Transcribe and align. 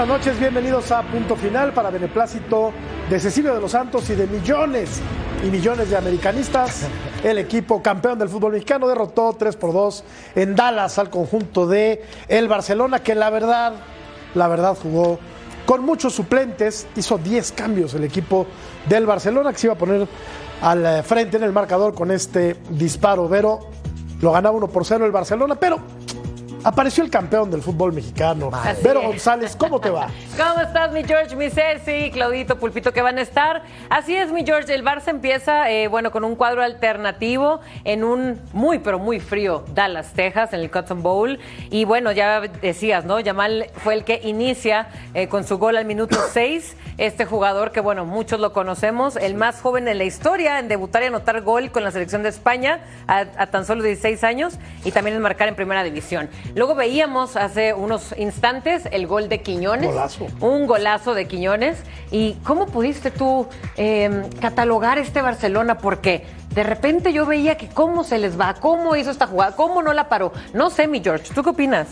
Buenas 0.00 0.16
noches, 0.16 0.40
bienvenidos 0.40 0.90
a 0.92 1.02
Punto 1.02 1.36
Final 1.36 1.74
para 1.74 1.90
beneplácito 1.90 2.72
de 3.10 3.20
Cecilio 3.20 3.52
de 3.52 3.60
los 3.60 3.72
Santos 3.72 4.08
y 4.08 4.14
de 4.14 4.26
millones 4.26 4.98
y 5.46 5.50
millones 5.50 5.90
de 5.90 5.96
americanistas. 5.98 6.86
El 7.22 7.36
equipo 7.36 7.82
campeón 7.82 8.18
del 8.18 8.30
fútbol 8.30 8.52
mexicano 8.52 8.88
derrotó 8.88 9.36
3 9.38 9.56
por 9.56 9.74
2 9.74 10.04
en 10.36 10.56
Dallas 10.56 10.98
al 10.98 11.10
conjunto 11.10 11.66
de 11.66 12.02
el 12.28 12.48
Barcelona, 12.48 13.00
que 13.00 13.14
la 13.14 13.28
verdad, 13.28 13.74
la 14.34 14.48
verdad 14.48 14.74
jugó 14.74 15.18
con 15.66 15.84
muchos 15.84 16.14
suplentes, 16.14 16.86
hizo 16.96 17.18
10 17.18 17.52
cambios 17.52 17.92
el 17.92 18.04
equipo 18.04 18.46
del 18.88 19.04
Barcelona 19.04 19.52
que 19.52 19.58
se 19.58 19.66
iba 19.66 19.74
a 19.74 19.78
poner 19.78 20.08
al 20.62 21.04
frente 21.04 21.36
en 21.36 21.42
el 21.42 21.52
marcador 21.52 21.92
con 21.92 22.10
este 22.10 22.56
disparo. 22.70 23.28
Vero 23.28 23.68
lo 24.22 24.32
ganaba 24.32 24.56
1 24.56 24.66
por 24.68 24.86
0 24.86 25.04
el 25.04 25.12
Barcelona, 25.12 25.56
pero 25.56 25.78
Apareció 26.62 27.02
el 27.02 27.10
campeón 27.10 27.50
del 27.50 27.62
fútbol 27.62 27.92
mexicano. 27.92 28.50
Así 28.52 28.82
Vero 28.82 29.00
es. 29.00 29.06
González, 29.06 29.56
¿cómo 29.56 29.80
te 29.80 29.88
va? 29.88 30.08
¿Cómo 30.36 30.60
estás, 30.60 30.92
mi 30.92 31.04
George, 31.04 31.34
mi 31.34 31.48
Ceci, 31.48 32.10
Claudito, 32.10 32.58
Pulpito, 32.58 32.92
que 32.92 33.00
van 33.00 33.18
a 33.18 33.22
estar? 33.22 33.62
Así 33.88 34.14
es, 34.14 34.30
mi 34.30 34.44
George, 34.44 34.74
el 34.74 34.84
Barça 34.84 35.08
empieza, 35.08 35.70
eh, 35.70 35.88
bueno, 35.88 36.10
con 36.10 36.22
un 36.24 36.36
cuadro 36.36 36.62
alternativo 36.62 37.60
en 37.84 38.04
un 38.04 38.40
muy, 38.52 38.78
pero 38.78 38.98
muy 38.98 39.20
frío 39.20 39.64
Dallas, 39.74 40.12
Texas, 40.12 40.52
en 40.52 40.60
el 40.60 40.70
Cotton 40.70 41.02
Bowl. 41.02 41.38
Y 41.70 41.84
bueno, 41.84 42.12
ya 42.12 42.40
decías, 42.40 43.04
¿no? 43.04 43.20
Yamal 43.20 43.66
fue 43.82 43.94
el 43.94 44.04
que 44.04 44.20
inicia 44.22 44.88
eh, 45.14 45.28
con 45.28 45.44
su 45.44 45.58
gol 45.58 45.76
al 45.76 45.86
minuto 45.86 46.18
6. 46.32 46.76
Este 46.98 47.24
jugador 47.24 47.72
que, 47.72 47.80
bueno, 47.80 48.04
muchos 48.04 48.40
lo 48.40 48.52
conocemos, 48.52 49.16
el 49.16 49.34
más 49.34 49.62
joven 49.62 49.88
en 49.88 49.96
la 49.96 50.04
historia 50.04 50.58
en 50.58 50.68
debutar 50.68 51.02
y 51.02 51.06
anotar 51.06 51.40
gol 51.40 51.70
con 51.70 51.82
la 51.82 51.90
selección 51.90 52.22
de 52.22 52.28
España 52.28 52.80
a, 53.06 53.24
a 53.38 53.46
tan 53.46 53.64
solo 53.64 53.82
16 53.82 54.22
años 54.24 54.58
y 54.84 54.90
también 54.92 55.16
en 55.16 55.22
marcar 55.22 55.48
en 55.48 55.54
primera 55.54 55.82
división. 55.82 56.28
Luego 56.54 56.74
veíamos 56.74 57.36
hace 57.36 57.74
unos 57.74 58.14
instantes 58.18 58.88
el 58.90 59.06
gol 59.06 59.28
de 59.28 59.42
Quiñones. 59.42 59.88
Golazo. 59.88 60.26
Un 60.40 60.66
golazo 60.66 61.14
de 61.14 61.26
Quiñones. 61.26 61.78
¿Y 62.10 62.34
cómo 62.44 62.66
pudiste 62.66 63.10
tú 63.10 63.46
eh, 63.76 64.28
catalogar 64.40 64.98
este 64.98 65.22
Barcelona? 65.22 65.78
Porque 65.78 66.26
de 66.54 66.62
repente 66.62 67.12
yo 67.12 67.26
veía 67.26 67.56
que 67.56 67.68
cómo 67.68 68.02
se 68.04 68.18
les 68.18 68.38
va, 68.38 68.54
cómo 68.54 68.96
hizo 68.96 69.10
esta 69.10 69.26
jugada, 69.26 69.54
cómo 69.54 69.82
no 69.82 69.92
la 69.92 70.08
paró. 70.08 70.32
No 70.52 70.70
sé, 70.70 70.88
mi 70.88 71.00
George, 71.00 71.32
¿tú 71.34 71.42
qué 71.42 71.50
opinas? 71.50 71.88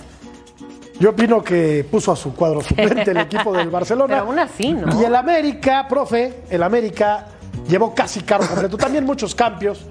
Yo 0.99 1.11
opino 1.11 1.45
que 1.45 1.87
puso 1.89 2.11
a 2.11 2.17
su 2.17 2.35
cuadro 2.35 2.61
suplente 2.61 3.13
el 3.13 3.19
equipo 3.19 3.53
del 3.53 3.71
Barcelona. 3.71 4.17
Pero 4.17 4.27
aún 4.27 4.39
así, 4.41 4.73
¿no? 4.73 5.01
Y 5.01 5.05
el 5.05 5.15
América, 5.15 5.87
profe, 5.89 6.43
el 6.51 6.63
América 6.65 7.29
llevó 7.69 7.95
casi 7.95 8.21
carro 8.23 8.47
completo. 8.49 8.77
También 8.77 9.05
muchos 9.05 9.33
cambios. 9.35 9.87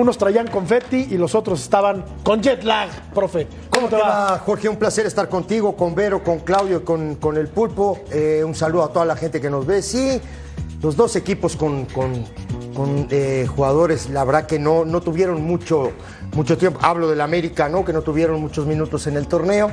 Unos 0.00 0.16
traían 0.16 0.46
confetti 0.46 1.08
y 1.10 1.18
los 1.18 1.34
otros 1.34 1.60
estaban 1.60 2.02
con 2.24 2.40
jet 2.40 2.62
lag, 2.64 2.88
profe. 3.12 3.46
¿Cómo 3.68 3.86
te 3.86 3.96
va? 3.96 4.38
Jorge? 4.38 4.66
Un 4.70 4.76
placer 4.76 5.04
estar 5.04 5.28
contigo, 5.28 5.76
con 5.76 5.94
Vero, 5.94 6.24
con 6.24 6.38
Claudio 6.38 6.78
y 6.78 6.80
con, 6.80 7.16
con 7.16 7.36
el 7.36 7.48
Pulpo. 7.48 7.98
Eh, 8.10 8.42
un 8.42 8.54
saludo 8.54 8.84
a 8.84 8.92
toda 8.94 9.04
la 9.04 9.14
gente 9.14 9.42
que 9.42 9.50
nos 9.50 9.66
ve. 9.66 9.82
Sí, 9.82 10.18
los 10.82 10.96
dos 10.96 11.16
equipos 11.16 11.54
con, 11.54 11.84
con- 11.84 12.24
con, 12.74 13.08
eh, 13.10 13.46
jugadores, 13.54 14.08
la 14.08 14.24
verdad 14.24 14.46
que 14.46 14.58
no, 14.58 14.86
no 14.86 15.02
tuvieron 15.02 15.42
mucho, 15.42 15.92
mucho 16.34 16.56
tiempo. 16.56 16.78
Hablo 16.82 17.06
del 17.10 17.20
América, 17.20 17.68
¿no? 17.68 17.84
Que 17.84 17.92
no 17.92 18.00
tuvieron 18.00 18.40
muchos 18.40 18.64
minutos 18.66 19.06
en 19.06 19.18
el 19.18 19.26
torneo. 19.26 19.70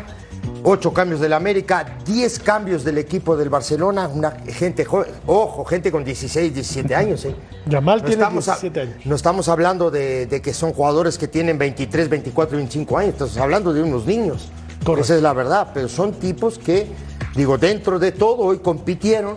Ocho 0.70 0.92
cambios 0.94 1.22
del 1.22 1.32
América, 1.32 1.98
diez 2.06 2.40
cambios 2.40 2.84
del 2.84 2.98
equipo 2.98 3.38
del 3.38 3.48
Barcelona. 3.48 4.10
Una 4.14 4.32
gente 4.32 4.84
joven, 4.84 5.10
ojo, 5.26 5.64
gente 5.64 5.94
con 5.94 6.04
16, 6.04 6.54
17 6.54 6.94
años, 6.94 7.24
¿eh? 7.24 7.34
Yamal 7.68 8.02
tiene 8.02 8.16
estamos 8.22 8.50
a- 8.50 8.56
17 8.56 8.82
años. 8.82 8.96
No 9.06 9.16
estamos 9.16 9.48
hablando 9.48 9.90
de, 9.90 10.26
de 10.26 10.42
que 10.42 10.54
son 10.54 10.74
jugadores 10.74 11.18
que 11.18 11.30
tienen 11.30 11.58
23, 11.58 12.10
24, 12.10 12.58
25 12.58 12.98
años. 12.98 13.14
Estamos 13.14 13.38
hablando 13.38 13.72
de 13.72 13.82
unos 13.82 14.06
niños. 14.06 14.50
Correcto. 14.84 15.06
Esa 15.06 15.16
es 15.16 15.22
la 15.22 15.32
verdad. 15.32 15.70
Pero 15.74 15.88
son 15.88 16.12
tipos 16.12 16.58
que, 16.60 16.86
digo, 17.34 17.58
dentro 17.58 17.98
de 17.98 18.12
todo, 18.12 18.36
hoy 18.40 18.58
compitieron, 18.60 19.36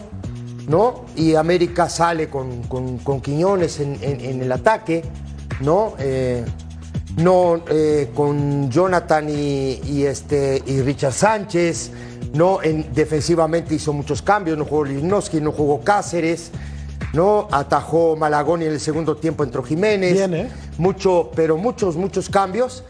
¿no? 0.66 1.04
Y 1.14 1.36
América 1.36 1.88
sale 1.88 2.28
con, 2.28 2.64
con- 2.64 2.98
con 2.98 3.20
Quiñones 3.20 3.78
en, 3.78 3.96
en- 4.02 4.20
en 4.20 4.42
el 4.42 4.50
ataque, 4.50 5.04
¿no? 5.60 5.94
Eh, 6.00 6.44
no 7.16 7.62
eh, 7.68 8.10
con 8.14 8.70
Jonathan 8.70 9.28
y, 9.28 9.80
y 9.84 10.04
este, 10.06 10.62
y 10.66 10.80
Richard 10.82 11.12
Sánchez, 11.12 11.90
¿no? 12.32 12.62
En, 12.62 12.92
defensivamente 12.94 13.74
hizo 13.74 13.92
muchos 13.92 14.22
cambios, 14.22 14.56
no 14.56 14.64
jugó 14.64 14.84
Lichnowsky, 14.84 15.40
no 15.40 15.52
jugó 15.52 15.80
Cáceres, 15.80 16.50
¿no? 17.12 17.48
Atajó 17.50 18.16
Malagón 18.16 18.62
y 18.62 18.66
en 18.66 18.72
el 18.72 18.80
segundo 18.80 19.16
tiempo 19.16 19.42
entró 19.44 19.62
Jiménez. 19.62 20.12
Bien, 20.14 20.34
¿eh? 20.34 20.48
Mucho, 20.78 21.30
pero 21.34 21.56
muchos, 21.56 21.96
muchos 21.96 22.28
cambios. 22.30 22.84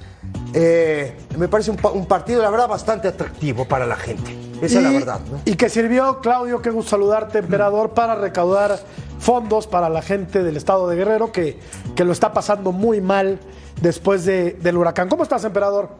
Eh, 0.52 1.16
me 1.38 1.48
parece 1.48 1.70
un, 1.70 1.76
pa- 1.78 1.90
un 1.90 2.06
partido, 2.06 2.42
la 2.42 2.50
verdad, 2.50 2.68
bastante 2.68 3.08
atractivo 3.08 3.66
para 3.66 3.86
la 3.86 3.96
gente. 3.96 4.36
Esa 4.60 4.78
es 4.78 4.84
la 4.84 4.90
Y- 4.90 4.94
verdad, 4.94 5.20
¿no? 5.30 5.40
Y 5.44 5.54
que 5.54 5.68
sirvió, 5.70 6.20
Claudio, 6.20 6.60
qué 6.60 6.70
gusto 6.70 6.90
saludarte, 6.90 7.38
emperador, 7.38 7.90
para 7.90 8.14
recaudar 8.16 8.78
fondos 9.20 9.66
para 9.68 9.88
la 9.88 10.02
gente 10.02 10.42
del 10.42 10.56
estado 10.56 10.88
de 10.88 10.96
Guerrero 10.96 11.30
que, 11.30 11.58
que 11.94 12.04
lo 12.04 12.10
está 12.12 12.32
pasando 12.32 12.72
muy 12.72 13.00
mal 13.00 13.38
después 13.80 14.24
de- 14.24 14.54
del 14.54 14.76
huracán. 14.76 15.08
¿Cómo 15.08 15.22
estás, 15.22 15.44
emperador? 15.44 15.90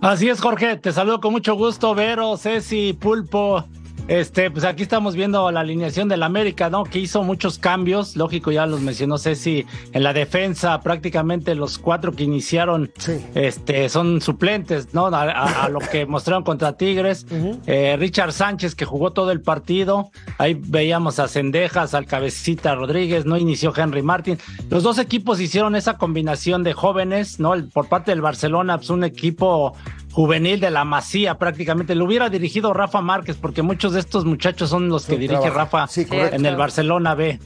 Así 0.00 0.30
es, 0.30 0.40
Jorge, 0.40 0.76
te 0.78 0.92
saludo 0.92 1.20
con 1.20 1.32
mucho 1.32 1.54
gusto, 1.56 1.94
Vero, 1.94 2.36
Ceci, 2.38 2.94
Pulpo. 2.94 3.64
Este, 4.08 4.50
pues 4.50 4.64
aquí 4.64 4.82
estamos 4.82 5.14
viendo 5.14 5.50
la 5.52 5.60
alineación 5.60 6.08
del 6.08 6.22
América, 6.24 6.68
¿no? 6.68 6.82
Que 6.84 6.98
hizo 6.98 7.22
muchos 7.22 7.58
cambios, 7.58 8.16
lógico, 8.16 8.50
ya 8.50 8.66
los 8.66 8.80
mencionó 8.80 9.18
Ceci, 9.18 9.66
en 9.92 10.02
la 10.02 10.12
defensa, 10.12 10.80
prácticamente 10.80 11.54
los 11.54 11.78
cuatro 11.78 12.12
que 12.12 12.24
iniciaron, 12.24 12.90
Sí. 12.98 13.24
este, 13.34 13.88
son 13.88 14.20
suplentes, 14.20 14.92
¿no? 14.94 15.06
A, 15.06 15.22
a- 15.22 15.64
a 15.64 15.68
lo 15.68 15.78
que 15.78 16.06
mostraron 16.06 16.42
contra 16.42 16.76
Tigres. 16.76 17.24
Eh, 17.66 17.96
Richard 17.98 18.32
Sánchez, 18.32 18.74
que 18.74 18.84
jugó 18.84 19.12
todo 19.12 19.30
el 19.30 19.42
partido, 19.42 20.10
ahí 20.38 20.54
veíamos 20.54 21.18
a 21.20 21.28
Cendejas, 21.28 21.94
al 21.94 22.06
Cabecita 22.06 22.74
Rodríguez, 22.74 23.26
no 23.26 23.36
inició 23.36 23.72
Henry 23.76 24.02
Martin. 24.02 24.38
Los 24.70 24.82
dos 24.82 24.98
equipos 24.98 25.40
hicieron 25.40 25.76
esa 25.76 25.96
combinación 25.98 26.64
de 26.64 26.72
jóvenes, 26.72 27.38
¿no? 27.38 27.54
El- 27.54 27.68
por 27.68 27.88
parte 27.88 28.10
del 28.10 28.22
Barcelona, 28.22 28.78
pues 28.78 28.90
un 28.90 29.04
equipo 29.04 29.74
juvenil 30.12 30.60
de 30.60 30.70
la 30.70 30.84
Masía 30.84 31.38
prácticamente. 31.38 31.94
Lo 31.94 32.04
hubiera 32.04 32.28
dirigido 32.28 32.72
Rafa 32.72 33.00
Márquez, 33.00 33.36
porque 33.40 33.62
muchos 33.62 33.92
de 33.92 34.00
estos 34.00 34.24
muchachos 34.24 34.70
son 34.70 34.88
los 34.88 35.06
que 35.06 35.12
Sí, 35.14 35.18
dirige 35.18 35.40
trabaja. 35.40 35.58
Rafa 35.64 35.86
Sí, 35.86 36.06
en 36.10 36.44
el 36.46 36.56
Barcelona 36.56 37.14
B. 37.14 37.38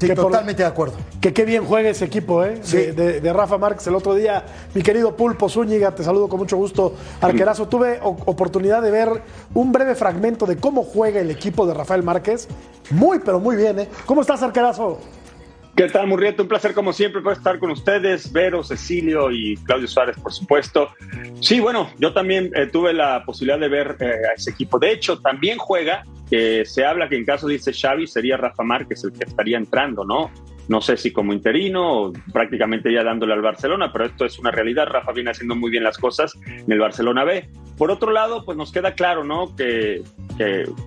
Sí, 0.00 0.08
que 0.08 0.16
por- 0.16 0.24
totalmente 0.32 0.64
de 0.64 0.68
acuerdo. 0.68 0.94
Que 1.20 1.32
qué 1.32 1.44
bien 1.44 1.64
juega 1.64 1.88
ese 1.88 2.04
equipo, 2.06 2.42
¿eh? 2.44 2.58
Sí. 2.62 2.76
De, 2.76 2.92
de- 2.92 3.20
de 3.20 3.32
Rafa 3.32 3.56
Márquez 3.56 3.86
el 3.86 3.94
otro 3.94 4.16
día. 4.16 4.44
Mi 4.74 4.82
querido 4.82 5.16
Pulpo 5.16 5.48
Zúñiga, 5.48 5.94
te 5.94 6.02
saludo 6.02 6.28
con 6.28 6.40
mucho 6.40 6.56
gusto. 6.56 6.96
Arquerazo, 7.20 7.68
tuve 7.68 8.00
o- 8.02 8.16
oportunidad 8.26 8.82
de 8.82 8.90
ver 8.90 9.22
un 9.54 9.70
breve 9.70 9.94
fragmento 9.94 10.44
de 10.44 10.56
cómo 10.56 10.82
juega 10.82 11.20
el 11.20 11.30
equipo 11.30 11.66
de 11.66 11.74
Rafael 11.74 12.02
Márquez. 12.02 12.48
Muy, 12.90 13.20
pero 13.20 13.38
muy 13.38 13.54
bien, 13.54 13.78
¿eh? 13.78 13.88
¿Cómo 14.04 14.22
estás, 14.22 14.42
Arquerazo? 14.42 14.98
¿Qué 15.74 15.88
tal, 15.88 16.06
Murrieta? 16.06 16.42
Un 16.42 16.48
placer, 16.48 16.74
como 16.74 16.92
siempre, 16.92 17.22
poder 17.22 17.38
estar 17.38 17.58
con 17.58 17.70
ustedes, 17.70 18.30
Vero, 18.30 18.62
Cecilio 18.62 19.30
y 19.30 19.56
Claudio 19.56 19.88
Suárez, 19.88 20.16
por 20.20 20.30
supuesto. 20.30 20.90
Sí, 21.40 21.60
bueno, 21.60 21.90
yo 21.98 22.12
también 22.12 22.50
eh, 22.54 22.66
tuve 22.66 22.92
la 22.92 23.24
posibilidad 23.24 23.58
de 23.58 23.68
ver 23.68 23.96
eh, 23.98 24.12
a 24.30 24.34
ese 24.34 24.50
equipo. 24.50 24.78
De 24.78 24.92
hecho, 24.92 25.20
también 25.20 25.56
juega, 25.56 26.04
que 26.28 26.66
se 26.66 26.84
habla 26.84 27.08
que 27.08 27.16
en 27.16 27.24
caso 27.24 27.48
dice 27.48 27.72
Xavi, 27.72 28.06
sería 28.06 28.36
Rafa 28.36 28.62
Márquez 28.62 29.02
el 29.04 29.12
que 29.12 29.24
estaría 29.24 29.56
entrando, 29.56 30.04
¿no? 30.04 30.30
No 30.68 30.82
sé 30.82 30.98
si 30.98 31.10
como 31.10 31.32
interino 31.32 32.02
o 32.02 32.12
prácticamente 32.34 32.92
ya 32.92 33.02
dándole 33.02 33.32
al 33.32 33.42
Barcelona, 33.42 33.90
pero 33.90 34.04
esto 34.04 34.26
es 34.26 34.38
una 34.38 34.50
realidad. 34.50 34.86
Rafa 34.86 35.12
viene 35.12 35.30
haciendo 35.30 35.56
muy 35.56 35.70
bien 35.70 35.84
las 35.84 35.96
cosas 35.96 36.34
en 36.46 36.70
el 36.70 36.80
Barcelona 36.80 37.24
B. 37.24 37.48
Por 37.78 37.90
otro 37.90 38.12
lado, 38.12 38.44
pues 38.44 38.58
nos 38.58 38.70
queda 38.70 38.92
claro, 38.92 39.24
¿no? 39.24 39.56
Que 39.56 40.02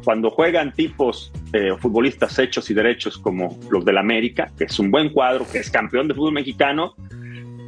cuando 0.04 0.30
juegan 0.30 0.74
tipos 0.74 1.32
eh, 1.56 1.74
futbolistas 1.80 2.38
hechos 2.38 2.69
y 2.69 2.74
derechos 2.74 3.18
como 3.18 3.57
los 3.69 3.86
del 3.86 3.98
América, 3.98 4.52
que 4.57 4.66
es 4.66 4.78
un 4.78 4.92
buen 4.92 5.10
cuadro, 5.10 5.46
que 5.50 5.60
es 5.60 5.72
campeón 5.72 6.06
de 6.10 6.13
fútbol 6.13 6.34
mexicano, 6.34 6.96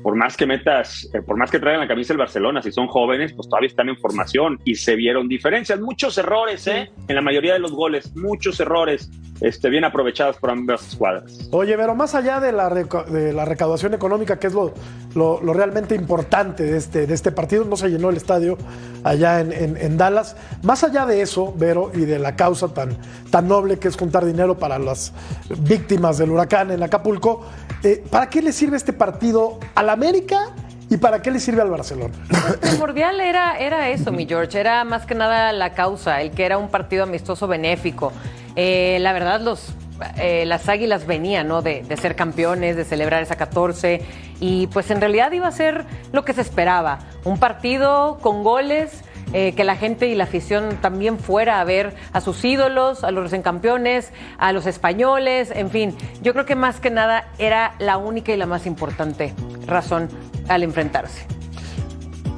por 0.03 0.17
más 0.17 0.35
que 0.35 0.45
metas, 0.45 1.09
eh, 1.13 1.21
por 1.21 1.37
más 1.37 1.49
que 1.49 1.57
traigan 1.57 1.79
la 1.79 1.87
camisa 1.87 2.09
del 2.09 2.17
Barcelona, 2.17 2.61
si 2.61 2.73
son 2.73 2.87
jóvenes, 2.87 3.31
pues 3.31 3.47
todavía 3.47 3.67
están 3.67 3.87
en 3.87 3.95
formación 3.95 4.59
y 4.65 4.75
se 4.75 4.97
vieron 4.97 5.29
diferencias, 5.29 5.79
muchos 5.79 6.17
errores, 6.17 6.67
¿eh? 6.67 6.91
En 7.07 7.15
la 7.15 7.21
mayoría 7.21 7.53
de 7.53 7.59
los 7.59 7.71
goles, 7.71 8.13
muchos 8.13 8.59
errores. 8.59 9.09
Este, 9.41 9.69
bien 9.69 9.83
aprovechadas 9.85 10.37
por 10.37 10.49
ambas 10.49 10.87
escuadras. 10.87 11.47
Oye, 11.51 11.75
pero 11.77 11.95
más 11.95 12.15
allá 12.15 12.39
de 12.39 12.51
la, 12.51 12.69
de 12.69 13.33
la 13.33 13.45
recaudación 13.45 13.93
económica, 13.93 14.39
que 14.39 14.47
es 14.47 14.53
lo, 14.53 14.73
lo, 15.13 15.53
realmente 15.53 15.95
importante 15.95 16.63
de 16.63 16.77
este, 16.77 17.07
de 17.07 17.13
este 17.13 17.31
partido, 17.31 17.65
no 17.65 17.75
se 17.75 17.89
llenó 17.89 18.09
el 18.09 18.17
estadio 18.17 18.57
allá 19.03 19.39
en, 19.39 19.51
en, 19.51 19.97
Dallas. 19.97 20.35
Más 20.63 20.83
allá 20.83 21.05
de 21.05 21.21
eso, 21.21 21.53
Vero, 21.55 21.91
y 21.93 22.01
de 22.01 22.19
la 22.19 22.35
causa 22.35 22.73
tan, 22.73 22.97
tan 23.29 23.47
noble 23.47 23.77
que 23.79 23.87
es 23.87 23.97
juntar 23.97 24.25
dinero 24.25 24.57
para 24.57 24.79
las 24.79 25.13
víctimas 25.59 26.17
del 26.17 26.31
huracán 26.31 26.71
en 26.71 26.83
Acapulco, 26.83 27.45
eh, 27.83 28.03
¿para 28.09 28.29
qué 28.29 28.41
le 28.41 28.51
sirve 28.51 28.77
este 28.77 28.93
partido 28.93 29.59
al 29.75 29.89
América? 29.89 30.53
¿Y 30.89 30.97
para 30.97 31.21
qué 31.21 31.31
le 31.31 31.39
sirve 31.39 31.61
al 31.61 31.69
Barcelona? 31.69 32.13
Primordial 32.61 33.19
era, 33.19 33.57
era 33.59 33.89
eso, 33.89 34.11
mi 34.11 34.25
George. 34.25 34.57
Era 34.57 34.85
más 34.85 35.05
que 35.05 35.15
nada 35.15 35.51
la 35.51 35.73
causa, 35.73 36.21
el 36.21 36.31
que 36.31 36.45
era 36.45 36.57
un 36.57 36.69
partido 36.69 37.03
amistoso 37.03 37.45
benéfico. 37.45 38.13
Eh, 38.57 38.97
la 39.01 39.13
verdad, 39.13 39.39
los, 39.39 39.71
eh, 40.17 40.45
las 40.45 40.67
águilas 40.67 41.05
venían, 41.05 41.47
¿no? 41.47 41.61
De, 41.61 41.83
ser 41.95 42.15
campeones, 42.15 42.75
de 42.75 42.85
celebrar 42.85 43.21
esa 43.21 43.35
14. 43.35 44.01
Y 44.39 44.67
pues 44.67 44.91
en 44.91 44.99
realidad 44.99 45.31
iba 45.31 45.47
a 45.47 45.51
ser 45.51 45.85
lo 46.11 46.25
que 46.25 46.33
se 46.33 46.41
esperaba. 46.41 46.99
Un 47.23 47.37
partido 47.37 48.17
con 48.21 48.43
goles. 48.43 49.03
Eh, 49.33 49.51
que 49.55 49.65
la 49.65 49.75
gente 49.75 50.07
y 50.07 50.15
la 50.15 50.23
afición 50.23 50.77
también 50.79 51.19
fuera 51.19 51.59
a 51.59 51.63
ver 51.65 51.93
a 52.13 52.21
sus 52.21 52.45
ídolos, 52.45 53.03
a 53.03 53.11
los 53.11 53.23
recién 53.23 53.41
campeones, 53.41 54.13
a 54.37 54.53
los 54.53 54.65
españoles, 54.65 55.51
en 55.53 55.69
fin. 55.69 55.97
Yo 56.21 56.31
creo 56.31 56.45
que 56.45 56.55
más 56.55 56.79
que 56.79 56.89
nada 56.91 57.27
era 57.37 57.75
la 57.79 57.97
única 57.97 58.31
y 58.31 58.37
la 58.37 58.45
más 58.45 58.65
importante 58.65 59.33
razón 59.65 60.07
al 60.47 60.63
enfrentarse. 60.63 61.25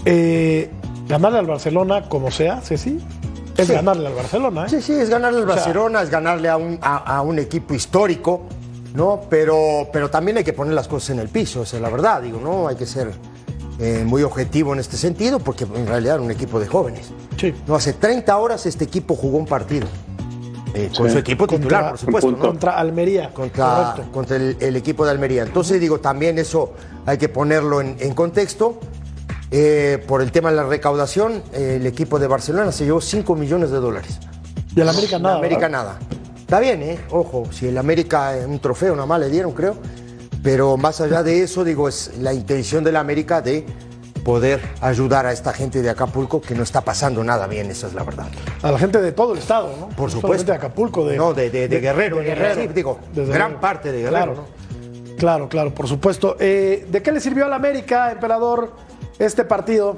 Eh, 0.06 0.72
ganarle 1.08 1.38
al 1.38 1.46
Barcelona 1.46 2.10
como 2.10 2.32
sea, 2.32 2.60
Ceci, 2.62 3.00
es 3.62 3.70
ganarle 3.70 4.08
al 4.08 4.14
Barcelona. 4.14 4.66
¿eh? 4.66 4.70
Sí, 4.70 4.82
sí, 4.82 4.94
es 4.94 5.10
ganarle 5.10 5.40
al 5.40 5.46
Barcelona, 5.46 6.02
es 6.02 6.10
ganarle 6.10 6.50
a 6.50 6.58
un, 6.58 6.80
a, 6.82 7.22
un, 7.22 7.40
equipo 7.40 7.74
histórico, 7.74 8.42
¿no? 8.94 9.22
Pero, 9.30 9.88
pero 9.92 10.10
también 10.10 10.38
hay 10.38 10.44
que 10.44 10.54
poner 10.54 10.74
las 10.74 10.88
cosas 10.88 11.12
en 11.12 11.20
el 11.20 11.30
piso, 11.30 11.64
esa 11.64 11.78
es 11.78 11.82
la 11.82 11.90
verdad, 11.90 12.22
digo, 12.22 12.40
¿no? 12.40 12.68
Hay 12.68 12.76
que 12.76 12.86
ser 12.86 13.12
eh, 13.80 14.04
muy 14.06 14.24
objetivo 14.24 14.74
en 14.74 14.80
este 14.80 14.98
sentido, 14.98 15.40
porque 15.40 15.64
en 15.64 15.88
realidad 15.88 16.16
era 16.16 16.24
un 16.24 16.32
equipo 16.32 16.60
de 16.60 16.68
jóvenes. 16.68 17.12
Sí. 17.38 17.54
No, 17.68 17.76
hace 17.76 17.94
30 17.94 18.38
horas 18.38 18.66
este 18.66 18.86
equipo 18.86 19.16
jugó 19.16 19.38
un 19.38 19.46
partido. 19.46 19.88
Eh, 20.76 20.92
con 20.96 21.10
su 21.10 21.18
equipo 21.18 21.48
titular, 21.48 21.90
por 21.90 21.98
supuesto. 21.98 22.38
Contra 22.38 22.78
Almería. 22.78 23.34
Contra, 23.34 23.96
contra 24.14 24.36
el, 24.36 24.76
equipo 24.76 25.04
de 25.04 25.12
Almería. 25.12 25.42
Entonces, 25.42 25.82
digo, 25.82 26.00
también 26.00 26.38
eso 26.38 26.74
hay 27.08 27.18
que 27.18 27.28
ponerlo 27.28 27.82
en 27.82 28.14
contexto. 28.14 28.80
Eh, 29.52 30.04
por 30.08 30.22
el 30.22 30.32
tema 30.32 30.52
de 30.52 30.58
la 30.58 30.64
recaudación, 30.64 31.42
el 31.54 31.86
equipo 31.86 32.20
de 32.20 32.28
Barcelona 32.28 32.72
se 32.72 32.86
llevó 32.86 33.02
5 33.02 33.36
millones 33.36 33.72
de 33.72 33.78
dólares. 33.78 34.20
¿Y 34.76 34.82
el 34.82 34.90
América 34.90 35.18
nada? 35.18 35.36
El 35.36 35.40
América 35.40 35.70
nada. 35.70 36.00
Está 36.40 36.60
bien, 36.60 36.82
¿eh? 36.82 37.00
Ojo, 37.10 37.46
si 37.52 37.68
el 37.68 37.78
América 37.78 38.34
un 38.48 38.60
trofeo 38.60 38.96
nada 38.96 39.08
más 39.08 39.20
le 39.20 39.30
dieron, 39.30 39.52
creo. 39.54 39.76
Pero 40.44 40.78
más 40.78 41.02
allá 41.02 41.24
de 41.24 41.44
eso, 41.44 41.64
digo, 41.64 41.90
es 41.90 42.18
la 42.20 42.34
intención 42.34 42.84
del 42.84 42.96
América 42.96 43.42
de 43.42 43.66
poder 44.24 44.62
ayudar 44.82 45.26
a 45.26 45.32
esta 45.32 45.54
gente 45.54 45.82
de 45.82 45.90
Acapulco 45.90 46.42
que 46.42 46.56
no 46.56 46.64
está 46.64 46.82
pasando 46.82 47.24
nada 47.24 47.48
bien, 47.48 47.70
esa 47.72 47.88
es 47.88 47.94
la 47.94 48.04
verdad. 48.04 48.28
A 48.62 48.72
la 48.72 48.78
gente 48.78 49.02
de 49.02 49.12
todo 49.12 49.34
el 49.34 49.40
estado, 49.40 49.76
¿no? 49.80 49.90
Por 49.90 50.12
supuesto. 50.12 50.52
de 50.52 50.58
Acapulco, 50.58 51.06
de, 51.08 51.18
no, 51.18 51.34
de, 51.34 51.50
Guerrero. 51.50 52.18
De 52.18 52.24
Guerrero. 52.24 52.62
Sí, 52.62 52.68
digo, 52.74 53.00
gran 53.14 53.60
parte 53.60 53.92
de 53.92 54.04
Guerrero. 54.04 54.34
Claro, 54.34 54.46
claro, 55.18 55.50
claro, 55.50 55.74
por 55.74 55.88
supuesto. 55.88 56.38
Eh, 56.40 56.88
¿De 56.90 57.02
qué 57.02 57.12
le 57.12 57.20
sirvió 57.20 57.46
al 57.46 57.54
América, 57.54 58.12
emperador? 58.12 58.74
Este 59.20 59.44
partido? 59.44 59.96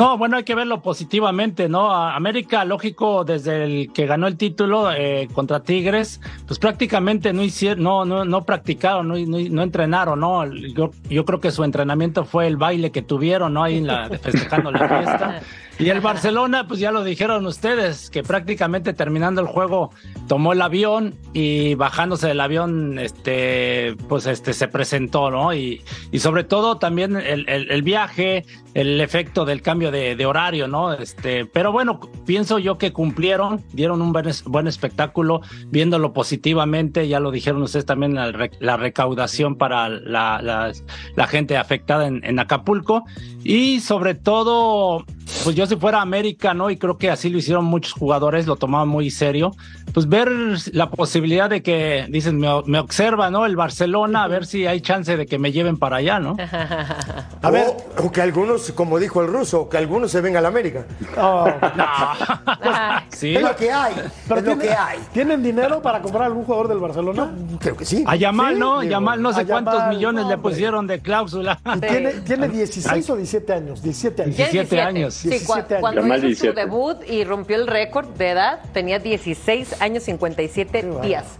No, 0.00 0.16
bueno, 0.16 0.38
hay 0.38 0.44
que 0.44 0.54
verlo 0.54 0.80
positivamente, 0.80 1.68
¿no? 1.68 1.92
América, 1.92 2.64
lógico, 2.64 3.22
desde 3.22 3.64
el 3.64 3.92
que 3.92 4.06
ganó 4.06 4.28
el 4.28 4.38
título 4.38 4.90
eh, 4.90 5.28
contra 5.34 5.60
Tigres, 5.60 6.22
pues 6.46 6.58
prácticamente 6.58 7.34
no 7.34 7.42
hicieron, 7.42 7.84
no, 7.84 8.06
no, 8.06 8.24
no 8.24 8.46
practicaron, 8.46 9.08
no, 9.08 9.16
no, 9.18 9.62
entrenaron, 9.62 10.20
¿no? 10.20 10.46
Yo, 10.46 10.92
yo, 11.10 11.24
creo 11.26 11.40
que 11.40 11.50
su 11.50 11.64
entrenamiento 11.64 12.24
fue 12.24 12.46
el 12.46 12.56
baile 12.56 12.90
que 12.90 13.02
tuvieron, 13.02 13.52
¿no? 13.52 13.62
Ahí 13.62 13.76
en 13.76 13.88
la, 13.88 14.08
festejando 14.08 14.70
la 14.70 14.88
fiesta. 14.88 15.42
Y 15.80 15.88
el 15.88 16.02
Barcelona, 16.02 16.68
pues 16.68 16.78
ya 16.78 16.92
lo 16.92 17.02
dijeron 17.02 17.46
ustedes, 17.46 18.10
que 18.10 18.22
prácticamente 18.22 18.92
terminando 18.92 19.40
el 19.40 19.46
juego 19.46 19.90
tomó 20.28 20.52
el 20.52 20.60
avión 20.60 21.14
y 21.32 21.74
bajándose 21.74 22.28
del 22.28 22.40
avión, 22.40 22.98
este, 22.98 23.96
pues 24.06 24.26
este, 24.26 24.52
se 24.52 24.68
presentó, 24.68 25.30
¿no? 25.30 25.54
Y, 25.54 25.82
y 26.12 26.18
sobre 26.18 26.44
todo 26.44 26.76
también 26.76 27.16
el, 27.16 27.48
el, 27.48 27.82
viaje, 27.82 28.44
el 28.74 29.00
efecto 29.00 29.46
del 29.46 29.62
cambio 29.62 29.89
de, 29.90 30.26
horario, 30.26 30.68
¿no? 30.68 30.92
Este, 30.92 31.46
pero 31.46 31.72
bueno, 31.72 32.00
pienso 32.26 32.58
yo 32.58 32.78
que 32.78 32.92
cumplieron, 32.92 33.62
dieron 33.72 34.02
un 34.02 34.12
buen, 34.12 34.66
espectáculo, 34.66 35.40
viéndolo 35.68 36.12
positivamente, 36.12 37.08
ya 37.08 37.20
lo 37.20 37.30
dijeron 37.30 37.62
ustedes 37.62 37.86
también, 37.86 38.14
la, 38.14 38.76
recaudación 38.76 39.56
para 39.56 39.88
la, 39.88 40.40
la, 40.42 41.26
gente 41.26 41.56
afectada 41.56 42.06
en 42.06 42.38
Acapulco 42.38 43.04
y 43.44 43.80
sobre 43.80 44.14
todo 44.14 45.04
pues 45.44 45.56
yo 45.56 45.66
si 45.66 45.76
fuera 45.76 46.00
América, 46.00 46.54
¿no? 46.54 46.70
Y 46.70 46.76
creo 46.76 46.98
que 46.98 47.10
así 47.10 47.30
lo 47.30 47.38
hicieron 47.38 47.64
muchos 47.64 47.92
jugadores, 47.92 48.46
lo 48.46 48.56
tomaban 48.56 48.88
muy 48.88 49.10
serio. 49.10 49.52
Pues 49.94 50.08
ver 50.08 50.30
la 50.72 50.90
posibilidad 50.90 51.50
de 51.50 51.62
que, 51.62 52.06
dicen, 52.08 52.38
me, 52.38 52.78
observa, 52.78 53.30
¿no? 53.30 53.46
El 53.46 53.56
Barcelona, 53.56 54.24
a 54.24 54.28
ver 54.28 54.46
si 54.46 54.66
hay 54.66 54.80
chance 54.80 55.16
de 55.16 55.26
que 55.26 55.38
me 55.38 55.52
lleven 55.52 55.78
para 55.78 55.96
allá, 55.96 56.20
¿no? 56.20 56.36
A 57.42 57.50
ver, 57.50 57.68
o, 57.96 58.12
que 58.12 58.20
algunos, 58.20 58.70
como 58.72 58.98
dijo 58.98 59.22
el 59.22 59.28
ruso, 59.28 59.68
que 59.68 59.78
algunos 59.78 60.10
se 60.10 60.20
vengan 60.20 60.40
a 60.40 60.42
la 60.42 60.48
América. 60.48 60.84
Oh. 61.16 61.46
no. 61.76 61.86
sí. 63.08 63.34
Es 63.34 63.42
lo 63.42 63.56
que 63.56 63.72
hay. 63.72 63.94
Pero 64.28 64.40
es 64.40 64.46
lo 64.46 64.58
que 64.58 64.70
hay. 64.70 64.98
¿Tienen 65.12 65.42
dinero 65.42 65.80
para 65.80 66.02
comprar 66.02 66.24
algún 66.24 66.44
jugador 66.44 66.68
del 66.68 66.78
Barcelona? 66.78 67.32
creo 67.58 67.76
que 67.76 67.84
sí. 67.84 68.04
A 68.06 68.16
Yamal, 68.16 68.58
¿no? 68.58 68.82
Yamal, 68.82 69.22
no 69.22 69.32
sé 69.32 69.46
cuántos 69.46 69.86
millones 69.88 70.26
le 70.26 70.38
pusieron 70.38 70.86
de 70.86 71.00
cláusula. 71.00 71.58
Tiene, 71.80 72.12
tiene 72.20 72.48
16 72.48 73.10
o 73.10 73.16
17 73.16 73.52
años. 73.52 73.82
17 73.82 74.22
años. 74.22 74.36
17 74.36 74.80
años. 74.80 75.19
Sí, 75.20 75.44
cuando 75.80 76.16
hizo 76.26 76.46
su 76.46 76.52
debut 76.52 76.96
y 77.06 77.24
rompió 77.24 77.56
el 77.56 77.66
récord 77.66 78.08
de 78.08 78.30
edad, 78.30 78.60
tenía 78.72 78.98
16 78.98 79.80
años 79.82 80.04
57 80.04 81.00
días 81.02 81.38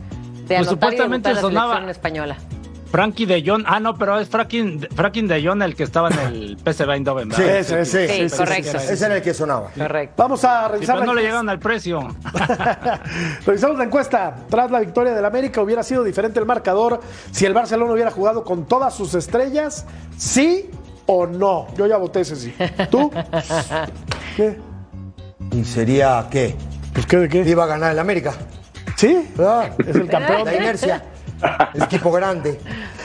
de 0.50 0.56
pues 0.56 0.68
supuestamente 0.68 1.34
sonaba 1.36 1.78
en 1.78 1.88
española. 1.88 2.36
Frankie 2.90 3.24
de 3.24 3.40
Jong, 3.46 3.62
ah 3.66 3.78
no, 3.78 3.94
pero 3.94 4.18
es 4.18 4.28
Frankie, 4.28 4.80
Frankie 4.96 5.22
de 5.22 5.46
Jong 5.46 5.62
el 5.62 5.76
que 5.76 5.84
estaba 5.84 6.08
en 6.08 6.18
el 6.18 6.58
PSV 6.64 6.90
Eindhoven. 6.90 7.30
Sí, 7.30 7.42
sí, 7.62 7.74
sí, 7.84 8.28
sí, 8.28 8.36
correcto. 8.36 8.78
Ese 8.78 9.06
era 9.06 9.16
el 9.16 9.22
que 9.22 9.32
sonaba. 9.32 9.70
Correcto. 9.70 10.14
Vamos 10.16 10.44
a 10.44 10.66
revisar. 10.66 10.96
pero 10.96 11.06
no 11.06 11.14
le 11.14 11.22
llegaron 11.22 11.48
al 11.48 11.60
precio. 11.60 12.00
Revisamos 13.46 13.78
la 13.78 13.84
encuesta. 13.84 14.34
Tras 14.48 14.72
la 14.72 14.80
victoria 14.80 15.14
del 15.14 15.24
América, 15.24 15.62
¿hubiera 15.62 15.84
sido 15.84 16.02
diferente 16.02 16.40
el 16.40 16.46
marcador 16.46 17.00
si 17.30 17.46
el 17.46 17.54
Barcelona 17.54 17.92
hubiera 17.92 18.10
jugado 18.10 18.42
con 18.42 18.66
todas 18.66 18.92
sus 18.92 19.14
estrellas? 19.14 19.86
¿Sí 20.16 20.68
o 21.06 21.26
no? 21.26 21.66
Yo 21.76 21.86
ya 21.86 21.96
voté 21.96 22.20
ese 22.20 22.36
sí. 22.36 22.54
¿Tú? 22.90 23.10
¿Qué? 24.36 24.58
¿Y 25.52 25.64
sería 25.64 26.26
qué? 26.30 26.54
¿Pues 26.92 27.06
qué 27.06 27.16
de 27.16 27.28
qué? 27.28 27.40
Iba 27.48 27.64
a 27.64 27.66
ganar 27.66 27.92
el 27.92 27.98
América. 27.98 28.34
¿Sí? 28.96 29.30
Ah, 29.38 29.70
es 29.78 29.96
el 29.96 30.08
campeón. 30.08 30.44
La 30.44 30.54
inercia. 30.54 31.02
El 31.74 31.82
equipo 31.84 32.12
grande. 32.12 32.60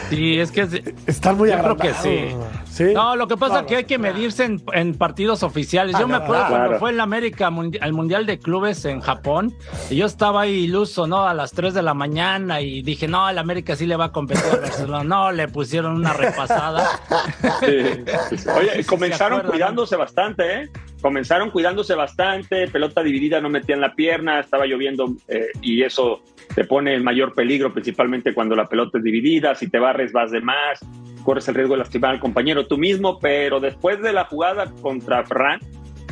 Sí, 0.10 0.40
es 0.40 0.52
que 0.52 0.94
están 1.08 1.38
muy 1.38 1.50
Yo 1.50 1.62
creo 1.62 1.78
que 1.78 1.94
sí. 1.94 2.94
No, 2.94 3.16
lo 3.16 3.28
que 3.28 3.38
pasa 3.38 3.62
es 3.62 3.66
que 3.66 3.76
hay 3.78 3.84
que 3.86 3.98
medirse 3.98 4.58
en, 4.74 4.96
partidos 4.96 5.44
oficiales. 5.44 5.98
yo 5.98 6.06
ah, 6.06 6.08
me 6.08 6.16
acuerdo 6.16 6.48
cuando 6.50 6.80
fue 6.80 6.90
en 6.92 6.98
la 6.98 7.04
América 7.04 7.48
al 7.48 7.94
Mundial 7.94 8.26
de 8.26 8.40
Clubes 8.40 8.86
en 8.86 9.02
Japón, 9.02 9.56
y 9.90 9.96
yo 9.96 10.06
estaba 10.06 10.42
ahí 10.42 10.66
iluso, 10.66 11.08
¿no? 11.08 11.26
A 11.26 11.34
las 11.34 11.52
3 11.52 11.74
de 11.74 11.82
la 11.82 11.94
mañana 11.94 12.62
y 12.62 12.82
dije, 12.82 13.08
no, 13.08 13.30
el 13.30 13.38
América 13.38 13.76
sí 13.76 13.86
le 13.86 13.96
va 13.96 14.06
a 14.06 14.12
competir 14.12 14.46
a 14.52 14.58
Barcelona. 14.58 15.04
No, 15.04 15.32
le 15.32 15.48
pusieron 15.48 15.96
una 15.96 16.14
repasada. 16.14 17.00
Oye, 17.62 18.86
comenzaron 18.86 19.42
cuidándose 19.42 19.96
bastante, 19.96 20.62
¿eh? 20.62 20.70
Comenzaron 21.06 21.52
cuidándose 21.52 21.94
bastante, 21.94 22.68
pelota 22.68 23.04
dividida, 23.04 23.40
no 23.40 23.48
metían 23.48 23.80
la 23.80 23.94
pierna, 23.94 24.40
estaba 24.40 24.66
lloviendo 24.66 25.14
eh, 25.28 25.50
y 25.62 25.84
eso 25.84 26.24
te 26.56 26.64
pone 26.64 26.96
en 26.96 27.04
mayor 27.04 27.36
peligro, 27.36 27.72
principalmente 27.72 28.34
cuando 28.34 28.56
la 28.56 28.68
pelota 28.68 28.98
es 28.98 29.04
dividida, 29.04 29.54
si 29.54 29.70
te 29.70 29.78
barres 29.78 30.12
vas 30.14 30.32
de 30.32 30.42
más, 30.42 30.80
corres 31.24 31.48
el 31.48 31.54
riesgo 31.54 31.76
de 31.76 31.82
lastimar 31.82 32.10
al 32.10 32.20
compañero 32.20 32.66
tú 32.66 32.80
mismo, 32.80 33.20
pero 33.20 33.60
después 33.60 34.02
de 34.02 34.14
la 34.14 34.26
jugada 34.26 34.74
contra 34.82 35.24
Ferran, 35.24 35.60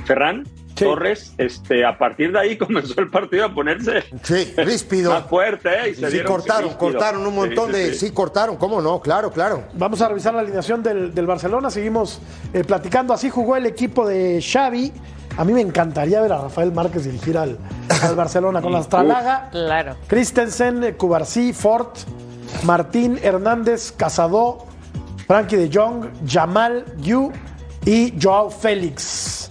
Ferran 0.06 0.44
Torres, 0.76 1.34
este, 1.38 1.86
a 1.86 1.98
partir 1.98 2.32
de 2.32 2.40
ahí 2.40 2.58
comenzó 2.64 3.00
el 3.00 3.10
partido 3.10 3.46
a 3.46 3.54
ponerse 3.54 4.04
sí, 4.24 4.54
ríspido. 4.58 5.12
más 5.12 5.26
fuerte. 5.26 5.70
¿eh? 5.70 5.90
Y 5.92 5.96
sí, 5.96 6.20
cortaron, 6.24 6.74
cortaron 6.74 7.26
un 7.26 7.36
montón 7.36 7.72
de... 7.72 7.94
Sí, 7.94 8.12
cortaron, 8.12 8.58
¿cómo 8.58 8.82
no? 8.82 9.00
Claro, 9.02 9.32
claro. 9.32 9.64
Vamos 9.74 10.02
a 10.02 10.10
revisar 10.10 10.34
la 10.34 10.42
alineación 10.42 10.84
del, 10.84 11.26
Barcelona, 11.26 11.70
seguimos 11.70 12.20
eh, 12.54 12.64
platicando. 12.64 13.14
Así 13.14 13.30
jugó 13.30 13.56
el 13.56 13.66
equipo 13.66 14.08
de 14.08 14.42
Xavi. 14.42 14.92
A 15.38 15.44
mí 15.44 15.54
me 15.54 15.62
encantaría 15.62 16.22
ver 16.22 16.32
a 16.34 16.42
Rafael 16.44 16.72
Márquez 16.72 17.06
dirigir 17.06 17.38
al, 17.38 17.58
Barcelona 18.16 18.62
con 18.62 18.72
la 18.74 18.80
Astralaga. 18.80 19.50
Claro. 19.52 19.96
Christensen, 20.08 20.94
Cubarsí, 20.98 21.54
Fort, 21.54 21.98
Martín 22.64 23.20
Hernández, 23.22 23.92
Casado, 23.92 24.68
Frankie 25.28 25.58
de 25.58 25.70
Jong, 25.74 26.06
Jamal 26.28 26.86
Yu 26.98 27.32
y 27.86 28.14
Joao 28.22 28.50
Félix. 28.50 29.43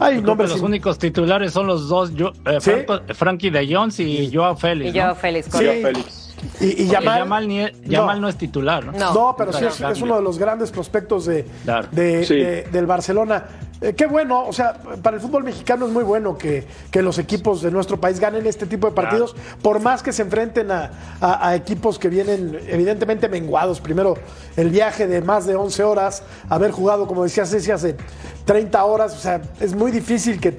Creo 0.00 0.36
que 0.36 0.42
los 0.44 0.60
únicos 0.60 0.98
titulares 0.98 1.52
son 1.52 1.66
los 1.66 1.88
dos, 1.88 2.14
yo- 2.14 2.32
eh, 2.46 2.58
¿Sí? 2.60 2.70
Franco- 2.70 3.14
Frankie 3.14 3.50
de 3.50 3.72
Jones 3.74 4.00
y 4.00 4.30
Joao 4.32 4.56
Félix. 4.56 4.90
Y 4.90 4.96
yo, 4.98 5.06
¿no? 5.06 5.14
Félix, 5.14 5.46
Sí. 5.46 5.64
Félix. 5.64 6.26
Y, 6.58 6.84
y 6.84 6.86
Yamal, 6.88 7.18
Yamal, 7.18 7.48
ni 7.48 7.60
es- 7.60 7.82
Yamal 7.82 8.20
no. 8.20 8.28
es 8.28 8.36
titular, 8.36 8.84
¿no? 8.86 8.92
No. 8.92 9.12
No, 9.14 9.34
pero 9.36 9.52
sí 9.52 9.64
es, 9.66 10.00
uno 10.00 10.16
de 10.16 10.22
los 10.22 10.38
grandes 10.38 10.70
prospectos 10.70 11.26
de, 11.26 11.44
Claro. 11.64 11.88
de- 11.92 12.24
Sí. 12.24 12.34
de- 12.36 12.62
del 12.64 12.86
Barcelona. 12.86 13.44
Eh, 13.82 13.94
qué 13.94 14.04
bueno, 14.06 14.44
o 14.46 14.52
sea, 14.52 14.74
para 15.02 15.16
el 15.16 15.22
fútbol 15.22 15.42
mexicano 15.42 15.86
es 15.86 15.92
muy 15.92 16.04
bueno 16.04 16.36
que, 16.36 16.66
que 16.90 17.00
los 17.00 17.18
equipos 17.18 17.62
de 17.62 17.70
nuestro 17.70 17.98
país 17.98 18.20
ganen 18.20 18.46
este 18.46 18.66
tipo 18.66 18.86
de 18.86 18.92
partidos, 18.94 19.34
por 19.62 19.80
más 19.80 20.02
que 20.02 20.12
se 20.12 20.20
enfrenten 20.20 20.70
a, 20.70 20.90
a- 21.20 21.48
a 21.48 21.54
equipos 21.56 21.98
que 21.98 22.10
vienen 22.10 22.58
evidentemente 22.68 23.26
menguados. 23.30 23.80
Primero, 23.80 24.16
el 24.56 24.68
viaje 24.68 25.06
de 25.06 25.22
más 25.22 25.46
de 25.46 25.56
11 25.56 25.82
horas, 25.82 26.22
haber 26.50 26.72
jugado, 26.72 27.06
como 27.06 27.22
decía 27.24 27.46
Ceci, 27.46 27.70
hace 27.70 27.96
30 28.44 28.84
horas, 28.84 29.14
o 29.14 29.18
sea, 29.18 29.40
es 29.60 29.74
muy 29.74 29.90
difícil 29.90 30.38
que, 30.40 30.58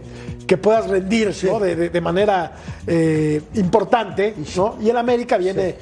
que 0.51 0.57
puedas 0.57 0.85
rendir 0.89 1.33
¿no? 1.43 1.61
de, 1.61 1.77
de- 1.77 1.89
de 1.91 2.01
manera 2.01 2.51
eh, 2.85 3.41
importante, 3.53 4.35
¿no? 4.57 4.75
Y 4.81 4.89
el 4.89 4.97
América 4.97 5.37
viene, 5.37 5.77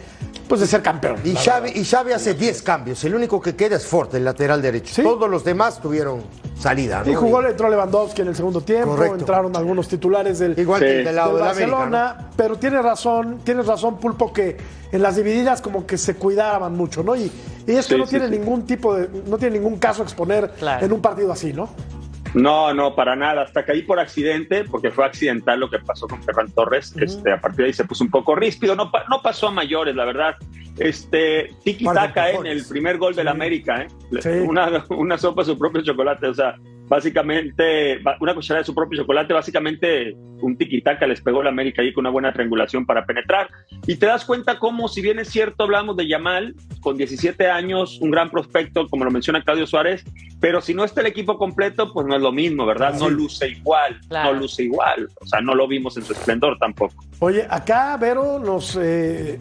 pues, 0.47 0.61
de 0.61 0.67
ser 0.67 0.83
campeón. 0.83 1.15
Y 1.23 1.33
Xavi, 1.33 1.71
y 1.73 1.83
Xavi 1.83 2.11
hace 2.11 2.35
10 2.35 2.61
cambios. 2.61 3.03
El 3.03 3.15
único 3.15 3.41
que 3.41 3.55
queda 3.55 3.77
es 3.77 3.88
Forte, 3.88 4.17
el 4.17 4.25
lateral 4.25 4.61
derecho. 4.61 4.93
Sí. 4.93 5.01
Todos 5.01 5.27
los 5.27 5.43
demás 5.43 5.81
tuvieron 5.81 6.21
salida. 6.55 7.01
¿no? 7.03 7.11
Y 7.11 7.15
jugó, 7.15 7.41
entró 7.43 7.67
Lewandowski 7.67 8.21
en 8.21 8.27
el 8.27 8.35
segundo 8.35 8.61
tiempo, 8.61 8.89
Correcto. 8.91 9.15
entraron 9.17 9.55
algunos 9.55 9.88
titulares 9.88 10.38
del, 10.38 10.53
Igual 10.59 10.81
que 10.81 10.85
del 10.85 11.15
lado 11.15 11.29
del 11.29 11.38
de 11.38 11.43
la 11.45 11.49
América. 11.51 11.75
Barcelona, 11.77 12.17
¿no? 12.19 12.27
pero 12.38 12.55
tienes 12.57 12.83
razón, 12.83 13.39
tienes 13.43 13.65
razón, 13.65 13.97
Pulpo, 13.97 14.31
que 14.31 14.55
en 14.91 15.01
las 15.01 15.15
divididas 15.15 15.61
como 15.63 15.88
que 15.88 15.97
se 15.97 16.13
cuidaban 16.13 16.77
mucho, 16.77 17.01
¿no? 17.01 17.15
Y, 17.15 17.31
y 17.65 17.71
esto 17.71 17.95
Sí, 17.95 17.99
no 17.99 18.05
sí, 18.05 18.11
tiene 18.11 18.27
sí. 18.27 18.38
ningún 18.38 18.67
tipo 18.67 18.93
de, 18.93 19.09
no 19.25 19.39
tiene 19.39 19.57
ningún 19.57 19.79
caso 19.79 20.03
exponer 20.03 20.51
Claro. 20.59 20.85
en 20.85 20.91
un 20.93 21.01
partido 21.01 21.31
así, 21.31 21.53
¿no? 21.53 21.69
No, 22.33 22.74
no, 22.74 22.95
para 22.95 23.15
nada. 23.15 23.43
Hasta 23.43 23.65
caí 23.65 23.81
por 23.81 24.00
accidente, 24.00 24.63
porque 24.63 24.91
fue 24.91 25.05
accidental 25.05 25.59
lo 25.59 25.69
que 25.69 25.79
pasó 25.79 26.07
con 26.07 26.21
Ferran 26.24 26.51
Torres. 26.51 26.95
este, 26.98 27.31
a 27.31 27.41
partir 27.41 27.59
de 27.59 27.65
ahí 27.65 27.74
se 27.74 27.86
puso 27.86 28.03
un 28.03 28.12
poco 28.12 28.36
ríspido. 28.36 28.75
No, 28.75 28.91
no 29.09 29.21
pasó 29.21 29.48
a 29.48 29.51
mayores, 29.51 29.95
la 29.95 30.05
verdad. 30.05 30.36
Este, 30.77 31.53
tiki 31.63 31.86
de 31.86 31.93
taka 31.93 32.31
en 32.31 32.45
el 32.45 32.65
primer 32.65 32.98
gol 32.98 33.15
del 33.15 33.27
América, 33.27 33.81
¿eh? 33.81 33.88
Sí. 34.21 34.29
Una, 34.29 34.86
una 34.89 35.17
sopa 35.17 35.41
de 35.41 35.48
su 35.48 35.57
propio 35.57 35.81
chocolate. 35.81 36.27
O 36.27 36.33
sea, 36.33 36.55
básicamente, 36.89 38.00
una 38.19 38.34
cucharada 38.34 38.62
de 38.62 38.65
su 38.65 38.74
propio 38.75 39.01
chocolate, 39.01 39.34
básicamente 39.34 40.15
un 40.41 40.58
tiki 40.58 40.81
taka 40.81 41.05
les 41.08 41.22
pegó 41.22 41.41
el 41.41 41.48
América 41.48 41.81
ahí 41.81 41.93
con 41.93 42.03
una 42.03 42.10
buena 42.10 42.34
triangulación 42.34 42.86
para 42.86 43.05
penetrar. 43.05 43.50
Y 43.88 43.96
te 43.98 44.05
das 44.05 44.25
cuenta 44.25 44.58
cómo, 44.58 44.88
si 44.88 45.01
bien 45.01 45.19
es 45.19 45.29
cierto, 45.29 45.63
hablamos 45.63 45.96
de 45.98 46.08
Yamal, 46.08 46.55
con 46.81 46.98
17 46.98 47.48
años, 47.50 48.00
un 48.01 48.12
gran 48.12 48.29
prospecto, 48.29 48.88
como 48.88 49.05
lo 49.05 49.12
menciona 49.12 49.43
Claudio 49.43 49.67
Suárez, 49.67 50.03
pero 50.39 50.62
si 50.62 50.74
no 50.74 50.84
está 50.84 51.01
el 51.01 51.08
equipo 51.08 51.38
completo, 51.38 51.91
pues 51.93 52.08
no 52.08 52.15
es 52.15 52.22
lo 52.22 52.31
mismo, 52.31 52.65
¿verdad? 52.65 52.93
No 52.98 53.10
luce 53.10 53.50
igual, 53.50 54.00
Claro. 54.08 54.34
no 54.34 54.39
luce 54.41 54.63
igual. 54.63 55.10
O 55.22 55.25
sea, 55.27 55.41
no 55.41 55.53
lo 55.53 55.67
vimos 55.67 55.98
en 55.98 56.03
su 56.03 56.13
esplendor 56.13 56.58
tampoco. 56.58 56.96
Oye, 57.19 57.46
acá, 57.50 57.98
Vero, 57.98 58.39
nos, 58.39 58.77
eh, 58.81 59.38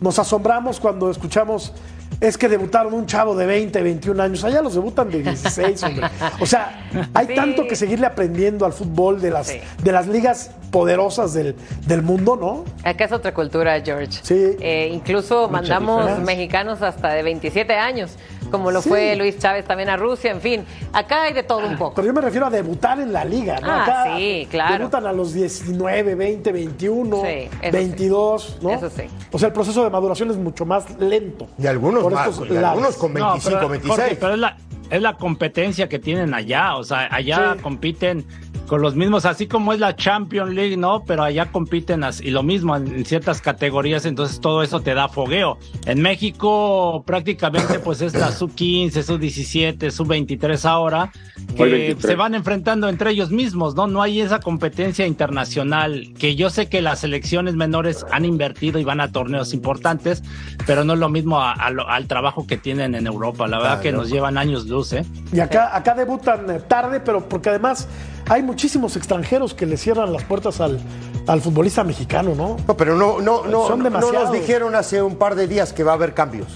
nos 0.00 0.18
asombramos 0.18 0.78
cuando 0.80 1.10
escuchamos. 1.10 1.72
Es 2.20 2.38
que 2.38 2.48
debutaron 2.48 2.94
un 2.94 3.04
chavo 3.06 3.36
de 3.36 3.44
20, 3.46 3.82
21 3.82 4.22
años. 4.22 4.42
Allá 4.44 4.62
los 4.62 4.74
debutan 4.74 5.10
de 5.10 5.22
16, 5.22 5.82
hombre. 5.82 6.06
O 6.40 6.46
sea, 6.46 6.88
hay 7.12 7.26
Sí. 7.26 7.34
tanto 7.34 7.66
que 7.68 7.76
seguirle 7.76 8.06
aprendiendo 8.06 8.64
al 8.64 8.72
fútbol 8.72 9.20
de 9.20 9.30
las, 9.30 9.48
Sí. 9.48 9.58
de 9.82 9.92
las 9.92 10.06
ligas 10.06 10.50
poderosas 10.70 11.34
del, 11.34 11.54
del 11.86 12.02
mundo, 12.02 12.36
¿no? 12.36 12.64
Acá 12.88 13.04
es 13.04 13.12
otra 13.12 13.34
cultura, 13.34 13.80
George. 13.82 14.18
Sí. 14.22 14.56
Eh, 14.60 14.90
incluso 14.92 15.48
mandamos 15.48 16.00
diferencia. 16.06 16.24
mexicanos 16.24 16.82
hasta 16.82 17.08
de 17.12 17.22
27 17.22 17.74
años, 17.74 18.12
como 18.50 18.70
lo 18.70 18.82
Sí. 18.82 18.88
fue 18.88 19.16
Luis 19.16 19.38
Chávez 19.38 19.64
también 19.64 19.88
a 19.88 19.96
Rusia, 19.96 20.30
en 20.30 20.40
fin. 20.40 20.64
Acá 20.92 21.22
hay 21.24 21.32
de 21.32 21.42
todo 21.42 21.66
un 21.66 21.76
poco. 21.76 21.94
Pero 21.96 22.06
yo 22.06 22.12
me 22.14 22.20
refiero 22.20 22.46
a 22.46 22.50
debutar 22.50 22.98
en 23.00 23.12
la 23.12 23.24
liga, 23.24 23.58
¿no? 23.60 23.70
Ah, 23.70 23.82
Acá 23.82 24.04
sí, 24.16 24.46
claro. 24.50 24.78
Debutan 24.78 25.06
a 25.06 25.12
los 25.12 25.32
19, 25.34 26.14
20, 26.14 26.52
21, 26.52 27.22
Sí, 27.22 27.48
eso 27.62 27.72
22, 27.72 28.58
¿no? 28.62 28.70
Eso 28.70 28.90
sí. 28.90 29.02
O 29.32 29.38
sea, 29.38 29.48
el 29.48 29.52
proceso 29.54 29.82
de 29.84 29.90
maduración 29.90 30.30
es 30.30 30.36
mucho 30.36 30.64
más 30.64 30.98
lento. 30.98 31.48
Y 31.58 31.66
algunos 31.66 32.02
Por 32.02 32.12
más, 32.14 32.28
estos 32.28 32.48
y 32.50 32.56
algunos 32.56 32.96
con 32.96 33.12
No, 33.14 33.32
25, 33.32 33.56
pero, 33.58 33.68
26. 33.68 33.98
Jorge, 34.00 34.16
pero 34.20 34.32
es 34.34 34.38
la, 34.38 34.56
es 34.90 35.02
la 35.02 35.14
competencia 35.14 35.88
que 35.88 35.98
tienen 35.98 36.32
allá. 36.34 36.76
O 36.76 36.84
sea, 36.84 37.08
allá 37.10 37.54
Sí. 37.56 37.62
compiten 37.62 38.24
con 38.66 38.82
los 38.82 38.94
mismos, 38.96 39.24
así 39.24 39.46
como 39.46 39.72
es 39.72 39.80
la 39.80 39.96
Champions 39.96 40.52
League, 40.52 40.76
¿no? 40.76 41.04
Pero 41.06 41.22
allá 41.22 41.46
compiten 41.52 42.04
as- 42.04 42.20
y 42.20 42.30
lo 42.30 42.42
mismo 42.42 42.76
en, 42.76 42.86
en 42.88 43.04
ciertas 43.04 43.40
categorías, 43.40 44.04
entonces 44.06 44.40
todo 44.40 44.62
eso 44.62 44.80
te 44.80 44.94
da 44.94 45.08
fogueo. 45.08 45.58
En 45.86 46.02
México 46.02 47.02
prácticamente 47.06 47.78
pues 47.78 48.00
es 48.02 48.14
la 48.14 48.32
sub-15, 48.32 49.02
sub-17, 49.02 49.90
sub-23 49.90 50.64
ahora, 50.64 51.12
que 51.56 51.62
Hoy 51.62 51.70
23. 51.70 52.06
se 52.10 52.16
van 52.16 52.34
enfrentando 52.34 52.88
entre 52.88 53.10
ellos 53.10 53.30
mismos, 53.30 53.74
¿no? 53.74 53.86
No 53.86 54.02
hay 54.02 54.20
esa 54.20 54.40
competencia 54.40 55.06
internacional, 55.06 56.12
que 56.18 56.34
yo 56.36 56.50
sé 56.50 56.68
que 56.68 56.82
las 56.82 57.00
selecciones 57.00 57.54
menores 57.54 58.04
han 58.10 58.24
invertido 58.24 58.78
y 58.78 58.84
van 58.84 59.00
a 59.00 59.12
torneos 59.12 59.54
importantes, 59.54 60.22
pero 60.66 60.84
no 60.84 60.94
es 60.94 60.98
lo 60.98 61.08
mismo 61.08 61.40
a- 61.40 61.52
a 61.52 61.70
lo- 61.70 61.88
al 61.88 62.06
trabajo 62.06 62.46
que 62.46 62.56
tienen 62.56 62.94
en 62.94 63.06
Europa. 63.06 63.46
La 63.46 63.58
verdad 63.58 63.80
que 63.80 63.92
nos 63.92 64.10
llevan 64.10 64.38
años 64.38 64.66
luz, 64.66 64.92
¿eh? 64.92 65.04
Y 65.32 65.40
acá, 65.40 65.76
acá 65.76 65.94
debutan 65.94 66.50
eh, 66.50 66.60
tarde, 66.66 67.00
pero 67.00 67.28
porque 67.28 67.50
además 67.50 67.88
hay 68.28 68.42
muchísimos 68.56 68.96
extranjeros 68.96 69.52
que 69.52 69.66
le 69.66 69.76
cierran 69.76 70.14
las 70.14 70.24
puertas 70.24 70.62
al, 70.62 70.80
al 71.26 71.42
futbolista 71.42 71.84
mexicano, 71.84 72.34
¿no? 72.34 72.56
No, 72.66 72.74
pero 72.74 72.96
no, 72.96 73.20
no, 73.20 73.44
no, 73.44 73.66
Son 73.66 73.80
no, 73.80 73.90
no 73.90 73.92
nos 74.00 74.10
demasiados. 74.10 74.32
dijeron 74.32 74.74
hace 74.74 75.02
un 75.02 75.16
par 75.16 75.34
de 75.34 75.46
días 75.46 75.74
que 75.74 75.84
va 75.84 75.92
a 75.92 75.94
haber 75.96 76.14
cambios. 76.14 76.48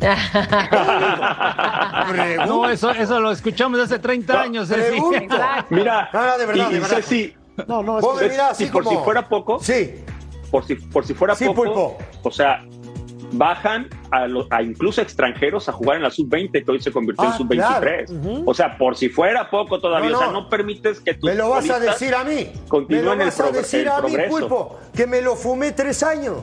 No, 2.46 2.68
eso, 2.70 2.90
eso 2.90 3.20
lo 3.20 3.30
escuchamos 3.30 3.78
hace 3.80 3.98
30 3.98 4.40
años, 4.40 4.68
Ceci. 4.68 4.98
Mira, 5.68 6.08
de 6.38 6.46
verdad, 6.46 6.70
y, 6.70 6.74
de 6.74 6.80
verdad. 6.80 6.96
Ceci, 6.96 7.34
No, 7.68 7.82
no, 7.82 7.98
es 7.98 8.06
que- 8.18 8.28
mirás 8.30 8.56
si 8.56 8.64
así 8.64 8.72
por 8.72 8.84
como- 8.84 8.98
si 8.98 9.04
fuera 9.04 9.28
poco, 9.28 9.58
Sí, 9.62 9.94
por 10.50 10.64
si, 10.66 10.74
por 10.76 11.06
si 11.06 11.12
fuera 11.14 11.34
Sí, 11.34 11.44
poco, 11.44 11.64
Pulpo. 11.64 11.98
o 12.22 12.30
sea, 12.30 12.64
bajan 13.32 13.88
a, 14.10 14.62
incluso 14.62 15.00
extranjeros 15.02 15.68
a 15.68 15.72
jugar 15.72 15.96
en 15.98 16.02
la 16.02 16.10
sub-20, 16.10 16.64
que 16.64 16.70
hoy 16.70 16.80
se 16.82 16.90
convirtió 16.92 17.24
Ah, 17.28 17.32
en 17.32 17.38
sub-23. 17.38 18.42
O 18.46 18.54
sea, 18.54 18.76
por 18.76 18.96
si 18.96 19.08
fuera 19.08 19.48
poco 19.50 19.80
todavía, 19.80 20.10
No, 20.10 20.16
o 20.16 20.20
sea, 20.20 20.30
no. 20.32 20.48
permites 20.48 21.00
que 21.00 21.14
tus 21.14 21.28
me 21.30 21.34
lo 21.36 21.50
vas 21.50 21.68
a 21.70 21.78
decir 21.78 22.14
a 22.14 22.24
mí. 22.24 22.50
me 22.88 23.02
lo 23.02 23.16
vas 23.16 23.40
a 23.40 23.50
decir 23.50 23.88
a 23.88 24.00
mí. 24.02 24.14
Pulpo, 24.28 24.78
que 24.94 25.06
me 25.06 25.20
lo 25.20 25.36
fumé 25.36 25.72
tres 25.72 26.02
años. 26.02 26.38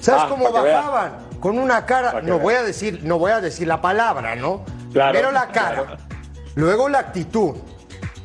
¿Sabes 0.00 0.22
Ah, 0.24 0.28
cómo 0.30 0.50
bajaban? 0.50 1.12
Con 1.40 1.58
una 1.58 1.86
cara, 1.86 2.20
no 2.22 2.38
voy 2.38 2.54
a 2.54 2.62
decir, 2.62 3.00
no 3.02 3.18
voy 3.18 3.32
a 3.32 3.40
decir 3.40 3.66
la 3.68 3.80
palabra, 3.80 4.34
¿no? 4.36 4.64
Claro, 4.92 5.12
Primero 5.12 5.32
la 5.32 5.48
cara, 5.48 5.84
claro. 5.84 5.96
luego 6.54 6.88
la 6.88 6.98
actitud, 7.00 7.56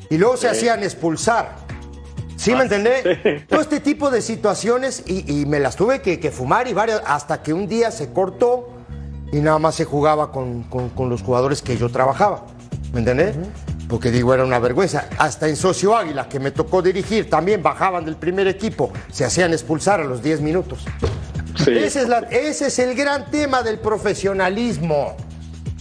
y 0.09 0.17
luego 0.17 0.37
se 0.37 0.49
hacían 0.49 0.83
expulsar. 0.83 1.55
¿Sí 2.35 2.53
me 2.53 2.63
entendés? 2.63 3.03
Ah, 3.05 3.19
sí. 3.23 3.45
Todo 3.49 3.61
este 3.61 3.79
tipo 3.79 4.11
de 4.11 4.21
situaciones, 4.21 5.03
y, 5.07 5.41
y 5.41 5.45
me 5.47 5.59
las 5.59 5.75
tuve 5.75 6.01
que, 6.01 6.19
que 6.19 6.29
fumar 6.31 6.67
y 6.67 6.73
varias, 6.73 7.01
hasta 7.05 7.41
que 7.41 7.53
un 7.53 7.67
día 7.67 7.89
se 7.91 8.13
cortó 8.13 8.66
y 9.31 9.37
nada 9.37 9.59
más 9.59 9.75
se 9.75 9.85
jugaba 9.85 10.31
con, 10.31 10.63
con- 10.63 10.89
con 10.89 11.09
los 11.09 11.21
jugadores 11.21 11.61
que 11.61 11.77
yo 11.77 11.89
trabajaba. 11.89 12.45
¿Me 12.93 12.99
entendés? 12.99 13.35
Porque 13.89 14.11
digo, 14.11 14.33
era 14.33 14.43
una 14.43 14.59
vergüenza. 14.59 15.05
Hasta 15.17 15.47
en 15.47 15.55
Socio 15.55 15.95
Águila, 15.95 16.27
que 16.27 16.39
me 16.39 16.51
tocó 16.51 16.81
dirigir, 16.81 17.29
también 17.29 17.63
bajaban 17.63 18.03
del 18.05 18.15
primer 18.17 18.47
equipo, 18.47 18.91
se 19.11 19.23
hacían 19.25 19.53
expulsar 19.53 20.01
a 20.01 20.03
los 20.03 20.21
10 20.21 20.41
minutos. 20.41 20.85
Sí. 21.63 21.71
Ese, 21.71 22.01
es 22.01 22.07
la- 22.09 22.19
ese 22.29 22.67
es 22.67 22.79
el 22.79 22.95
gran 22.95 23.29
tema 23.31 23.63
del 23.63 23.79
profesionalismo. 23.79 25.15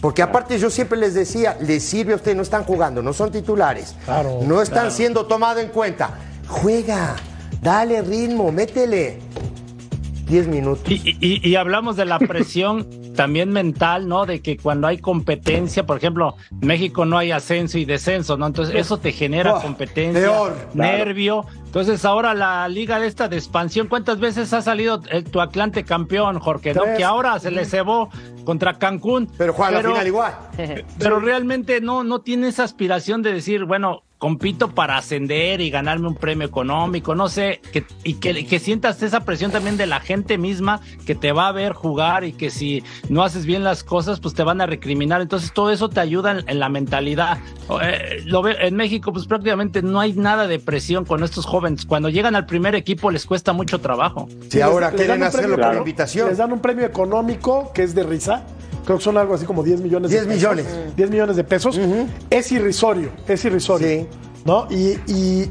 Porque 0.00 0.22
aparte 0.22 0.58
yo 0.58 0.70
siempre 0.70 0.98
les 0.98 1.14
decía, 1.14 1.56
les 1.60 1.82
sirve 1.82 2.12
a 2.12 2.16
usted, 2.16 2.36
no 2.36 2.42
están 2.42 2.64
jugando, 2.64 3.02
no 3.02 3.12
son 3.12 3.32
titulares, 3.32 3.96
Claro, 4.04 4.40
no 4.42 4.60
están 4.62 4.90
siendo 4.92 5.26
tomados 5.26 5.62
en 5.62 5.70
cuenta. 5.70 6.10
Juega, 6.46 7.16
dale 7.62 8.02
ritmo, 8.02 8.52
métele. 8.52 9.18
10 10.26 10.48
minutos. 10.48 10.84
Y, 10.90 11.16
y- 11.20 11.40
y 11.48 11.56
hablamos 11.56 11.96
de 11.96 12.04
la 12.04 12.18
presión 12.18 12.86
también 13.16 13.50
mental, 13.50 14.08
¿no? 14.08 14.26
De 14.26 14.42
que 14.42 14.56
cuando 14.56 14.86
hay 14.86 14.98
competencia, 14.98 15.86
por 15.86 15.96
ejemplo, 15.98 16.36
en 16.60 16.66
México 16.66 17.04
no 17.04 17.16
hay 17.18 17.30
ascenso 17.32 17.78
y 17.78 17.84
descenso, 17.84 18.36
¿no? 18.36 18.46
Entonces 18.46 18.74
eso 18.74 18.98
te 18.98 19.12
genera 19.12 19.54
Oh, 19.56 19.62
competencia, 19.62 20.20
peor, 20.20 20.54
nervio. 20.74 21.44
Entonces 21.66 22.04
ahora 22.04 22.32
la 22.34 22.68
liga 22.68 22.98
de 22.98 23.06
esta 23.06 23.28
de 23.28 23.36
expansión, 23.36 23.86
¿cuántas 23.86 24.18
veces 24.18 24.52
ha 24.52 24.62
salido 24.62 25.00
el, 25.10 25.24
tu 25.24 25.40
Atlante 25.40 25.84
campeón, 25.84 26.38
Jorge? 26.40 26.74
¿no? 26.74 26.82
Que 26.96 27.04
ahora 27.04 27.38
se 27.38 27.50
le 27.50 27.64
cebó 27.64 28.08
contra 28.44 28.74
Cancún. 28.78 29.30
Pero 29.36 29.52
juega 29.52 29.70
la 29.82 29.82
final 29.88 30.06
igual. 30.06 30.34
Pero 30.98 31.20
realmente 31.20 31.80
no, 31.80 32.02
no 32.02 32.20
tiene 32.20 32.48
esa 32.48 32.64
aspiración 32.64 33.22
de 33.22 33.32
decir, 33.32 33.64
bueno, 33.64 34.02
compito 34.18 34.68
para 34.74 34.96
ascender 34.96 35.60
y 35.60 35.70
ganarme 35.70 36.08
un 36.08 36.14
premio 36.14 36.46
económico, 36.46 37.14
no 37.14 37.28
sé, 37.28 37.60
que, 37.72 37.84
y 38.02 38.14
que, 38.14 38.46
que 38.46 38.58
sientas 38.58 39.02
esa 39.02 39.20
presión 39.24 39.50
también 39.50 39.76
de 39.76 39.86
la 39.86 40.00
gente 40.00 40.38
misma 40.38 40.80
que 41.04 41.14
te 41.14 41.32
va 41.32 41.48
a 41.48 41.52
ver 41.52 41.74
jugar 41.74 42.24
y 42.24 42.32
que 42.32 42.50
si 42.50 42.82
no 43.08 43.22
haces 43.22 43.44
bien 43.44 43.62
las 43.62 43.84
cosas, 43.84 44.20
pues 44.20 44.34
te 44.34 44.42
van 44.42 44.60
a 44.60 44.66
recriminar. 44.66 45.20
Entonces 45.20 45.52
todo 45.52 45.70
eso 45.70 45.88
te 45.90 46.00
ayuda 46.00 46.32
en, 46.38 46.48
en 46.48 46.58
la 46.58 46.68
mentalidad. 46.68 47.38
Eh, 47.82 48.22
lo 48.24 48.42
ve, 48.42 48.56
en 48.60 48.74
México, 48.76 49.12
pues 49.12 49.26
prácticamente 49.26 49.82
no 49.82 50.00
hay 50.00 50.14
nada 50.14 50.46
de 50.46 50.58
presión 50.58 51.04
con 51.04 51.22
estos 51.22 51.44
jóvenes. 51.44 51.84
Cuando 51.84 52.08
llegan 52.08 52.36
al 52.36 52.46
primer 52.46 52.74
equipo 52.74 53.10
les 53.10 53.26
cuesta 53.26 53.52
mucho 53.52 53.80
trajo. 53.80 54.28
Si 54.48 54.60
ahora 54.60 54.90
les- 54.90 54.96
quieren 55.00 55.22
hacerlo 55.22 55.56
premio 55.56 55.68
por 55.72 55.76
invitación. 55.78 56.28
Les 56.28 56.38
dan 56.38 56.52
un 56.52 56.60
premio 56.60 56.86
económico 56.86 57.70
que 57.74 57.82
es 57.82 57.94
de 57.94 58.02
risa. 58.02 58.44
Creo 58.86 58.96
que 58.98 59.04
son 59.04 59.18
algo 59.18 59.34
así 59.34 59.44
como 59.44 59.62
10 59.62 59.80
millones 59.82 60.10
10 60.10 60.22
de 60.22 60.28
pesos. 60.34 60.38
millones. 60.56 60.96
10 60.96 61.10
millones 61.10 61.36
de 61.36 61.44
pesos. 61.44 61.78
Es 62.30 62.50
irrisorio, 62.52 63.10
es 63.28 63.44
irrisorio. 63.44 63.86
Sí. 63.88 64.06
¿no? 64.44 64.66
Y, 64.70 64.96
y 65.08 65.50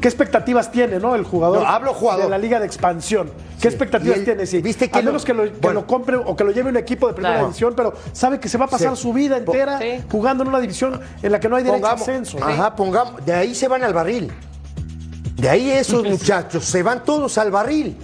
¿qué 0.00 0.06
expectativas 0.08 0.70
tiene, 0.70 0.98
no? 1.00 1.14
El 1.16 1.24
jugador, 1.24 1.58
No, 1.62 1.66
hablo 1.68 1.92
jugador. 1.92 2.24
de 2.24 2.30
la 2.30 2.38
liga 2.38 2.60
de 2.60 2.66
expansión. 2.66 3.30
¿Qué 3.60 3.66
expectativas 3.68 4.22
tiene? 4.22 4.46
Sí, 4.46 4.62
¿viste 4.62 4.88
que 4.88 4.98
a 4.98 5.02
menos 5.02 5.22
lo- 5.22 5.26
que, 5.26 5.34
lo, 5.34 5.42
que 5.44 5.58
bueno. 5.60 5.80
lo 5.80 5.86
compre 5.88 6.16
o 6.16 6.36
que 6.36 6.44
lo 6.44 6.52
lleve 6.52 6.70
un 6.70 6.76
equipo 6.76 7.08
de 7.08 7.14
primera 7.14 7.34
Claro. 7.34 7.48
división, 7.48 7.74
pero 7.76 7.92
sabe 8.12 8.38
que 8.38 8.48
se 8.48 8.56
va 8.56 8.66
a 8.66 8.68
pasar 8.68 8.94
Sí. 8.96 9.02
su 9.02 9.12
vida 9.12 9.36
entera 9.38 9.80
Sí. 9.80 10.02
jugando 10.10 10.44
en 10.44 10.50
una 10.50 10.60
división 10.60 11.00
en 11.22 11.32
la 11.32 11.40
que 11.40 11.48
no 11.48 11.56
hay 11.56 11.64
derecho 11.64 11.86
a 11.86 11.92
ascenso. 11.92 12.38
ajá, 12.40 12.76
pongamos, 12.76 13.24
de 13.26 13.32
ahí 13.32 13.52
se 13.54 13.66
van 13.66 13.82
al 13.82 13.92
barril. 13.94 14.30
De 15.36 15.48
ahí 15.48 15.70
esos 15.70 16.04
muchachos 16.04 16.64
se 16.64 16.82
van 16.84 17.02
todos 17.04 17.36
al 17.38 17.50
barril. 17.50 17.96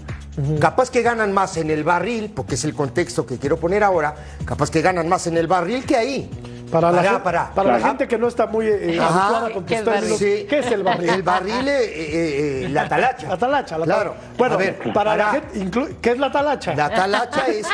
Capaz 0.60 0.90
que 0.90 1.02
ganan 1.02 1.32
más 1.32 1.56
en 1.58 1.70
el 1.70 1.84
barril, 1.84 2.30
porque 2.34 2.54
es 2.54 2.64
el 2.64 2.74
contexto 2.74 3.26
que 3.26 3.38
quiero 3.38 3.58
poner 3.58 3.84
ahora, 3.84 4.14
capaz 4.46 4.70
que 4.70 4.80
ganan 4.80 5.08
más 5.08 5.26
en 5.26 5.36
el 5.36 5.46
barril 5.46 5.84
que 5.84 5.96
ahí. 5.96 6.30
Para, 6.72 6.90
la, 6.90 7.22
pará. 7.22 7.50
para 7.54 7.78
la 7.78 7.86
gente 7.86 8.08
que 8.08 8.16
no 8.16 8.28
está 8.28 8.46
muy 8.46 8.66
eh, 8.66 8.98
Ajá. 8.98 9.24
habituada 9.26 9.50
con 9.52 9.64
¿Qué 9.66 9.76
tus 9.76 9.84
términos, 9.92 10.18
Sí. 10.18 10.46
¿qué 10.48 10.58
es 10.60 10.66
el 10.72 10.82
barril? 10.82 11.08
El 11.10 11.22
barril, 11.22 11.68
eh, 11.68 11.84
eh, 11.84 12.64
eh, 12.64 12.68
la 12.70 12.88
talacha. 12.88 13.28
La 13.28 13.36
talacha, 13.36 13.78
la 13.78 13.84
Claro. 13.84 14.10
talacha. 14.12 14.32
Bueno, 14.38 14.54
A 14.54 14.56
ver, 14.56 14.92
para 14.94 15.16
la 15.16 15.26
gente, 15.32 15.60
inclu- 15.60 15.96
¿qué 16.00 16.10
es 16.12 16.18
la 16.18 16.32
talacha? 16.32 16.74
La 16.74 16.88
talacha 16.88 17.46
es, 17.48 17.66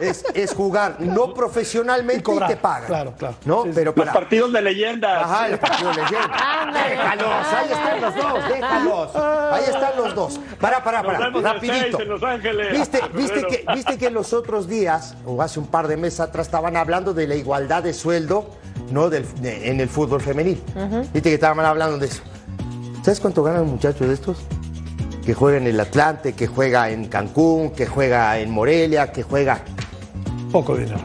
es, 0.00 0.24
es 0.34 0.54
jugar 0.54 0.96
no 0.98 1.34
profesionalmente 1.34 2.20
Y 2.20 2.22
cobrar. 2.22 2.48
te 2.48 2.56
pagan. 2.56 2.86
Claro, 2.86 3.12
claro. 3.18 3.34
¿No? 3.44 3.62
Sí, 3.64 3.68
sí. 3.68 3.74
Pero 3.74 3.92
Los 3.94 4.06
para. 4.06 4.12
partidos 4.14 4.52
de 4.52 4.62
leyenda. 4.62 5.20
Ajá, 5.24 5.48
el 5.48 5.58
partido 5.58 5.90
de 5.90 5.96
leyenda. 5.96 6.70
Déjalos, 6.88 7.46
ahí 7.52 7.70
están 7.72 8.00
los 8.00 8.14
dos, 8.16 8.48
déjalos. 8.48 9.16
Ahí 9.52 9.64
están 9.64 9.96
los 9.96 10.14
dos. 10.14 10.40
Para, 10.60 10.82
para, 10.82 11.02
Nos 11.02 11.12
para. 11.12 11.26
el 11.28 11.42
Rapidito. 11.44 11.76
seis 11.80 11.96
en 12.00 12.08
Los 12.08 12.22
Ángeles. 12.22 12.72
¿Viste, 12.72 13.00
viste, 13.12 13.42
que, 13.46 13.64
viste 13.74 13.98
que 13.98 14.10
los 14.10 14.32
otros 14.32 14.66
días, 14.68 15.14
o 15.26 15.42
hace 15.42 15.58
un 15.60 15.66
par 15.66 15.86
de 15.86 15.96
meses 15.98 16.20
atrás, 16.20 16.46
estaban 16.46 16.76
hablando 16.76 17.12
de 17.12 17.26
la 17.26 17.34
igualdad 17.34 17.82
de 17.82 17.92
sueldo 17.92 18.37
¿no? 18.90 19.08
Del, 19.10 19.24
de- 19.40 19.70
en 19.70 19.80
el 19.80 19.88
fútbol 19.88 20.20
femenil. 20.20 20.60
Viste 21.12 21.22
que 21.30 21.34
estaban 21.34 21.64
hablando 21.64 21.98
de 21.98 22.06
eso. 22.06 22.22
¿Sabes 23.02 23.20
cuánto 23.20 23.42
ganan 23.42 23.62
los 23.62 23.70
muchachos 23.70 24.06
de 24.08 24.14
estos? 24.14 24.38
Que 25.24 25.34
juega 25.34 25.58
en 25.58 25.66
el 25.66 25.78
Atlante, 25.78 26.32
que 26.34 26.46
juega 26.46 26.90
en 26.90 27.06
Cancún, 27.06 27.70
que 27.70 27.86
juega 27.86 28.38
en 28.38 28.50
Morelia, 28.50 29.12
que 29.12 29.22
juega. 29.22 29.60
Poco 30.52 30.76
dinero. 30.76 30.98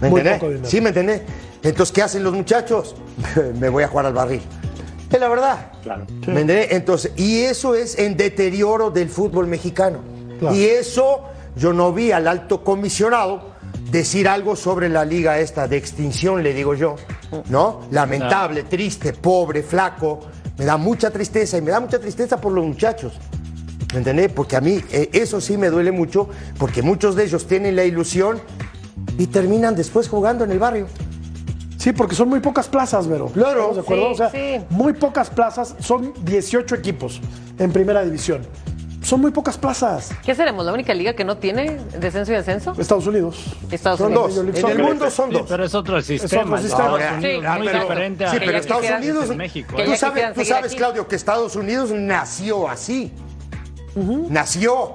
¿Me 0.00 0.08
Muy 0.10 0.20
entendés? 0.20 0.40
poco 0.40 0.52
dinero. 0.52 0.68
¿Sí 0.70 0.80
me 0.80 0.88
entendés? 0.88 1.22
Entonces, 1.62 1.92
¿qué 1.92 2.02
hacen 2.02 2.24
los 2.24 2.32
muchachos? 2.34 2.94
me 3.60 3.68
voy 3.68 3.82
a 3.84 3.88
jugar 3.88 4.06
al 4.06 4.12
barril. 4.12 4.40
Es 5.10 5.20
la 5.20 5.28
verdad. 5.28 5.72
Claro. 5.82 6.06
¿Me 6.26 6.40
entendés? 6.40 6.68
Entonces, 6.72 7.12
y 7.16 7.40
eso 7.40 7.74
es 7.74 7.98
en 7.98 8.16
deterioro 8.16 8.90
del 8.90 9.08
fútbol 9.08 9.46
mexicano. 9.46 9.98
Claro. 10.38 10.56
Y 10.56 10.64
eso 10.64 11.24
yo 11.56 11.72
no 11.72 11.92
vi 11.92 12.12
al 12.12 12.26
alto 12.26 12.64
comisionado 12.64 13.51
decir 13.92 14.26
algo 14.26 14.56
sobre 14.56 14.88
la 14.88 15.04
liga 15.04 15.38
esta 15.38 15.68
de 15.68 15.76
extinción, 15.76 16.42
le 16.42 16.54
digo 16.54 16.74
yo. 16.74 16.96
¿No? 17.50 17.82
Lamentable, 17.90 18.64
triste, 18.64 19.12
pobre, 19.12 19.62
flaco. 19.62 20.20
Me 20.56 20.64
da 20.64 20.78
mucha 20.78 21.10
tristeza 21.10 21.58
y 21.58 21.62
me 21.62 21.70
da 21.70 21.78
mucha 21.78 21.98
tristeza 21.98 22.40
por 22.40 22.52
los 22.52 22.64
muchachos. 22.64 23.12
¿Me 23.92 23.98
entendés? 23.98 24.32
Porque 24.32 24.56
a 24.56 24.62
mí 24.62 24.82
eh, 24.90 25.10
eso 25.12 25.40
sí 25.42 25.58
me 25.58 25.68
duele 25.68 25.92
mucho, 25.92 26.28
porque 26.58 26.80
muchos 26.80 27.14
de 27.14 27.24
ellos 27.24 27.46
tienen 27.46 27.76
la 27.76 27.84
ilusión 27.84 28.40
y 29.18 29.26
terminan 29.26 29.76
después 29.76 30.08
jugando 30.08 30.44
en 30.44 30.52
el 30.52 30.58
barrio. 30.58 30.86
Sí, 31.76 31.92
porque 31.92 32.14
son 32.14 32.30
muy 32.30 32.40
pocas 32.40 32.68
plazas, 32.68 33.06
Vero. 33.06 33.26
Claro. 33.26 33.72
¿Estamos 33.72 33.76
de 33.76 33.82
acuerdo? 33.82 34.04
Sí, 34.06 34.12
o 34.12 34.16
sea, 34.16 34.30
sí. 34.30 34.64
muy 34.70 34.94
pocas 34.94 35.28
plazas. 35.28 35.74
Son 35.80 36.14
18 36.24 36.76
equipos 36.76 37.20
en 37.58 37.70
primera 37.72 38.02
división. 38.02 38.42
Son 39.12 39.20
muy 39.20 39.30
pocas 39.30 39.58
plazas. 39.58 40.10
¿Qué 40.24 40.34
seremos? 40.34 40.64
¿La 40.64 40.72
única 40.72 40.94
liga 40.94 41.12
que 41.12 41.22
no 41.22 41.36
tiene 41.36 41.78
descenso 42.00 42.32
y 42.32 42.36
ascenso? 42.36 42.72
Estados 42.78 43.06
Unidos. 43.06 43.44
Estados 43.70 43.98
Son 43.98 44.06
Unidos. 44.06 44.36
dos. 44.36 44.64
En 44.64 44.70
el 44.70 44.82
mundo 44.82 45.10
son 45.10 45.28
Sí, 45.30 45.36
dos. 45.36 45.46
pero 45.50 45.64
es 45.66 45.74
otro 45.74 46.00
sistema. 46.00 46.42
otro 46.44 46.58
sistema. 46.62 46.98
Sí, 47.20 47.26
muy 47.26 47.36
exacto. 47.36 47.78
diferente 47.82 48.24
a 48.24 48.30
Sí, 48.30 48.36
pero 48.40 48.56
Estados 48.56 48.86
Unidos, 48.90 49.28
en 49.30 49.36
México, 49.36 49.74
¿eh? 49.76 49.84
tú 49.84 49.90
ya 49.90 49.96
sabes, 49.98 50.14
quisieran 50.14 50.32
tú 50.32 50.40
seguir 50.40 50.54
sabes 50.54 50.70
aquí. 50.72 50.78
Claudio, 50.78 51.08
que 51.08 51.16
Estados 51.16 51.56
Unidos 51.56 51.90
nació 51.90 52.66
así. 52.70 53.12
Nació. 54.30 54.94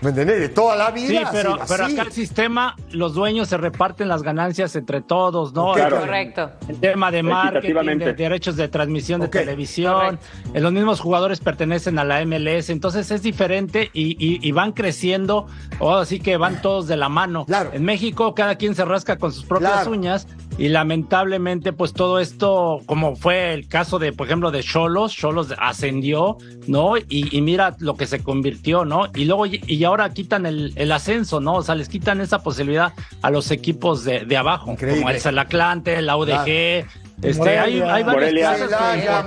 ¿Me 0.00 0.10
entendés? 0.10 0.38
De 0.40 0.48
toda 0.48 0.76
la 0.76 0.90
vida. 0.90 1.08
Sí, 1.08 1.18
pero, 1.32 1.54
así, 1.54 1.64
pero 1.68 1.84
así. 1.84 1.92
acá 1.94 2.02
el 2.02 2.12
sistema, 2.12 2.76
los 2.92 3.14
dueños 3.14 3.48
se 3.48 3.56
reparten 3.56 4.06
las 4.08 4.22
ganancias 4.22 4.76
entre 4.76 5.00
todos, 5.00 5.52
¿no? 5.52 5.72
Claro. 5.72 5.98
Correcto. 6.00 6.50
El 6.68 6.78
tema 6.78 7.10
de 7.10 7.22
marketing, 7.24 7.98
de 7.98 8.12
derechos 8.14 8.56
de 8.56 8.68
transmisión 8.68 9.20
de 9.20 9.28
televisión, 9.28 10.18
eh, 10.54 10.60
los 10.60 10.72
mismos 10.72 11.00
jugadores 11.00 11.40
pertenecen 11.40 11.98
a 11.98 12.04
la 12.04 12.20
MLS, 12.24 12.70
entonces 12.70 13.10
es 13.10 13.22
diferente 13.22 13.90
y, 13.92 14.10
y- 14.24 14.38
y 14.46 14.52
van 14.52 14.72
creciendo, 14.72 15.46
o 15.80 15.94
así 15.96 16.20
que 16.20 16.36
van 16.36 16.62
todos 16.62 16.86
de 16.86 16.96
la 16.96 17.08
mano. 17.08 17.44
Claro. 17.46 17.70
En 17.72 17.84
México 17.84 18.34
cada 18.34 18.54
quien 18.56 18.74
se 18.74 18.84
rasca 18.84 19.16
con 19.16 19.32
sus 19.32 19.44
propias 19.44 19.72
Claro. 19.72 19.90
uñas 19.90 20.26
y 20.58 20.68
lamentablemente 20.68 21.72
pues 21.72 21.92
todo 21.92 22.18
esto, 22.18 22.80
como 22.86 23.16
fue 23.16 23.54
el 23.54 23.68
caso 23.68 23.98
de, 23.98 24.12
por 24.12 24.26
ejemplo, 24.26 24.50
de 24.50 24.62
Cholos, 24.62 25.14
Cholos 25.14 25.54
ascendió, 25.58 26.36
¿no? 26.66 26.96
Y, 26.98 27.34
y 27.36 27.40
mira 27.40 27.76
lo 27.78 27.96
que 27.96 28.06
se 28.06 28.22
convirtió, 28.22 28.84
¿no? 28.84 29.06
Y 29.14 29.24
luego, 29.24 29.46
y 29.46 29.84
ahora 29.84 30.10
quitan 30.10 30.44
el, 30.46 30.72
el 30.76 30.90
ascenso, 30.92 31.40
¿no? 31.40 31.54
O 31.54 31.62
sea, 31.62 31.74
les 31.76 31.88
quitan 31.88 32.20
esa 32.20 32.42
posibilidad 32.42 32.92
a 33.22 33.30
los 33.30 33.50
equipos 33.52 34.04
de, 34.04 34.24
de 34.24 34.36
abajo, 34.36 34.72
Increíble. 34.72 35.00
como 35.02 35.10
el 35.30 35.38
Atlante, 35.38 36.02
la 36.02 36.16
UDG. 36.16 36.84
Este, 37.20 37.34
Morelia. 37.38 37.62
hay, 37.64 37.80
hay 37.80 38.04
Morelia. 38.04 38.56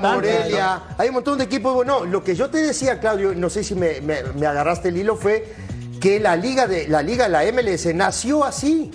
Morelia, 0.02 0.82
hay 0.98 1.08
un 1.10 1.16
montón 1.16 1.38
de 1.38 1.44
equipos. 1.46 1.74
Bueno, 1.74 2.06
lo 2.06 2.24
que 2.24 2.36
yo 2.36 2.50
te 2.50 2.58
decía, 2.60 3.00
Claudio, 3.00 3.34
no 3.36 3.50
sé 3.50 3.64
si 3.64 3.76
me, 3.76 4.02
me- 4.02 4.24
me 4.38 4.46
agarraste 4.46 4.90
el 4.90 4.98
hilo, 4.98 5.16
fue 5.16 5.54
que 6.00 6.20
la 6.20 6.36
liga 6.36 6.68
de 6.68 6.88
la 6.88 7.02
liga, 7.02 7.28
la 7.28 7.44
MLS, 7.52 7.94
nació 7.94 8.44
así. 8.44 8.92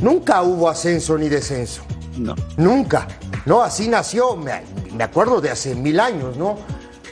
Nunca 0.00 0.42
hubo 0.42 0.68
ascenso 0.68 1.16
ni 1.18 1.28
descenso. 1.28 1.82
¿no? 2.18 2.34
Nunca. 2.56 3.06
No, 3.44 3.62
así 3.62 3.88
nació, 3.88 4.36
me, 4.36 4.62
me 4.94 5.04
acuerdo 5.04 5.40
de 5.40 5.50
hace 5.50 5.74
mil 5.74 6.00
años, 6.00 6.36
¿no? 6.36 6.58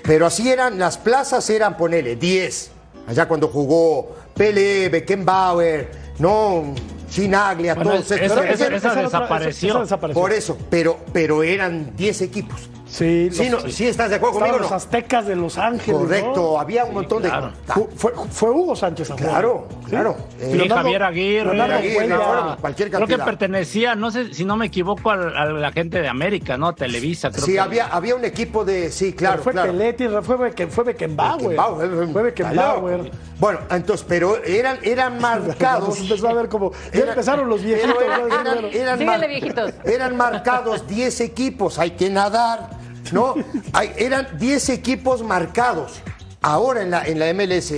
Pero 0.03 0.27
así 0.27 0.49
eran, 0.51 0.79
las 0.79 0.99
plazas 0.99 1.49
eran, 1.51 1.77
ponele, 1.77 2.17
10. 2.17 2.71
Allá 3.07 3.27
cuando 3.29 3.49
jugó 3.49 4.17
Pele, 4.35 4.89
Beckenbauer, 4.89 5.91
¿no? 6.19 6.75
Chinaglia, 7.11 7.75
Bueno, 7.75 7.91
todos 7.93 8.11
esa- 8.11 8.17
desapareció. 8.17 8.67
esa 8.75 8.95
desapareció. 9.03 9.85
Por 10.15 10.33
eso, 10.33 10.59
pero, 10.69 10.99
pero 11.13 11.43
eran 11.43 11.95
10 11.97 12.23
equipos. 12.23 12.69
Sí, 12.95 13.29
Sí, 13.33 13.51
no, 13.51 13.59
sí 13.59 13.89
estás 13.89 14.09
de 14.09 14.17
acuerdo 14.17 14.39
conmigo, 14.39 14.59
los 14.59 14.71
¿no? 14.71 14.77
aztecas 14.77 15.27
de 15.27 15.35
Los 15.35 15.59
Ángeles. 15.59 15.89
¿no? 16.01 16.07
Correcto, 16.07 16.61
había 16.61 16.85
un 16.85 16.95
montón 16.95 17.23
claro. 17.25 17.51
de. 17.67 17.73
Fu- 17.73 17.89
Fue, 17.97 18.13
fue 18.31 18.51
Hugo 18.53 18.77
Sánchez 18.77 19.11
Aguirre. 19.11 19.29
Claro, 19.31 19.67
Sí. 19.85 19.91
claro. 19.91 20.17
Eh, 20.39 20.49
Sí, 20.53 20.59
Leonardo- 20.59 20.75
Javier 20.85 21.03
Aguirre, 21.03 21.45
Leonardo 21.47 21.75
Aguirre, 21.75 21.95
Cuellar. 21.97 22.19
claro. 22.21 22.57
cualquier 22.61 22.89
creo 22.91 23.01
que 23.01 23.07
cantidad. 23.09 23.25
pertenecía, 23.25 23.95
no 23.97 24.13
sé 24.13 24.33
si 24.33 24.45
no 24.45 24.57
me 24.57 24.67
equivoco, 24.67 25.11
al- 25.11 25.37
a, 25.37 25.45
la 25.47 25.73
gente 25.73 26.01
de 26.01 26.07
América, 26.09 26.57
¿no? 26.57 26.73
Televisa, 26.73 27.31
creo 27.33 27.45
Sí, 27.45 27.55
que- 27.55 27.61
había, 27.61 27.89
había 27.89 28.15
un 28.15 28.25
equipo 28.25 28.65
de. 28.65 28.93
Sí, 28.93 29.07
Pero 29.07 29.17
claro. 29.17 29.43
fue 29.43 29.53
claro. 29.55 29.73
Peletti, 29.73 30.07
fue, 30.23 30.37
Becken- 30.37 30.69
fue 30.71 30.85
Beckenbauer. 30.85 31.41
Beckenbauer, 31.49 32.09
Fue 32.13 32.23
Beckenbauer. 32.23 33.01
claro. 33.01 33.17
Bueno, 33.41 33.59
entonces, 33.71 34.07
pero 34.09 34.37
eran, 34.45 34.79
eran 34.85 35.19
marcados. 35.21 35.99
Empezó 35.99 36.29
a 36.29 36.33
ver 36.35 36.49
como. 36.49 36.71
Ya 36.93 36.99
Eran- 37.01 37.09
empezaron 37.09 37.49
los 37.49 37.61
viejitos. 37.61 37.97
pero 37.99 38.13
eran- 38.29 38.29
¿no? 38.29 38.51
eran- 38.51 38.65
eran 38.67 38.99
Síguele, 39.01 39.19
mar- 39.19 39.29
viejitos. 39.29 39.73
Eran 39.85 40.17
marcados 40.17 40.87
10 40.87 41.21
equipos, 41.23 41.81
hay 41.81 41.91
que 41.91 42.09
nadar, 42.09 42.84
¿no? 43.13 43.35
Hay- 43.73 43.93
eran 43.97 44.29
10 44.39 44.69
equipos 44.71 45.23
marcados. 45.23 46.01
Ahora 46.43 46.83
en 46.83 46.91
la, 46.91 47.05
en 47.07 47.19
la 47.19 47.33
MLS, 47.33 47.73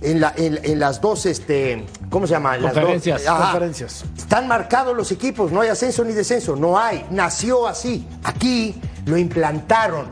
en, 0.00 0.20
la, 0.20 0.32
en, 0.36 0.58
en 0.62 0.78
las 0.80 1.00
dos, 1.00 1.24
este, 1.26 1.84
¿cómo 2.10 2.26
se 2.26 2.32
llama? 2.32 2.56
Las 2.56 2.74
dos- 2.74 2.82
Conferencias. 2.82 3.26
Ajá. 3.26 3.42
Conferencias. 3.52 4.04
Están 4.16 4.48
marcados 4.48 4.96
los 4.96 5.12
equipos, 5.12 5.52
no 5.52 5.60
hay 5.60 5.68
ascenso 5.68 6.04
ni 6.04 6.12
descenso, 6.12 6.56
no 6.56 6.78
hay. 6.78 7.06
Nació 7.10 7.66
así. 7.68 8.06
Aquí 8.24 8.80
lo 9.06 9.16
implantaron. 9.16 10.06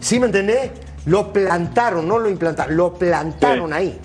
¿Sí 0.00 0.20
me 0.20 0.26
entendés? 0.26 0.70
Lo 1.06 1.32
plantaron, 1.32 2.06
no 2.06 2.18
lo 2.18 2.28
implantaron, 2.28 2.76
lo 2.76 2.94
plantaron 2.94 3.70
Sí. 3.70 3.74
ahí. 3.74 4.00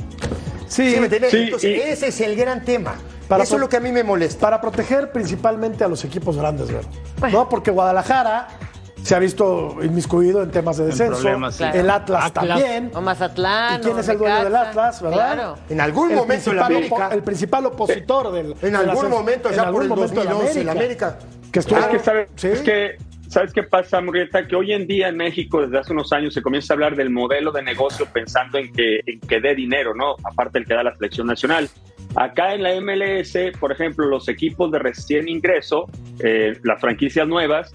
Sí, 0.68 0.94
¿Sí 0.94 1.00
me 1.00 1.06
entendés? 1.06 1.30
Sí, 1.32 1.38
Entonces, 1.44 1.70
y- 1.78 1.82
ese 1.82 2.08
es 2.08 2.22
el 2.22 2.36
gran 2.36 2.64
tema. 2.66 2.96
Para 3.28 3.44
Eso 3.44 3.56
es 3.56 3.62
lo 3.62 3.70
que 3.70 3.78
a 3.78 3.80
mí 3.80 3.92
me 3.92 4.04
molesta. 4.04 4.40
para 4.42 4.60
proteger 4.62 5.12
principalmente 5.12 5.84
a 5.84 5.88
los 5.88 6.04
equipos 6.04 6.38
grandes, 6.38 6.68
¿verdad? 6.72 6.90
¿no? 7.32 7.48
Porque 7.50 7.72
Guadalajara 7.72 8.48
se 9.04 9.16
ha 9.16 9.20
visto 9.20 9.78
inmiscuido 9.84 10.44
en 10.44 10.52
temas 10.52 10.78
de 10.78 10.86
descenso, 10.86 11.52
sí. 11.52 11.64
el 11.74 11.90
Atlas, 11.90 12.26
Atlas. 12.28 12.48
también. 12.48 12.92
O 12.94 13.02
Mazatlán. 13.02 13.82
¿Y 13.82 13.84
quién 13.84 14.00
es 14.00 14.08
el 14.08 14.18
dueño 14.18 14.44
del. 14.46 14.56
Atlas, 14.56 15.02
verdad? 15.02 15.34
Claro. 15.34 15.58
En 15.70 15.82
algún 15.82 16.12
El 16.12 16.18
momento 16.18 16.52
América. 16.52 17.10
el 17.12 17.22
principal 17.22 17.66
opositor 17.66 18.32
del 18.32 18.56
En 18.62 18.76
algún 18.76 19.10
momento, 19.10 19.50
En 19.50 19.56
ya 19.56 19.70
por 19.70 19.84
el 19.84 19.90
momento 19.90 20.22
en 20.22 20.28
2011, 20.30 20.60
en 20.62 20.66
la 20.66 20.72
América. 20.72 21.20
Que 21.52 21.60
estuvo, 21.60 21.80
Es 21.80 21.86
que, 21.88 22.00
¿sabes, 22.00 22.30
sí. 22.36 22.48
es 22.48 22.62
que, 22.62 22.98
¿sabes 23.28 23.52
qué 23.54 23.64
pasa, 23.64 24.00
Murrieta? 24.00 24.48
Que 24.48 24.56
hoy 24.56 24.72
en 24.72 24.88
día 24.88 25.10
en 25.10 25.18
México, 25.18 25.62
desde 25.62 25.80
hace 25.80 25.92
unos 25.92 26.12
años, 26.14 26.34
se 26.34 26.42
comienza 26.42 26.74
a 26.74 26.76
hablar 26.76 26.96
del 26.96 27.10
modelo 27.10 27.52
de 27.52 27.62
negocio 27.62 28.08
pensando 28.12 28.58
en 28.58 28.72
que, 28.72 29.02
en 29.06 29.20
que 29.20 29.42
dé 29.42 29.54
dinero, 29.54 29.94
¿no? 29.94 30.16
Aparte 30.24 30.60
del 30.60 30.68
que 30.68 30.74
da 30.74 30.84
la 30.84 30.96
selección 30.96 31.28
nacional. 31.28 31.70
Acá 32.16 32.54
en 32.54 32.64
la 32.64 32.80
MLS, 32.80 33.36
por 33.60 33.72
ejemplo, 33.72 34.08
los 34.08 34.30
equipos 34.30 34.72
de 34.72 34.80
recién 34.80 35.28
ingreso, 35.28 35.90
eh, 36.20 36.58
las 36.64 36.80
franquicias 36.80 37.28
nuevas, 37.28 37.74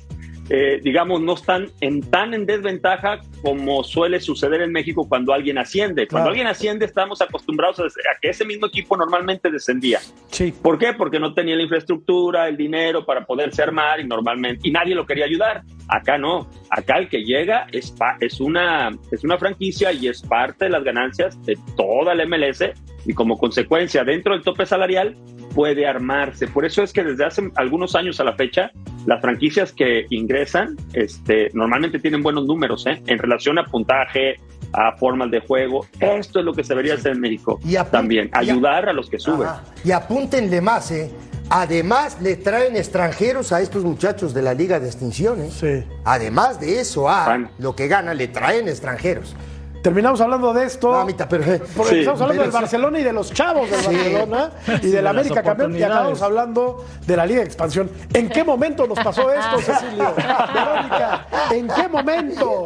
eh, 0.50 0.80
digamos, 0.82 1.20
no 1.20 1.34
están 1.34 1.66
en 1.80 2.00
tan 2.00 2.34
en 2.34 2.46
desventaja 2.46 3.20
como 3.42 3.84
suele 3.84 4.20
suceder 4.20 4.62
en 4.62 4.72
México 4.72 5.06
cuando 5.08 5.32
alguien 5.32 5.58
asciende. 5.58 6.06
Cuando 6.06 6.24
Claro. 6.24 6.28
alguien 6.30 6.46
asciende, 6.46 6.84
estamos 6.87 7.20
acostumbrados 7.22 7.78
a, 7.80 7.84
a 7.84 8.18
que 8.20 8.30
ese 8.30 8.44
mismo 8.44 8.66
equipo 8.66 8.96
normalmente 8.96 9.50
descendía. 9.50 10.00
Sí. 10.30 10.52
¿Por 10.62 10.78
qué? 10.78 10.94
Porque 10.94 11.20
no 11.20 11.34
tenía 11.34 11.54
la 11.56 11.62
infraestructura, 11.62 12.48
el 12.48 12.56
dinero 12.56 13.04
para 13.04 13.24
poderse 13.26 13.62
armar 13.62 14.00
y 14.00 14.04
normalmente, 14.06 14.66
y 14.66 14.70
nadie 14.70 14.94
lo 14.94 15.06
quería 15.06 15.26
ayudar. 15.26 15.62
Acá 15.88 16.18
no, 16.18 16.48
acá 16.70 16.98
el 16.98 17.08
que 17.08 17.24
llega 17.24 17.66
es, 17.72 17.94
es, 18.20 18.40
una, 18.40 18.90
es 19.11 19.24
una 19.24 19.38
franquicia 19.38 19.92
y 19.92 20.08
es 20.08 20.22
parte 20.22 20.64
de 20.66 20.70
las 20.70 20.84
ganancias 20.84 21.40
de 21.44 21.56
toda 21.76 22.14
la 22.14 22.26
MLS 22.26 22.64
y 23.06 23.14
como 23.14 23.38
consecuencia 23.38 24.04
dentro 24.04 24.34
del 24.34 24.42
tope 24.42 24.66
salarial 24.66 25.16
puede 25.54 25.87
armarse. 25.87 26.46
Por 26.46 26.64
eso 26.64 26.82
es 26.82 26.92
que 26.92 27.02
desde 27.04 27.24
hace 27.24 27.50
algunos 27.56 27.94
años 27.96 28.20
a 28.20 28.24
la 28.24 28.34
fecha, 28.34 28.70
las 29.06 29.20
franquicias 29.20 29.72
que 29.72 30.06
ingresan 30.11 30.76
este, 30.92 31.50
normalmente 31.54 31.98
tienen 31.98 32.22
buenos 32.22 32.46
números 32.46 32.87
¿eh? 32.87 33.02
en 33.06 33.18
relación 33.18 33.58
a 33.58 33.64
puntaje, 33.64 34.37
a 34.72 34.96
formas 34.96 35.30
de 35.30 35.40
juego. 35.40 35.87
Esto 36.00 36.40
es 36.40 36.44
lo 36.44 36.52
que 36.52 36.62
se 36.62 36.70
debería 36.74 36.94
hacer 36.94 37.12
en 37.12 37.20
México 37.20 37.61
y 37.64 37.76
también, 37.90 38.30
ayudar 38.32 38.88
a, 38.88 38.92
los 38.92 39.08
que 39.08 39.18
suben. 39.18 39.48
Y 39.84 39.92
apúntenle 39.92 40.61
más, 40.61 40.90
¿eh? 40.90 41.11
Además, 41.50 42.18
le 42.20 42.37
traen 42.37 42.76
extranjeros 42.76 43.52
a 43.52 43.62
estos 43.62 43.82
muchachos 43.82 44.34
de 44.34 44.42
la 44.42 44.52
Liga 44.52 44.78
de 44.80 44.87
Extinciones. 44.87 45.54
Sí. 45.54 45.82
Además 46.04 46.61
de 46.61 46.80
eso, 46.80 47.08
a 47.08 47.48
lo 47.58 47.74
que 47.74 47.88
gana, 47.88 48.12
le 48.12 48.28
traen 48.28 48.68
extranjeros. 48.68 49.34
Terminamos 49.82 50.20
hablando 50.20 50.52
de 50.52 50.66
esto. 50.66 50.92
No, 50.92 51.06
pero, 51.28 51.44
porque 51.76 52.00
estamos 52.00 52.20
hablando 52.20 52.42
del 52.42 52.50
Barcelona 52.50 52.98
y 52.98 53.04
de 53.04 53.12
los 53.12 53.32
chavos 53.32 53.70
del 53.70 53.82
Barcelona 53.82 54.50
y 54.82 54.88
de 54.88 55.02
la 55.02 55.10
América 55.10 55.42
campeón. 55.42 55.76
Y 55.76 55.82
acabamos 55.82 56.22
hablando 56.22 56.84
de 57.06 57.16
la 57.16 57.26
Liga 57.26 57.40
de 57.40 57.46
Expansión. 57.46 57.90
¿En 58.12 58.28
qué 58.28 58.44
momento 58.44 58.86
nos 58.86 58.98
pasó 58.98 59.32
esto, 59.32 59.58
Cecilio? 59.60 60.14
Verónica, 60.14 61.26
¿en 61.52 61.68
qué 61.68 61.88
momento? 61.88 62.64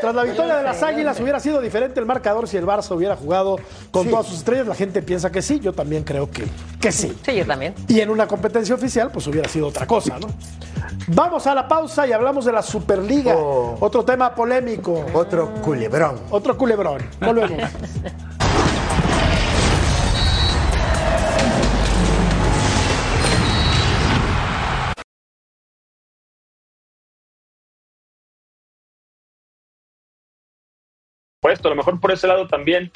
Tras 0.00 0.14
la 0.14 0.22
victoria 0.24 0.56
de 0.56 0.62
las 0.62 0.82
Águilas 0.82 1.18
hubiera 1.20 1.40
sido 1.40 1.60
diferente 1.60 2.00
el 2.00 2.06
marcador 2.06 2.48
si 2.48 2.56
el 2.56 2.66
Barça 2.66 2.94
hubiera 2.94 3.16
jugado 3.16 3.58
con 3.90 4.08
todas 4.08 4.26
sus 4.26 4.38
estrellas. 4.38 4.66
La 4.66 4.74
gente 4.74 5.02
piensa 5.02 5.30
que 5.30 5.42
sí, 5.42 5.60
yo 5.60 5.72
también 5.72 6.04
creo 6.04 6.30
que, 6.30 6.44
que 6.80 6.92
sí. 6.92 7.16
Sí, 7.24 7.36
yo 7.36 7.46
también. 7.46 7.74
Y 7.88 8.00
en 8.00 8.10
una 8.10 8.26
competencia 8.26 8.74
oficial, 8.74 9.10
pues 9.12 9.26
hubiera 9.26 9.48
sido 9.48 9.68
otra 9.68 9.86
cosa, 9.86 10.18
¿no? 10.18 10.28
Vamos 11.08 11.46
a 11.46 11.54
la 11.54 11.66
pausa 11.66 12.06
y 12.06 12.12
hablamos 12.12 12.44
de 12.44 12.52
la 12.52 12.62
Superliga. 12.62 13.34
Oh. 13.36 13.76
Otro 13.80 14.04
tema 14.04 14.34
polémico. 14.34 15.04
Otro 15.12 15.52
culebrón. 15.62 16.16
Otro 16.30 16.51
culebrón. 16.56 17.02
Volvemos. 17.20 17.70
puesto. 31.42 31.68
A 31.68 31.70
lo 31.70 31.76
mejor 31.76 32.00
por 32.00 32.12
ese 32.12 32.26
lado 32.26 32.46
también 32.46 32.90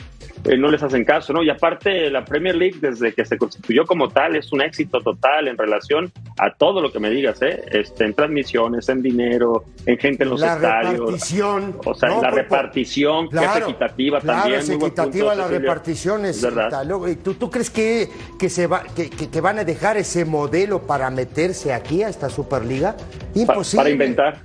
eh, 0.49 0.57
no 0.57 0.71
les 0.71 0.83
hacen 0.83 1.05
caso, 1.05 1.33
¿no? 1.33 1.43
Y 1.43 1.51
aparte, 1.51 2.11
la 2.11 2.25
Premier 2.25 2.55
League, 2.55 2.77
desde 2.81 3.13
que 3.13 3.25
se 3.25 3.37
constituyó 3.37 3.85
como 3.85 4.09
tal, 4.09 4.37
es 4.37 4.53
un 4.53 4.63
éxito 4.63 5.01
total 5.01 5.49
en 5.49 5.59
relación 5.59 6.13
a 6.39 6.53
todo 6.53 6.81
lo 6.81 6.93
que 6.93 7.01
me 7.01 7.11
digas, 7.11 7.41
¿eh? 7.43 7.65
Este, 7.71 8.05
en 8.05 8.15
transmisiones, 8.15 8.89
en 8.89 9.03
dinero, 9.03 9.65
en 9.87 9.99
gente 9.99 10.25
en 10.25 10.31
los 10.31 10.41
la 10.41 10.55
estadios. 10.55 11.01
Repartición. 11.01 11.77
O 11.85 11.95
sea, 11.95 12.21
la 12.21 12.31
repartición, 12.31 13.29
que 13.29 13.39
es 13.39 13.57
equitativa 13.57 14.21
también. 14.21 14.61
Es 14.61 14.71
equitativa 14.71 15.35
la 15.35 15.49
repartición. 15.49 16.25
Es 16.27 16.47
¿Tú, 17.23 17.35
¿Tú 17.35 17.51
crees 17.51 17.71
que, 17.71 18.09
que, 18.39 18.49
se 18.49 18.67
va, 18.67 18.83
que, 18.95 19.11
que, 19.11 19.41
van 19.41 19.59
a 19.59 19.65
dejar 19.65 19.97
ese 19.97 20.25
modelo 20.25 20.83
para 20.83 21.11
meterse 21.11 21.73
aquí 21.73 22.03
a 22.03 22.09
esta 22.09 22.31
Superliga? 22.31 22.97
Imposible. 23.35 23.79
para 23.79 23.91
inventar. 23.91 24.39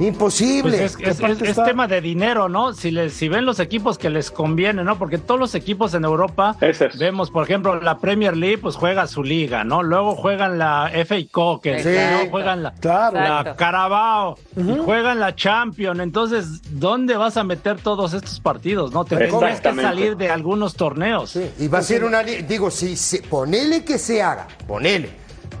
Imposible. 0.00 0.78
Pues 0.78 0.96
es, 1.42 1.56
tema 1.64 1.86
de 1.86 2.00
dinero, 2.00 2.48
¿no? 2.48 2.72
Si, 2.72 2.90
les, 2.90 3.12
si 3.12 3.28
ven 3.28 3.44
los 3.44 3.60
equipos 3.60 3.98
que 3.98 4.10
les 4.10 4.30
conviene, 4.30 4.82
¿no? 4.84 4.98
Porque 4.98 5.18
todos 5.18 5.38
los 5.38 5.54
equipos 5.54 5.94
en 5.94 6.04
Europa, 6.04 6.56
vemos, 6.98 7.30
por 7.30 7.44
ejemplo, 7.44 7.80
la 7.80 7.98
Premier 7.98 8.36
League, 8.36 8.58
pues 8.58 8.76
juega 8.76 9.06
su 9.06 9.22
liga, 9.22 9.64
¿no? 9.64 9.82
Luego 9.82 10.14
juegan 10.16 10.58
la 10.58 10.90
FA 11.06 11.16
Cup, 11.30 11.62
que 11.62 11.76
¿no? 12.24 12.30
juegan 12.30 12.62
la, 12.62 12.74
la 12.82 13.54
Carabao, 13.56 14.38
y 14.56 14.78
juegan 14.78 15.20
la 15.20 15.34
Champions. 15.34 16.00
Entonces, 16.00 16.62
¿dónde 16.70 17.16
vas 17.16 17.36
a 17.36 17.44
meter 17.44 17.78
todos 17.78 18.14
estos 18.14 18.40
partidos, 18.40 18.92
no? 18.92 19.04
Te 19.04 19.16
tienes 19.16 19.60
que 19.60 19.74
salir 19.74 20.16
de 20.16 20.30
algunos 20.30 20.74
torneos. 20.74 21.36
Y 21.58 21.68
va 21.68 21.78
a 21.78 21.82
ser 21.82 22.04
una 22.04 22.22
digo, 22.22 22.70
si, 22.70 22.96
si 22.96 23.18
ponele 23.18 23.84
que 23.84 23.98
se 23.98 24.22
haga, 24.22 24.48
ponele, 24.66 25.10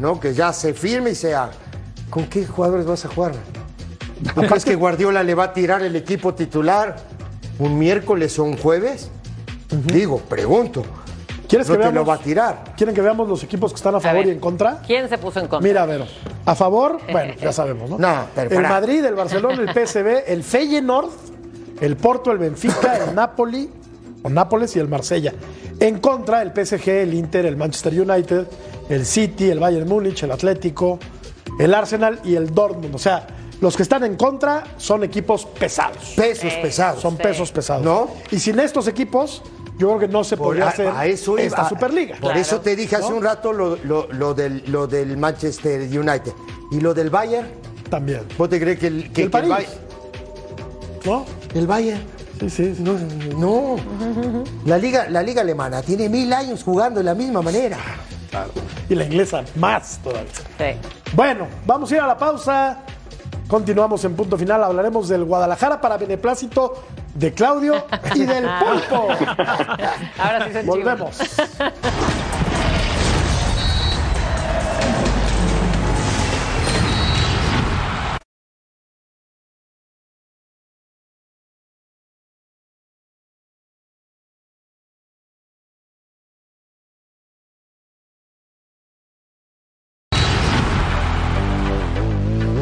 ¿no? 0.00 0.18
Que 0.18 0.34
ya 0.34 0.52
se 0.52 0.74
firme 0.74 1.10
y 1.10 1.14
se 1.14 1.34
haga. 1.34 1.52
¿Con 2.10 2.26
qué 2.26 2.46
jugadores 2.46 2.86
vas 2.86 3.04
a 3.04 3.08
jugar? 3.08 3.32
¿Tú 4.34 4.42
crees 4.42 4.64
que 4.64 4.74
Guardiola 4.74 5.22
le 5.22 5.34
va 5.34 5.44
a 5.44 5.52
tirar 5.52 5.82
el 5.82 5.96
equipo 5.96 6.34
titular 6.34 6.96
un 7.58 7.78
miércoles 7.78 8.38
o 8.38 8.44
un 8.44 8.56
jueves? 8.56 9.10
Digo, 9.86 10.18
pregunto. 10.20 10.84
¿Quieres 11.48 11.68
no 11.68 11.76
que 11.76 11.84
te 11.84 11.92
lo 11.92 12.04
va 12.04 12.14
a 12.14 12.18
tirar. 12.18 12.74
¿Quieren 12.76 12.94
que 12.94 13.02
veamos 13.02 13.28
los 13.28 13.42
equipos 13.44 13.72
que 13.72 13.76
están 13.76 13.94
a 13.94 14.00
favor 14.00 14.26
y 14.26 14.30
en 14.30 14.40
contra? 14.40 14.80
¿Quién 14.86 15.08
se 15.08 15.18
puso 15.18 15.40
en 15.40 15.46
contra? 15.46 15.68
Mira, 15.68 15.82
a 15.82 15.86
ver. 15.86 16.04
A 16.46 16.54
favor, 16.54 16.98
bueno, 17.12 17.34
ya 17.40 17.52
sabemos, 17.52 17.90
¿no? 17.90 17.98
No, 17.98 18.26
El 18.36 18.62
Madrid, 18.62 19.04
el 19.04 19.14
Barcelona, 19.14 19.62
el 19.62 19.68
PSV, 19.68 20.24
el 20.26 20.42
Feyenoord, 20.42 21.10
el 21.80 21.96
Porto, 21.96 22.32
el 22.32 22.38
Benfica, 22.38 22.96
el 22.96 23.14
Napoli, 23.14 23.70
o 24.22 24.30
Nápoles 24.30 24.74
y 24.76 24.78
el 24.78 24.88
Marsella. 24.88 25.34
En 25.78 26.00
contra, 26.00 26.40
el 26.40 26.50
PSG, 26.50 26.88
el 26.88 27.14
Inter, 27.14 27.44
el 27.46 27.56
Manchester 27.56 28.00
United, 28.00 28.46
el 28.88 29.04
City, 29.04 29.50
el 29.50 29.60
Bayern 29.60 29.88
Múnich, 29.88 30.22
el 30.22 30.32
Atlético, 30.32 30.98
el 31.58 31.74
Arsenal 31.74 32.20
y 32.24 32.36
el 32.36 32.54
Dortmund. 32.54 32.94
O 32.94 32.98
sea, 32.98 33.26
los 33.60 33.76
que 33.76 33.82
están 33.82 34.04
en 34.04 34.16
contra 34.16 34.64
son 34.76 35.04
equipos 35.04 35.46
pesados. 35.46 36.14
Pesos 36.16 36.52
pesados. 36.54 37.00
Son 37.00 37.16
pesos 37.16 37.52
pesados. 37.52 37.84
¿No? 37.84 38.10
Y 38.30 38.38
sin 38.38 38.58
estos 38.58 38.88
equipos, 38.88 39.42
yo 39.78 39.88
creo 39.88 39.98
que 40.00 40.08
no 40.08 40.24
se 40.24 40.36
podría 40.36 40.68
hacer 40.68 40.92
esta 41.38 41.68
Superliga. 41.68 42.16
Por 42.20 42.36
eso 42.36 42.60
te 42.60 42.76
dije 42.76 42.96
hace 42.96 43.12
un 43.12 43.22
rato 43.22 43.52
lo, 43.52 44.34
del, 44.34 44.64
lo 44.66 44.86
del 44.86 45.16
Manchester 45.16 45.82
United. 45.82 46.32
¿Y 46.70 46.80
lo 46.80 46.94
del 46.94 47.10
Bayern? 47.10 47.48
También. 47.90 48.22
¿Vos 48.36 48.48
te 48.48 48.60
crees 48.60 48.78
que 48.78 48.86
el, 48.88 49.12
que, 49.12 49.22
el, 49.22 49.28
Bayern? 49.28 49.72
¿No? 51.04 51.24
El 51.54 51.66
Bayern. 51.66 52.02
Sí, 52.40 52.50
sí, 52.50 52.76
No, 52.80 52.96
no. 53.38 53.76
La 54.64 54.78
liga, 54.78 55.08
la 55.08 55.22
liga 55.22 55.42
alemana 55.42 55.82
tiene 55.82 56.08
mil 56.08 56.32
años 56.32 56.64
jugando 56.64 57.00
de 57.00 57.04
la 57.04 57.14
misma 57.14 57.42
manera. 57.42 57.78
Claro. 58.30 58.50
Y 58.88 58.94
la 58.94 59.04
inglesa 59.04 59.44
más 59.56 60.00
todavía. 60.02 60.32
Sí. 60.58 60.88
Bueno, 61.14 61.46
vamos 61.66 61.92
a 61.92 61.94
ir 61.94 62.00
a 62.00 62.06
la 62.06 62.18
pausa. 62.18 62.82
Continuamos 63.48 64.04
en 64.04 64.16
punto 64.16 64.36
final. 64.38 64.64
Hablaremos 64.64 65.08
del 65.08 65.24
Guadalajara 65.24 65.80
para 65.80 65.96
beneplácito 65.98 66.82
de 67.14 67.32
Claudio 67.32 67.84
y 68.14 68.24
del 68.24 68.44
pulpo. 68.58 69.08
Ahora 70.18 70.46
sí 70.46 70.52
se 70.52 70.62
Volvemos. 70.62 71.18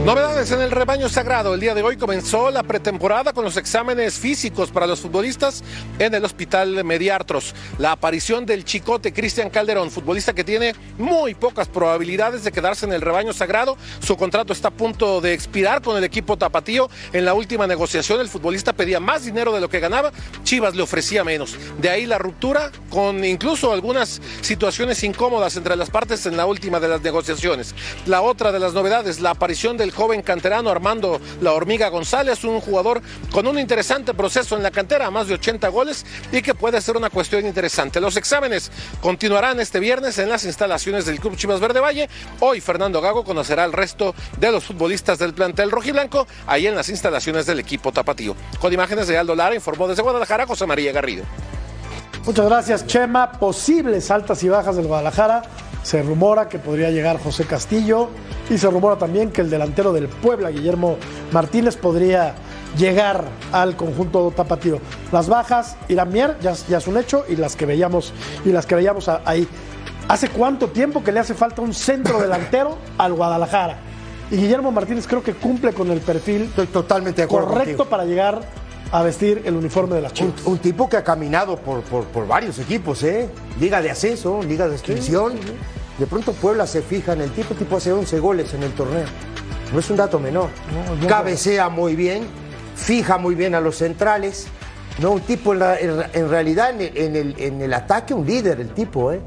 Novedades 0.05 0.32
en 0.51 0.61
el 0.61 0.73
rebaño 0.73 1.09
sagrado. 1.09 1.55
El 1.55 1.61
día 1.61 1.73
de 1.73 1.83
hoy 1.83 1.97
comenzó 1.97 2.51
la 2.51 2.65
pretemporada 2.65 3.33
con 3.33 3.45
los 3.45 3.57
exámenes 3.57 4.15
físicos 4.15 4.73
para 4.73 4.89
los 4.89 4.99
futbolistas 4.99 5.63
en 6.01 6.15
el 6.15 6.25
Hospital 6.25 6.83
Mediartros. 6.83 7.55
La 7.79 7.93
aparición 7.93 8.45
del 8.45 8.65
chicote 8.65 9.13
Cristian 9.13 9.51
Calderón, 9.51 9.93
futbolista 9.93 10.33
que 10.33 10.43
tiene 10.43 10.75
muy 10.99 11.35
pocas 11.35 11.69
probabilidades 11.69 12.43
de 12.43 12.51
quedarse 12.51 12.87
en 12.87 12.93
el 12.93 13.03
rebaño 13.03 13.33
sagrado. 13.33 13.77
Su 14.01 14.17
contrato 14.17 14.53
está 14.53 14.69
a 14.69 14.71
punto 14.73 15.21
de 15.21 15.33
expirar 15.33 15.81
con 15.81 15.97
el 15.97 16.03
equipo 16.03 16.37
tapatío. 16.37 16.91
En 17.13 17.25
la 17.25 17.35
última 17.35 17.69
negociación 17.69 18.21
el 18.21 18.29
futbolista 18.29 18.73
pedía 18.73 18.99
más 18.99 19.25
dinero 19.25 19.53
de 19.53 19.61
lo 19.61 19.71
que 19.71 19.79
ganaba. 19.79 20.11
Chivas 20.43 20.75
le 20.75 20.83
ofrecía 20.83 21.23
menos. 21.23 21.57
De 21.79 21.89
ahí 21.89 22.05
la 22.05 22.19
ruptura 22.19 22.73
con 22.91 23.25
incluso 23.25 23.73
algunas 23.73 24.21
situaciones 24.41 25.05
incómodas 25.05 25.55
entre 25.55 25.77
las 25.77 25.91
partes 25.91 26.27
en 26.27 26.37
la 26.37 26.47
última 26.47 26.81
de 26.81 26.89
las 26.89 27.01
negociaciones. 27.01 27.77
La 28.07 28.23
otra 28.23 28.51
de 28.51 28.59
las 28.59 28.73
novedades, 28.73 29.21
la 29.21 29.31
aparición 29.31 29.77
del 29.77 29.93
joven 29.93 30.23
canterano 30.33 30.71
Armando 30.71 31.21
La 31.43 31.53
Hormiga 31.53 31.91
González, 31.91 32.43
un 32.45 32.59
jugador 32.59 33.03
con 33.31 33.47
un 33.47 33.59
interesante 33.59 34.15
proceso 34.15 34.57
en 34.57 34.63
la 34.63 34.71
cantera, 34.71 35.11
más 35.11 35.29
de 35.29 35.35
80 35.35 35.69
goles 35.69 36.07
y 36.33 36.41
que 36.41 36.55
puede 36.55 36.81
ser 36.81 36.97
una 36.97 37.11
cuestión 37.11 37.45
interesante. 37.45 38.01
Los 38.01 38.17
exámenes 38.17 38.73
continuarán 39.03 39.61
este 39.61 39.79
viernes 39.79 40.19
en 40.19 40.31
las 40.31 40.47
instalaciones 40.47 41.05
del 41.05 41.21
Club 41.21 41.37
Chivas 41.37 41.61
Verde 41.61 41.81
Valle. 41.81 42.09
Hoy 42.41 42.63
Fernando 42.63 43.03
Gago 43.03 43.25
conocerá 43.25 43.67
el 43.67 43.75
resto 43.75 44.15
de 44.39 44.51
los 44.51 44.65
futbolistas 44.65 45.19
del 45.19 45.35
plantel 45.35 45.71
rojiblanco 45.71 46.27
ahí 46.47 46.67
en 46.67 46.77
las 46.77 46.89
instalaciones 46.89 47.45
del 47.45 47.61
equipo 47.61 47.93
tapatío. 47.93 48.35
Con 48.59 48.73
imágenes 48.73 49.09
de 49.09 49.19
Aldo 49.19 49.35
Lara 49.35 49.55
informó 49.55 49.87
desde 49.87 50.01
Guadalajara 50.01 50.47
José 50.47 50.65
María 50.65 50.93
Garrido. 50.93 51.25
Muchas 52.25 52.47
gracias, 52.47 52.87
Chema. 52.87 53.33
Posibles 53.33 54.11
altas 54.11 54.43
y 54.45 54.49
bajas 54.49 54.77
del 54.77 54.87
Guadalajara. 54.87 55.43
Se 55.83 56.03
rumora 56.03 56.49
que 56.49 56.59
podría 56.59 56.91
llegar 56.91 57.19
José 57.21 57.45
Castillo 57.45 58.09
y 58.49 58.59
se 58.59 58.71
rumora 58.71 58.97
también 58.97 59.31
que 59.31 59.41
el 59.41 59.51
delantero 59.51 59.93
del 59.93 60.09
Puebla, 60.09 60.51
Guillermo 60.51 60.97
Martínez, 61.33 61.77
podría 61.77 62.35
llegar 62.79 63.25
al 63.53 63.77
conjunto 63.77 64.33
tapatío. 64.35 64.79
Las 65.11 65.29
bajas 65.29 65.77
y 65.89 65.95
la 65.95 66.05
Mier 66.05 66.37
ya, 66.41 66.53
ya 66.69 66.79
es 66.79 66.87
un 66.87 66.97
hecho 66.97 67.25
y 67.29 67.37
las 67.37 67.57
que 67.57 67.67
veíamos 67.67 68.13
y 68.45 68.51
las 68.51 68.67
que 68.67 68.75
veíamos 68.77 69.09
ahí. 69.09 69.47
¿Hace 70.09 70.29
cuánto 70.29 70.69
tiempo 70.69 71.03
que 71.03 71.13
le 71.13 71.21
hace 71.21 71.35
falta 71.35 71.63
un 71.63 71.75
centro 71.75 72.21
delantero 72.21 72.79
al 72.99 73.15
Guadalajara? 73.15 73.79
y 74.31 74.37
Guillermo 74.37 74.73
Martínez 74.73 75.07
creo 75.07 75.23
que 75.23 75.35
cumple 75.35 75.75
con 75.75 75.91
el 75.91 76.01
perfil 76.01 76.45
Estoy 76.45 76.67
totalmente 76.69 77.21
de 77.21 77.25
acuerdo 77.27 77.49
correcto 77.49 77.77
contigo. 77.77 77.91
para 77.91 78.05
llegar 78.07 78.41
a 78.93 79.03
vestir 79.03 79.43
el 79.45 79.57
uniforme 79.57 79.95
de 79.97 80.03
las 80.03 80.13
Chivas. 80.13 80.43
un 80.45 80.59
tipo 80.59 80.89
que 80.89 80.97
ha 80.99 81.03
caminado 81.05 81.57
por, 81.57 81.81
por- 81.83 82.05
por 82.05 82.27
varios 82.27 82.59
equipos, 82.59 83.03
¿eh? 83.03 83.29
Liga 83.59 83.81
de 83.83 83.91
ascenso, 83.91 84.43
liga 84.43 84.69
de 84.69 84.75
extinción. 84.75 85.33
De 85.99 86.07
pronto 86.07 86.33
Puebla 86.33 86.67
se 86.67 86.83
fija 86.83 87.13
en 87.15 87.23
el 87.23 87.31
tipo, 87.33 87.53
el 87.55 87.59
tipo 87.59 87.77
hace 87.77 87.93
11 87.93 88.19
goles 88.21 88.53
en 88.55 88.63
el 88.63 88.73
torneo. 88.73 89.05
No 89.73 89.79
es 89.79 89.89
un 89.91 89.97
dato 89.97 90.19
menor. 90.19 90.51
no, 91.01 91.09
Cabecea 91.09 91.69
muy 91.71 91.97
bien, 91.97 92.25
fija 92.77 93.17
muy 93.19 93.35
bien 93.35 93.55
a 93.55 93.61
los 93.61 93.77
centrales. 93.79 94.47
No, 95.01 95.13
un 95.13 95.21
tipo 95.23 95.55
en, 95.55 95.59
la- 95.59 95.79
en- 95.79 96.03
en 96.13 96.29
realidad 96.29 96.71
en 96.71 96.81
el, 96.83 96.97
en 96.97 97.17
el- 97.17 97.35
en 97.39 97.63
el 97.63 97.73
ataque, 97.73 98.13
un 98.13 98.27
líder, 98.27 98.61
el 98.61 98.69
tipo, 98.75 99.11
¿eh? 99.13 99.21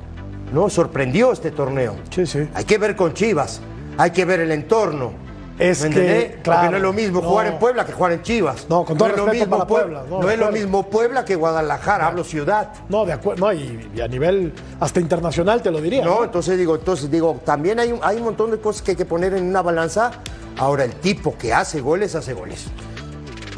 No, 0.53 0.69
sorprendió 0.69 1.31
este 1.31 1.49
torneo. 1.49 1.95
Sí, 2.13 2.27
sí. 2.27 2.47
Hay 2.53 2.65
que 2.65 2.77
ver 2.77 2.95
con 2.95 3.15
Chivas, 3.15 3.61
hay 3.97 4.11
que 4.11 4.25
ver 4.25 4.41
el 4.41 4.51
entorno. 4.51 5.24
Es 5.57 5.83
¿Me 5.83 5.89
que? 5.89 6.31
Porque 6.33 6.41
claro, 6.43 6.71
no 6.71 6.77
es 6.77 6.83
lo 6.83 6.91
mismo 6.93 7.21
no. 7.21 7.29
jugar 7.29 7.47
en 7.47 7.57
Puebla 7.59 7.85
que 7.85 7.93
jugar 7.93 8.11
en 8.11 8.21
Chivas. 8.23 8.65
No, 8.69 8.83
con 8.83 8.97
todo 8.97 9.07
es 9.09 9.15
lo 9.15 9.27
mismo 9.27 9.49
para 9.57 9.67
Puebla, 9.67 10.03
no, 10.09 10.29
es 10.29 10.37
lo 10.37 10.51
mismo 10.51 10.89
Puebla 10.89 11.23
que 11.23 11.35
Guadalajara, 11.35 12.07
hablo 12.07 12.25
ciudad. 12.25 12.73
No, 12.89 13.05
de 13.05 13.13
acuerdo, 13.13 13.45
no, 13.45 13.53
y, 13.53 13.89
y 13.95 14.01
a 14.01 14.07
nivel 14.09 14.53
hasta 14.81 14.99
internacional 14.99 15.61
te 15.61 15.71
lo 15.71 15.79
diría. 15.79 16.03
No, 16.03 16.25
entonces 16.25 16.57
digo, 16.57 16.75
entonces 16.75 17.09
digo, 17.09 17.39
también 17.45 17.79
hay, 17.79 17.93
un- 17.93 17.99
hay 18.03 18.17
un 18.17 18.23
montón 18.23 18.51
de 18.51 18.59
cosas 18.59 18.81
que 18.81 18.91
hay 18.91 18.97
que 18.97 19.05
poner 19.05 19.33
en 19.33 19.45
una 19.45 19.61
balanza. 19.61 20.11
Ahora, 20.57 20.83
el 20.83 20.95
tipo 20.95 21.37
que 21.37 21.53
hace 21.53 21.79
goles, 21.79 22.15
hace 22.15 22.33
goles. 22.33 22.65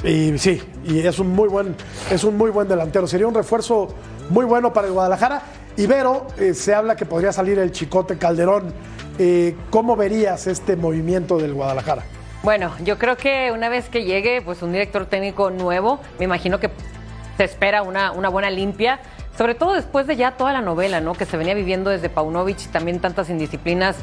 Y 0.04 0.38
sí, 0.38 0.62
y 0.86 1.00
es 1.00 1.18
un 1.18 1.30
muy 1.32 1.48
buen, 1.50 1.76
es 2.12 2.24
un 2.24 2.38
muy 2.38 2.52
buen 2.52 2.68
delantero. 2.68 3.08
Sería 3.08 3.28
un 3.28 3.34
refuerzo 3.34 3.88
muy 4.30 4.46
bueno 4.46 4.72
para 4.72 4.86
el 4.88 4.94
Guadalajara. 4.94 5.42
Ibero, 5.78 6.28
eh, 6.38 6.54
se 6.54 6.74
habla 6.76 6.96
que 6.96 7.06
podría 7.06 7.32
salir 7.34 7.58
el 7.60 7.72
Chicote 7.72 8.18
Calderón. 8.20 8.72
Eh, 9.20 9.56
¿Cómo 9.70 9.96
verías 9.96 10.48
este 10.48 10.76
movimiento 10.76 11.38
del 11.38 11.54
Guadalajara? 11.54 12.04
Bueno, 12.44 12.72
yo 12.84 12.98
creo 12.98 13.18
que 13.18 13.52
una 13.52 13.68
vez 13.68 13.90
que 13.90 14.04
llegue 14.04 14.42
pues 14.42 14.62
un 14.62 14.72
director 14.72 15.06
técnico 15.08 15.50
nuevo, 15.50 16.00
me 16.20 16.26
imagino 16.26 16.60
que 16.60 16.70
se 17.36 17.44
espera 17.44 17.82
una, 17.82 18.12
una 18.12 18.30
buena 18.30 18.50
limpia, 18.50 19.00
sobre 19.38 19.56
todo 19.56 19.74
después 19.74 20.08
de 20.08 20.16
ya 20.16 20.32
toda 20.32 20.54
la 20.54 20.62
novela, 20.62 21.02
¿no? 21.02 21.14
Que 21.14 21.26
se 21.26 21.36
venía 21.38 21.54
viviendo 21.56 21.90
desde 21.90 22.10
Paunovic 22.10 22.60
y 22.64 22.68
también 22.68 23.00
tantas 23.00 23.30
indisciplinas. 23.30 23.98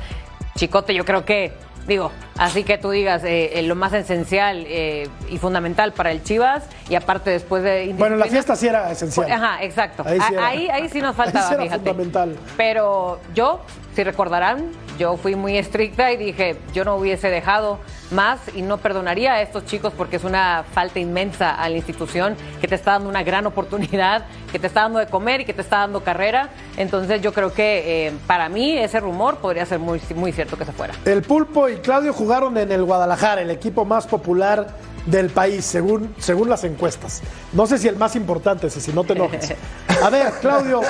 Chicote, 0.57 0.95
yo 0.95 1.05
creo 1.05 1.25
que, 1.25 1.53
digo, 1.87 2.11
así 2.37 2.63
que 2.65 2.77
tú 2.79 2.91
digas 2.91 3.25
eh, 3.25 3.59
eh, 3.59 3.63
lo 3.63 3.75
más 3.77 3.93
esencial 3.93 4.65
eh, 4.69 5.09
y 5.29 5.39
fundamental 5.39 5.93
para 5.93 6.13
el 6.13 6.23
Chivas 6.23 6.65
y 6.89 6.95
aparte 6.97 7.31
después 7.31 7.63
de 7.65 7.93
Bueno, 7.97 8.17
la 8.17 8.27
fiesta 8.27 8.55
sí 8.57 8.67
era 8.69 8.91
esencial. 8.91 9.27
Pues, 9.27 9.37
Ajá, 9.41 9.63
exacto. 9.65 10.03
Ahí 10.07 10.21
sí 10.21 10.33
era- 10.35 10.47
Ahí, 10.47 10.69
ahí 10.69 10.89
sí 10.89 11.01
nos 11.01 11.17
faltaba, 11.17 11.45
ahí 11.45 11.49
sí 11.49 11.55
era 11.55 11.63
fíjate. 11.65 11.79
fundamental. 11.91 12.37
Pero 12.57 13.21
yo, 13.35 13.61
si 13.97 14.05
recordarán, 14.05 14.71
yo 14.99 15.17
fui 15.17 15.35
muy 15.35 15.57
estricta 15.57 16.13
y 16.13 16.17
dije, 16.17 16.57
yo 16.73 16.85
no 16.85 16.97
hubiese 16.97 17.29
dejado 17.31 17.79
más 18.11 18.41
y 18.55 18.63
no 18.63 18.79
perdonaría 18.79 19.35
a 19.35 19.43
estos 19.43 19.65
chicos 19.65 19.93
porque 19.97 20.17
es 20.17 20.25
una 20.25 20.65
falta 20.73 20.99
inmensa 20.99 21.55
a 21.55 21.69
la 21.69 21.77
institución 21.77 22.37
que 22.61 22.69
te 22.69 22.75
está 22.75 22.93
dando 22.93 23.09
una 23.09 23.23
gran 23.23 23.47
oportunidad, 23.47 24.27
que 24.53 24.59
te 24.59 24.67
está 24.67 24.83
dando 24.83 24.99
de 24.99 25.07
comer 25.07 25.41
y 25.43 25.45
que 25.45 25.53
te 25.53 25.63
está 25.63 25.79
dando 25.79 26.03
carrera. 26.03 26.51
Entonces 26.77 27.21
yo 27.21 27.33
creo 27.33 27.53
que 27.53 28.07
eh, 28.07 28.13
para 28.27 28.49
mí 28.49 28.73
ese 28.79 29.01
rumor 29.01 29.39
podría 29.39 29.67
ser 29.67 29.79
muy, 29.79 30.01
muy 30.15 30.33
cierto 30.33 30.57
que 30.57 30.65
se 30.65 30.73
fuera. 30.73 30.95
El 31.05 31.23
Pulpo 31.23 31.69
y 31.69 31.77
Claudio 31.77 32.13
jugaron 32.13 32.57
en 32.59 32.71
el 32.71 32.85
Guadalajara, 32.85 33.41
el 33.41 33.51
equipo 33.51 33.85
más 33.85 34.07
popular 34.07 34.69
del 35.07 35.29
país, 35.29 35.65
según, 35.65 36.15
según 36.19 36.49
las 36.49 36.65
encuestas. 36.65 37.23
No 37.53 37.67
sé 37.67 37.79
si 37.79 37.89
el 37.89 37.97
más 37.97 38.17
importante, 38.17 38.71
si 38.71 38.93
no 38.93 39.05
te 39.05 39.13
enojes. 39.13 39.55
A 40.03 40.11
ver, 40.11 40.33
Claudio, 40.41 40.81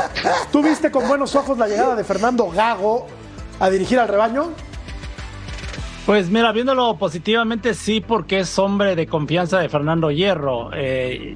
¿tú 0.52 0.62
viste 0.62 0.90
con 0.90 1.06
buenos 1.08 1.34
ojos 1.34 1.58
la 1.58 1.66
llegada 1.66 1.94
de 1.96 2.04
Fernando 2.04 2.48
Gago 2.50 3.06
a 3.60 3.70
dirigir 3.70 3.98
al 3.98 4.08
rebaño? 4.08 4.50
Pues 6.06 6.28
mira, 6.28 6.52
viéndolo 6.52 6.96
positivamente, 6.98 7.72
sí, 7.72 8.02
porque 8.02 8.40
es 8.40 8.58
hombre 8.58 8.94
de 8.94 9.06
confianza 9.06 9.58
de 9.58 9.70
Fernando 9.70 10.10
Hierro. 10.10 10.70
Eh, 10.74 11.34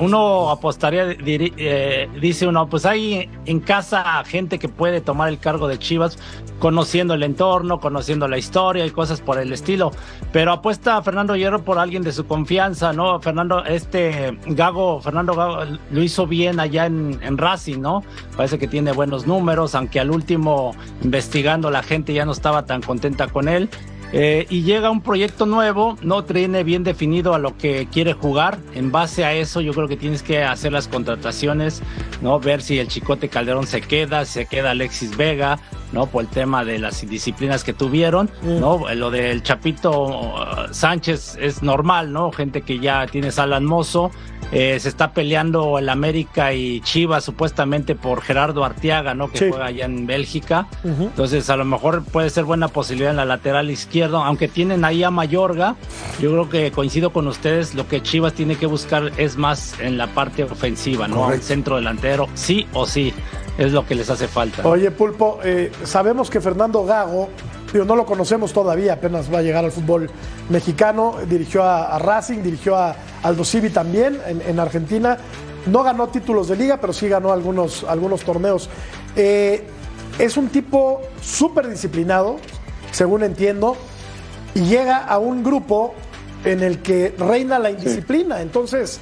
uno 0.00 0.50
apostaría, 0.50 1.06
diri- 1.16 1.52
eh, 1.56 2.08
dice 2.20 2.46
uno, 2.46 2.68
pues 2.68 2.86
hay 2.86 3.28
en 3.46 3.60
casa 3.60 4.22
gente 4.24 4.58
que 4.58 4.68
puede 4.68 5.00
tomar 5.00 5.28
el 5.28 5.38
cargo 5.38 5.68
de 5.68 5.78
Chivas, 5.78 6.18
conociendo 6.58 7.14
el 7.14 7.22
entorno, 7.22 7.80
conociendo 7.80 8.26
la 8.28 8.38
historia 8.38 8.86
y 8.86 8.90
cosas 8.90 9.20
por 9.20 9.38
el 9.38 9.52
estilo. 9.52 9.90
Pero 10.32 10.52
apuesta 10.52 10.96
a 10.96 11.02
Fernando 11.02 11.36
Hierro 11.36 11.62
por 11.62 11.78
alguien 11.78 12.02
de 12.02 12.12
su 12.12 12.26
confianza, 12.26 12.92
¿no? 12.92 13.20
Fernando, 13.20 13.64
este 13.64 14.38
Gago, 14.46 15.00
Fernando 15.00 15.34
Gago 15.34 15.64
lo 15.90 16.02
hizo 16.02 16.26
bien 16.26 16.60
allá 16.60 16.86
en, 16.86 17.18
en 17.22 17.36
Racing, 17.38 17.80
¿no? 17.80 18.02
Parece 18.36 18.58
que 18.58 18.68
tiene 18.68 18.92
buenos 18.92 19.26
números, 19.26 19.74
aunque 19.74 20.00
al 20.00 20.10
último, 20.10 20.74
investigando, 21.02 21.70
la 21.70 21.82
gente 21.82 22.14
ya 22.14 22.24
no 22.24 22.32
estaba 22.32 22.64
tan 22.66 22.82
contenta 22.82 23.28
con 23.28 23.48
él. 23.48 23.68
Eh, 24.12 24.46
y 24.48 24.62
llega 24.62 24.90
un 24.90 25.00
proyecto 25.00 25.44
nuevo, 25.46 25.96
no 26.02 26.24
tiene 26.24 26.62
bien 26.62 26.84
definido 26.84 27.34
a 27.34 27.38
lo 27.38 27.56
que 27.56 27.88
quiere 27.90 28.12
jugar. 28.12 28.58
En 28.74 28.92
base 28.92 29.24
a 29.24 29.32
eso, 29.32 29.60
yo 29.60 29.72
creo 29.72 29.88
que 29.88 29.96
tienes 29.96 30.22
que 30.22 30.44
hacer 30.44 30.72
las 30.72 30.86
contrataciones, 30.86 31.82
¿no? 32.22 32.38
Ver 32.38 32.62
si 32.62 32.78
el 32.78 32.88
Chicote 32.88 33.28
Calderón 33.28 33.66
se 33.66 33.80
queda, 33.80 34.24
si 34.24 34.34
se 34.34 34.46
queda 34.46 34.70
Alexis 34.70 35.16
Vega, 35.16 35.58
¿no? 35.92 36.06
Por 36.06 36.22
el 36.24 36.28
tema 36.28 36.64
de 36.64 36.78
las 36.78 37.02
indisciplinas 37.02 37.64
que 37.64 37.72
tuvieron, 37.72 38.30
¿no? 38.42 38.84
Lo 38.94 39.10
del 39.10 39.42
Chapito 39.42 39.90
uh, 39.90 40.72
Sánchez 40.72 41.36
es 41.40 41.62
normal, 41.62 42.12
¿no? 42.12 42.30
Gente 42.32 42.62
que 42.62 42.78
ya 42.78 43.06
tienes 43.06 43.38
Alan 43.38 43.64
Mozo. 43.64 44.10
Eh, 44.52 44.78
se 44.78 44.88
está 44.88 45.12
peleando 45.12 45.78
el 45.78 45.88
América 45.88 46.52
y 46.52 46.80
Chivas 46.82 47.24
supuestamente 47.24 47.94
por 47.96 48.20
Gerardo 48.22 48.64
Arteaga, 48.64 49.14
¿no? 49.14 49.30
Que 49.30 49.38
Sí. 49.38 49.44
juega 49.48 49.66
allá 49.66 49.84
en 49.86 50.06
Bélgica. 50.06 50.66
Entonces, 50.84 51.50
a 51.50 51.56
lo 51.56 51.64
mejor 51.64 52.04
puede 52.04 52.30
ser 52.30 52.44
buena 52.44 52.68
posibilidad 52.68 53.10
en 53.10 53.16
la 53.16 53.24
lateral 53.24 53.70
izquierda, 53.70 54.24
aunque 54.24 54.46
tienen 54.48 54.84
ahí 54.84 55.02
a 55.02 55.10
Mayorga. 55.10 55.76
Yo 56.20 56.30
creo 56.30 56.48
que 56.48 56.70
coincido 56.70 57.10
con 57.10 57.26
ustedes, 57.26 57.74
lo 57.74 57.88
que 57.88 58.02
Chivas 58.02 58.34
tiene 58.34 58.56
que 58.56 58.66
buscar 58.66 59.10
es 59.16 59.36
más 59.36 59.78
en 59.80 59.98
la 59.98 60.06
parte 60.08 60.44
ofensiva, 60.44 61.08
¿no? 61.08 61.32
El 61.32 61.42
centro 61.42 61.76
delantero, 61.76 62.28
sí 62.34 62.66
o 62.74 62.86
sí, 62.86 63.12
es 63.58 63.72
lo 63.72 63.86
que 63.86 63.94
les 63.94 64.08
hace 64.10 64.28
falta. 64.28 64.66
Oye, 64.68 64.90
Pulpo, 64.90 65.40
eh, 65.42 65.72
sabemos 65.84 66.30
que 66.30 66.40
Fernando 66.40 66.84
Gago, 66.84 67.28
digo, 67.74 67.84
no 67.84 67.96
lo 67.96 68.06
conocemos 68.06 68.52
todavía, 68.52 68.94
apenas 68.94 69.32
va 69.32 69.38
a 69.38 69.42
llegar 69.42 69.64
al 69.64 69.72
fútbol 69.72 70.08
mexicano, 70.48 71.16
dirigió 71.28 71.64
a, 71.64 71.94
a 71.94 71.98
Racing, 71.98 72.38
dirigió 72.38 72.76
a 72.76 72.94
Aldo 73.22 73.44
Civi 73.44 73.70
también 73.70 74.20
en, 74.26 74.40
en 74.42 74.60
Argentina. 74.60 75.18
No 75.66 75.82
ganó 75.82 76.08
títulos 76.08 76.48
de 76.48 76.56
liga, 76.56 76.78
pero 76.80 76.92
sí 76.92 77.08
ganó 77.08 77.32
algunos, 77.32 77.84
algunos 77.84 78.22
torneos. 78.22 78.68
Eh, 79.16 79.66
es 80.18 80.36
un 80.36 80.48
tipo 80.48 81.00
súper 81.20 81.68
disciplinado, 81.68 82.36
según 82.92 83.24
entiendo, 83.24 83.76
y 84.54 84.60
llega 84.60 84.98
a 84.98 85.18
un 85.18 85.42
grupo 85.42 85.94
en 86.44 86.62
el 86.62 86.80
que 86.80 87.12
reina 87.18 87.58
la 87.58 87.70
indisciplina. 87.70 88.40
Entonces, 88.40 89.00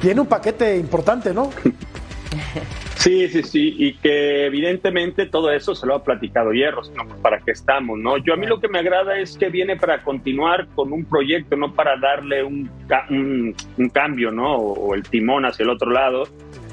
tiene 0.00 0.20
un 0.20 0.26
paquete 0.26 0.76
importante, 0.76 1.32
¿no? 1.32 1.50
Sí, 3.02 3.26
sí, 3.28 3.42
sí, 3.42 3.74
y 3.78 3.94
que 3.94 4.46
evidentemente 4.46 5.26
todo 5.26 5.50
eso 5.50 5.74
se 5.74 5.86
lo 5.88 5.96
ha 5.96 6.04
platicado 6.04 6.52
Hierro, 6.52 6.84
sino 6.84 7.04
pues 7.04 7.18
para 7.20 7.40
qué 7.40 7.50
estamos, 7.50 7.98
¿no? 7.98 8.16
Yo 8.18 8.32
a 8.32 8.36
mí 8.36 8.46
lo 8.46 8.60
que 8.60 8.68
me 8.68 8.78
agrada 8.78 9.18
es 9.18 9.36
que 9.36 9.48
viene 9.48 9.76
para 9.76 10.02
continuar 10.04 10.68
con 10.76 10.92
un 10.92 11.04
proyecto, 11.04 11.56
no 11.56 11.72
para 11.74 11.96
darle 11.96 12.44
un, 12.44 12.70
ca- 12.86 13.06
un, 13.10 13.56
un 13.76 13.88
cambio, 13.88 14.30
¿no? 14.30 14.54
O, 14.56 14.72
o 14.90 14.94
el 14.94 15.02
timón 15.02 15.44
hacia 15.44 15.64
el 15.64 15.70
otro 15.70 15.90
lado. 15.90 16.28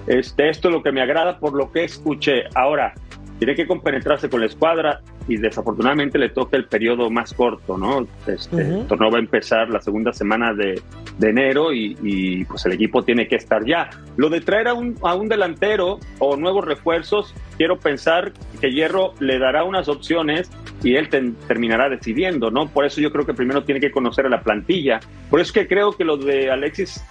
Este, 0.06 0.50
esto 0.50 0.68
es 0.68 0.74
lo 0.76 0.84
que 0.84 0.92
me 0.92 1.02
agrada 1.02 1.40
por 1.40 1.54
lo 1.56 1.72
que 1.72 1.84
escuché. 1.86 2.44
Ahora, 2.54 2.94
tiene 3.40 3.56
que 3.56 3.66
compenetrarse 3.66 4.30
con 4.30 4.42
la 4.42 4.46
escuadra 4.46 5.00
y 5.28 5.38
desafortunadamente 5.38 6.20
le 6.20 6.30
toca 6.30 6.58
el 6.58 6.66
periodo 6.66 7.10
más 7.10 7.34
corto, 7.34 7.78
¿no? 7.78 8.06
Este, 8.28 8.56
Ujú. 8.64 8.82
El 8.82 8.88
torneo 8.88 9.10
va 9.12 9.18
a 9.18 9.22
empezar 9.22 9.70
la 9.70 9.82
segunda 9.82 10.12
semana 10.14 10.54
de, 10.54 10.82
de 11.18 11.30
enero 11.30 11.72
y, 11.74 11.98
y, 12.04 12.44
pues 12.46 12.66
el 12.66 12.74
equipo 12.74 13.02
tiene 13.04 13.28
que 13.28 13.38
estar 13.38 13.66
ya. 13.66 13.90
Lo 14.18 14.30
de 14.30 14.42
traer 14.42 14.68
a 14.68 14.74
un, 14.74 14.96
a 15.04 15.16
un 15.16 15.30
delantero 15.30 16.00
o 16.20 16.36
nuevos 16.36 16.66
refuerzos, 16.66 17.34
quiero 17.58 17.80
pensar 17.80 18.34
que 18.60 18.72
Hierro 18.72 19.14
le 19.22 19.40
dará 19.40 19.64
unas 19.64 19.88
opciones 19.88 20.52
y 20.84 20.96
él 20.96 21.08
ten- 21.10 21.36
terminará 21.48 21.88
decidiendo, 21.90 22.52
¿no? 22.52 22.68
Por 22.68 22.86
eso 22.86 23.00
yo 23.00 23.12
creo 23.12 23.26
que 23.26 23.34
primero 23.34 23.64
tiene 23.64 23.80
que 23.80 23.92
conocer 23.92 24.26
a 24.26 24.30
la 24.30 24.42
plantilla. 24.42 25.00
Por 25.30 25.40
eso 25.40 25.48
es 25.50 25.54
que 25.54 25.68
creo 25.68 25.94
que 25.94 26.04
lo 26.04 26.18
de 26.18 26.52
Alexis, 26.52 27.02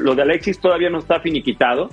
lo 0.00 0.14
de 0.16 0.22
Alexis 0.22 0.58
todavía 0.60 0.90
no 0.90 0.98
está 0.98 1.20
finiquitado. 1.20 1.90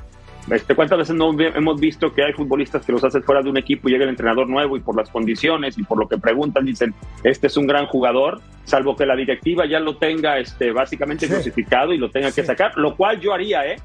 Este, 0.49 0.75
¿Cuántas 0.75 0.99
veces 0.99 1.15
no 1.15 1.31
hemos 1.39 1.79
visto 1.79 2.13
que 2.13 2.23
hay 2.23 2.33
futbolistas 2.33 2.85
que 2.85 2.91
los 2.91 3.03
hacen 3.03 3.23
fuera 3.23 3.41
de 3.41 3.49
un 3.49 3.57
equipo 3.57 3.89
y 3.89 3.93
llega 3.93 4.03
el 4.03 4.11
entrenador 4.11 4.47
nuevo 4.47 4.77
y 4.77 4.79
por 4.79 4.95
las 4.95 5.09
condiciones 5.09 5.75
y 5.77 5.83
por 5.83 5.97
lo 5.97 6.07
que 6.07 6.19
preguntan 6.19 6.65
dicen, 6.65 6.93
este 7.23 7.47
es 7.47 7.57
un 7.57 7.65
gran 7.65 7.87
jugador, 7.87 8.41
salvo 8.63 8.95
que 8.95 9.07
la 9.07 9.15
directiva 9.15 9.65
ya 9.67 9.79
lo 9.79 9.97
tenga 9.97 10.37
este, 10.37 10.71
básicamente 10.71 11.25
Sí. 11.27 11.33
crucificado 11.33 11.93
y 11.93 11.97
lo 11.97 12.11
tenga 12.11 12.31
que 12.31 12.43
sacar, 12.43 12.77
lo 12.77 12.95
cual 12.95 13.19
yo 13.19 13.33
haría, 13.33 13.65
¿eh? 13.65 13.77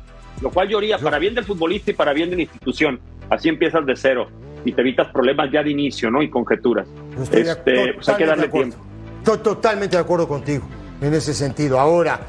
Lo 0.43 0.51
cual 0.51 0.69
yo 0.69 0.79
haría 0.79 0.99
para 0.99 1.19
bien 1.19 1.35
del 1.35 1.45
futbolista 1.45 1.93
y 1.93 1.95
para 1.95 2.13
bien 2.13 2.29
de 2.29 2.37
la 2.37 2.43
institución. 2.43 3.01
Así 3.31 3.49
empiezas 3.49 3.87
de 3.87 3.97
cero 3.97 4.29
y 4.65 4.73
te 4.73 4.83
evitas 4.83 5.09
problemas 5.09 5.51
ya 5.51 5.63
de 5.63 5.71
inicio, 5.71 6.11
¿no? 6.11 6.23
Y 6.23 6.29
conjeturas. 6.29 6.87
Estoy 7.23 7.41
Este, 7.43 7.95
pues 7.95 8.09
hay 8.09 8.17
que 8.17 8.27
darle 8.27 8.49
tiempo. 8.49 8.77
Estoy 9.19 9.39
totalmente 9.39 9.97
de 9.97 10.03
acuerdo 10.03 10.29
contigo 10.29 10.65
en 11.01 11.15
ese 11.15 11.33
sentido. 11.33 11.81
Ahora, 11.81 12.21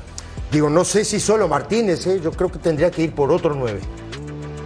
digo, 0.51 0.69
no 0.69 0.85
sé 0.85 1.03
si 1.03 1.19
solo 1.19 1.49
Martínez, 1.49 2.07
¿eh? 2.07 2.21
yo 2.23 2.31
creo 2.31 2.49
que 2.49 2.59
tendría 2.59 2.89
que 2.91 3.01
ir 3.03 3.11
por 3.13 3.29
otro 3.31 3.53
nueve. 3.55 3.79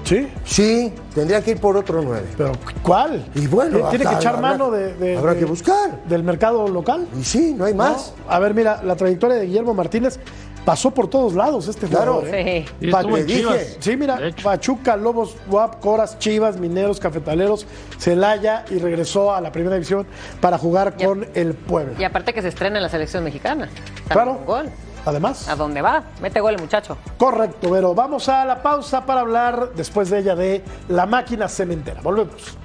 Sí, 0.06 0.28
Sí, 0.46 0.94
tendría 1.14 1.42
que 1.42 1.52
ir 1.52 1.60
por 1.60 1.76
otro 1.76 2.02
9. 2.02 2.28
pero 2.38 2.52
¿cuál? 2.84 3.26
Y 3.36 3.48
bueno, 3.48 3.90
tiene 3.90 4.06
que 4.06 4.14
echar 4.16 4.36
habrá- 4.36 4.42
mano 4.52 4.70
de, 4.72 4.94
de- 4.94 5.18
habrá 5.18 5.34
de- 5.34 5.40
que 5.40 5.46
buscar. 5.46 6.04
del 6.08 6.24
mercado 6.24 6.68
local. 6.68 7.08
Y 7.20 7.24
sí, 7.24 7.54
no 7.58 7.66
hay 7.66 7.74
más. 7.74 8.14
¿no? 8.26 8.32
A 8.32 8.40
ver, 8.40 8.54
mira, 8.54 8.82
la 8.84 8.96
trayectoria 8.96 9.38
de 9.38 9.48
Guillermo 9.48 9.74
Martínez 9.74 10.20
pasó 10.64 10.92
por 10.92 11.08
todos 11.10 11.34
lados 11.34 11.68
este 11.68 11.88
Claro. 11.88 12.16
jugador. 12.22 12.36
¿eh? 12.36 12.66
Sí. 12.80 13.24
Dije. 13.26 13.78
Sí, 13.80 13.98
mira. 13.98 14.20
Pachuca, 14.44 14.96
Lobos, 14.96 15.36
WAP, 15.50 15.80
Coras, 15.80 16.20
Chivas, 16.20 16.58
Mineros, 16.60 17.00
Cafetaleros, 17.00 17.66
Celaya 18.00 18.64
y 18.70 18.78
regresó 18.78 19.34
a 19.34 19.42
la 19.42 19.52
primera 19.52 19.76
división 19.76 20.06
para 20.40 20.58
jugar 20.60 20.96
con 21.04 21.26
el 21.34 21.54
Puebla. 21.56 21.94
Y 22.00 22.04
aparte 22.04 22.32
que 22.34 22.42
se 22.44 22.50
estrena 22.50 22.78
en 22.78 22.84
la 22.84 22.90
selección 22.90 23.24
mexicana. 23.24 23.70
Claro. 24.08 24.40
Gol. 24.46 24.70
Además, 25.06 25.48
¿A 25.48 25.56
dónde 25.56 25.82
va? 25.82 26.04
Mete 26.22 26.40
gol 26.40 26.56
el 26.56 26.62
muchacho. 26.62 26.98
correcto, 27.18 27.70
pero 27.72 27.94
vamos 27.94 28.28
a 28.30 28.44
la 28.46 28.62
pausa 28.62 29.06
para 29.06 29.22
hablar 29.22 29.70
después 29.76 30.10
de 30.10 30.20
ella 30.20 30.36
de 30.36 30.64
la 30.90 31.06
máquina 31.06 31.48
cementera. 31.48 32.02
Volvemos. 32.02 32.58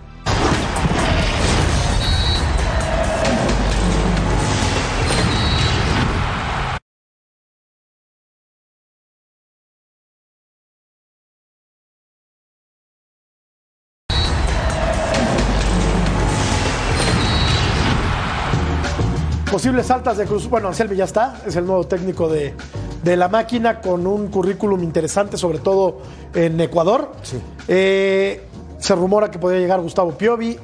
Posibles 19.50 19.90
altas 19.90 20.16
de 20.16 20.26
Cruz. 20.26 20.48
Bueno, 20.48 20.68
Anselmi 20.68 20.94
ya 20.96 21.04
está, 21.04 21.40
es 21.44 21.56
el 21.56 21.66
nuevo 21.66 21.84
técnico 21.84 22.28
de, 22.28 22.54
de 23.02 23.16
la 23.16 23.28
máquina 23.28 23.80
con 23.80 24.06
un 24.06 24.28
currículum 24.28 24.82
interesante, 24.84 25.36
sobre 25.36 25.58
todo 25.58 25.98
en 26.34 26.60
Ecuador. 26.60 27.12
Sí. 27.22 27.38
Eh, 27.66 28.44
se 28.78 28.94
rumora 28.94 29.30
que 29.30 29.38
podría 29.40 29.58
llegar 29.60 29.80
Gustavo 29.80 30.12
Piovi, 30.12 30.56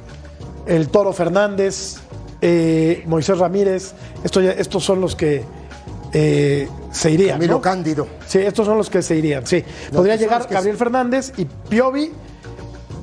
el 0.65 0.87
Toro 0.87 1.11
Fernández, 1.11 1.97
eh, 2.41 3.03
Moisés 3.07 3.37
Ramírez. 3.39 3.93
Esto 4.23 4.39
ya- 4.41 4.51
estos 4.51 4.85
son 4.85 5.01
los 5.01 5.15
que 5.17 5.43
eh, 6.13 6.69
se 6.91 7.11
irían. 7.11 7.35
Camilo 7.37 7.55
¿no? 7.55 7.61
Cándido. 7.61 8.07
Sí, 8.25 8.39
estos 8.39 8.65
son 8.65 8.77
los 8.77 8.89
que 8.89 9.01
se 9.01 9.17
irían. 9.17 9.45
Sí. 9.45 9.63
Podría 9.93 10.15
llegar 10.15 10.47
Gabriel 10.49 10.77
Fernández 10.77 11.33
y 11.37 11.43
Piovi 11.43 12.11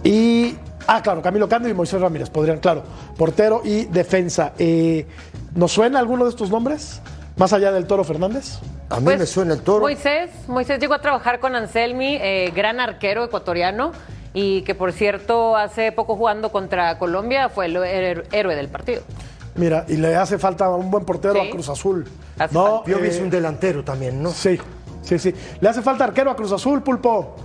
y. 0.02 0.56
Ah, 0.86 1.02
claro, 1.02 1.20
Camilo 1.22 1.48
Cándido 1.48 1.70
y 1.70 1.74
Moisés 1.74 2.00
Ramírez 2.00 2.28
podrían, 2.30 2.58
claro. 2.58 2.82
Portero 3.16 3.60
y 3.64 3.84
defensa. 3.86 4.52
Eh, 4.58 5.06
¿Nos 5.54 5.72
suena 5.72 5.98
alguno 5.98 6.24
de 6.24 6.30
estos 6.30 6.50
nombres? 6.50 7.00
Más 7.36 7.52
allá 7.52 7.72
del 7.72 7.86
Toro 7.86 8.04
Fernández. 8.04 8.58
A 8.90 8.98
mí 8.98 9.04
Pues, 9.04 9.18
me 9.18 9.26
suena 9.26 9.54
el 9.54 9.60
toro. 9.62 9.80
Moisés, 9.80 10.30
Moisés 10.46 10.78
llegó 10.78 10.94
a 10.94 11.00
trabajar 11.00 11.40
con 11.40 11.54
Anselmi, 11.56 12.16
eh, 12.20 12.52
gran 12.54 12.80
arquero 12.80 13.24
ecuatoriano, 13.24 13.92
y 14.34 14.62
que 14.62 14.74
por 14.74 14.92
cierto 14.92 15.56
hace 15.56 15.90
poco 15.92 16.16
jugando 16.16 16.52
contra 16.52 16.98
Colombia 16.98 17.48
fue 17.48 17.66
el 17.66 17.76
héroe 18.32 18.54
del 18.56 18.68
partido. 18.68 19.02
Mira, 19.56 19.84
y 19.88 19.96
le 19.96 20.16
hace 20.16 20.38
falta 20.38 20.68
un 20.70 20.90
buen 20.90 21.04
portero 21.04 21.34
Sí. 21.34 21.48
a 21.48 21.50
Cruz 21.50 21.68
Azul. 21.68 22.08
Hace 22.38 22.54
no, 22.54 22.64
falta. 22.66 22.84
Piovi 22.84 23.06
eh, 23.06 23.10
es 23.10 23.20
un 23.20 23.30
delantero 23.30 23.84
también, 23.84 24.22
¿no? 24.22 24.30
Sí, 24.30 24.58
sí, 25.02 25.18
sí. 25.18 25.34
Le 25.60 25.68
hace 25.68 25.80
falta 25.82 26.04
arquero 26.04 26.30
a 26.30 26.36
Cruz 26.36 26.52
Azul, 26.52 26.82
Pulpo. 26.82 27.36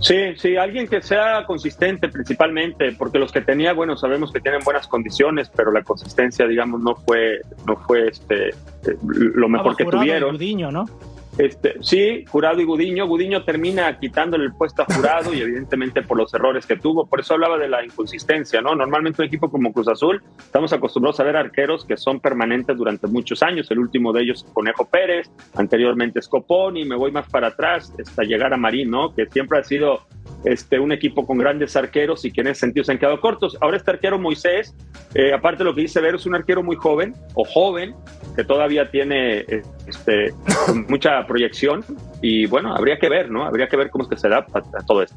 Sí, 0.00 0.34
sí, 0.36 0.56
alguien 0.56 0.88
que 0.88 1.02
sea 1.02 1.44
consistente 1.46 2.08
principalmente, 2.08 2.92
porque 2.92 3.18
los 3.18 3.30
que 3.30 3.42
tenía, 3.42 3.74
bueno, 3.74 3.96
sabemos 3.96 4.32
que 4.32 4.40
tienen 4.40 4.60
buenas 4.64 4.88
condiciones, 4.88 5.50
pero 5.54 5.70
la 5.70 5.82
consistencia, 5.82 6.46
digamos, 6.46 6.80
no 6.80 6.96
fue, 6.96 7.40
no 7.66 7.76
fue 7.76 8.08
este 8.08 8.48
eh, 8.48 8.96
lo 9.02 9.48
mejor 9.48 9.76
que 9.76 9.84
tuvieron. 9.84 10.32
Gudiño, 10.32 10.72
¿no? 10.72 10.86
Este, 11.40 11.76
sí, 11.80 12.22
Jurado 12.28 12.60
y 12.60 12.66
Gudiño. 12.66 13.06
Gudiño 13.06 13.44
termina 13.44 13.98
quitándole 13.98 14.44
el 14.44 14.52
puesto 14.52 14.82
a 14.82 14.94
Jurado 14.94 15.32
y 15.32 15.40
evidentemente 15.40 16.02
por 16.02 16.18
los 16.18 16.34
errores 16.34 16.66
que 16.66 16.76
tuvo. 16.76 17.06
Por 17.06 17.20
eso 17.20 17.32
hablaba 17.32 17.56
de 17.56 17.66
la 17.66 17.82
inconsistencia, 17.82 18.60
¿no? 18.60 18.74
Normalmente 18.74 19.22
un 19.22 19.28
equipo 19.28 19.50
como 19.50 19.72
Cruz 19.72 19.88
Azul, 19.88 20.22
estamos 20.38 20.70
acostumbrados 20.74 21.18
a 21.18 21.24
ver 21.24 21.38
arqueros 21.38 21.86
que 21.86 21.96
son 21.96 22.20
permanentes 22.20 22.76
durante 22.76 23.06
muchos 23.06 23.42
años. 23.42 23.70
El 23.70 23.78
último 23.78 24.12
de 24.12 24.20
ellos, 24.20 24.44
Conejo 24.52 24.84
Pérez, 24.84 25.30
anteriormente 25.54 26.20
Scopón 26.20 26.76
y 26.76 26.84
me 26.84 26.94
voy 26.94 27.10
más 27.10 27.26
para 27.30 27.46
atrás 27.46 27.90
hasta 27.98 28.22
llegar 28.22 28.52
a 28.52 28.58
Marín, 28.58 28.90
¿no? 28.90 29.14
Que 29.14 29.24
siempre 29.24 29.60
ha 29.60 29.64
sido 29.64 30.00
este, 30.44 30.78
un 30.78 30.92
equipo 30.92 31.26
con 31.26 31.38
grandes 31.38 31.76
arqueros 31.76 32.24
y 32.24 32.32
que 32.32 32.40
en 32.40 32.48
ese 32.48 32.60
sentido 32.60 32.84
se 32.84 32.92
han 32.92 32.98
quedado 32.98 33.20
cortos. 33.20 33.56
Ahora 33.60 33.76
este 33.76 33.90
arquero 33.90 34.18
Moisés, 34.18 34.74
eh, 35.14 35.32
aparte 35.32 35.58
de 35.58 35.64
lo 35.64 35.74
que 35.74 35.82
dice 35.82 36.00
Vero, 36.00 36.16
es 36.16 36.26
un 36.26 36.34
arquero 36.34 36.62
muy 36.62 36.76
joven 36.76 37.14
o 37.34 37.44
joven, 37.44 37.94
que 38.36 38.44
todavía 38.44 38.90
tiene 38.90 39.44
este, 39.86 40.32
mucha 40.88 41.26
proyección 41.26 41.84
y 42.22 42.46
bueno, 42.46 42.74
habría 42.74 42.98
que 42.98 43.08
ver, 43.08 43.30
¿no? 43.30 43.44
Habría 43.44 43.68
que 43.68 43.76
ver 43.76 43.90
cómo 43.90 44.04
es 44.04 44.10
que 44.10 44.16
se 44.16 44.28
da 44.28 44.46
a, 44.52 44.58
a 44.58 44.86
todo 44.86 45.02
esto. 45.02 45.16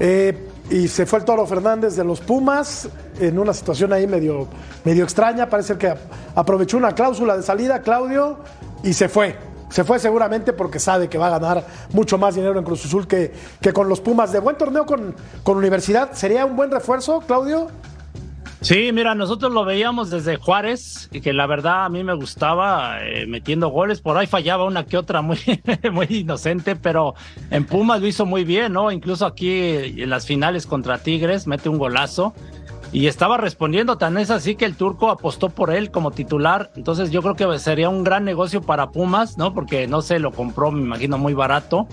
Eh, 0.00 0.36
y 0.70 0.88
se 0.88 1.06
fue 1.06 1.18
el 1.18 1.24
Toro 1.24 1.46
Fernández 1.46 1.94
de 1.94 2.04
los 2.04 2.20
Pumas 2.20 2.88
en 3.20 3.38
una 3.38 3.52
situación 3.52 3.92
ahí 3.92 4.06
medio, 4.06 4.48
medio 4.84 5.04
extraña. 5.04 5.48
Parece 5.48 5.76
que 5.76 5.92
aprovechó 6.34 6.76
una 6.76 6.94
cláusula 6.94 7.36
de 7.36 7.42
salida, 7.42 7.82
Claudio, 7.82 8.38
y 8.82 8.92
se 8.94 9.08
fue. 9.08 9.36
Se 9.74 9.82
fue 9.82 9.98
seguramente 9.98 10.52
porque 10.52 10.78
sabe 10.78 11.08
que 11.08 11.18
va 11.18 11.26
a 11.26 11.30
ganar 11.36 11.66
mucho 11.92 12.16
más 12.16 12.36
dinero 12.36 12.56
en 12.56 12.64
Cruz 12.64 12.84
Azul 12.84 13.08
que, 13.08 13.32
que 13.60 13.72
con 13.72 13.88
los 13.88 14.00
Pumas. 14.00 14.30
De 14.30 14.38
buen 14.38 14.56
torneo 14.56 14.86
con, 14.86 15.16
con 15.42 15.56
Universidad, 15.56 16.12
¿sería 16.12 16.44
un 16.44 16.54
buen 16.54 16.70
refuerzo, 16.70 17.18
Claudio? 17.26 17.66
Sí, 18.60 18.92
mira, 18.92 19.16
nosotros 19.16 19.52
lo 19.52 19.64
veíamos 19.64 20.10
desde 20.10 20.36
Juárez 20.36 21.08
y 21.10 21.20
que 21.20 21.32
la 21.32 21.48
verdad 21.48 21.86
a 21.86 21.88
mí 21.88 22.04
me 22.04 22.14
gustaba 22.14 23.02
eh, 23.02 23.26
metiendo 23.26 23.66
goles. 23.66 24.00
Por 24.00 24.16
ahí 24.16 24.28
fallaba 24.28 24.62
una 24.62 24.86
que 24.86 24.96
otra 24.96 25.22
muy, 25.22 25.40
muy 25.92 26.06
inocente, 26.08 26.76
pero 26.76 27.16
en 27.50 27.66
Pumas 27.66 28.00
lo 28.00 28.06
hizo 28.06 28.26
muy 28.26 28.44
bien, 28.44 28.74
¿no? 28.74 28.92
Incluso 28.92 29.26
aquí 29.26 29.50
en 29.50 30.08
las 30.08 30.24
finales 30.24 30.68
contra 30.68 30.98
Tigres 30.98 31.48
mete 31.48 31.68
un 31.68 31.78
golazo 31.78 32.32
y 32.94 33.08
estaba 33.08 33.36
respondiendo. 33.36 33.98
Tan 33.98 34.16
es 34.16 34.30
así 34.30 34.54
que 34.54 34.64
el 34.64 34.76
turco 34.76 35.10
apostó 35.10 35.50
por 35.50 35.70
él 35.74 35.90
como 35.90 36.12
titular. 36.12 36.70
Entonces 36.76 37.10
yo 37.10 37.20
creo 37.22 37.34
que 37.34 37.58
sería 37.58 37.88
un 37.88 38.04
gran 38.04 38.24
negocio 38.24 38.62
para 38.62 38.90
Pumas, 38.90 39.36
¿no? 39.36 39.52
Porque 39.52 39.86
no 39.88 40.00
se 40.00 40.18
lo 40.20 40.30
compró, 40.30 40.70
me 40.70 40.80
imagino, 40.80 41.18
muy 41.18 41.34
barato. 41.34 41.86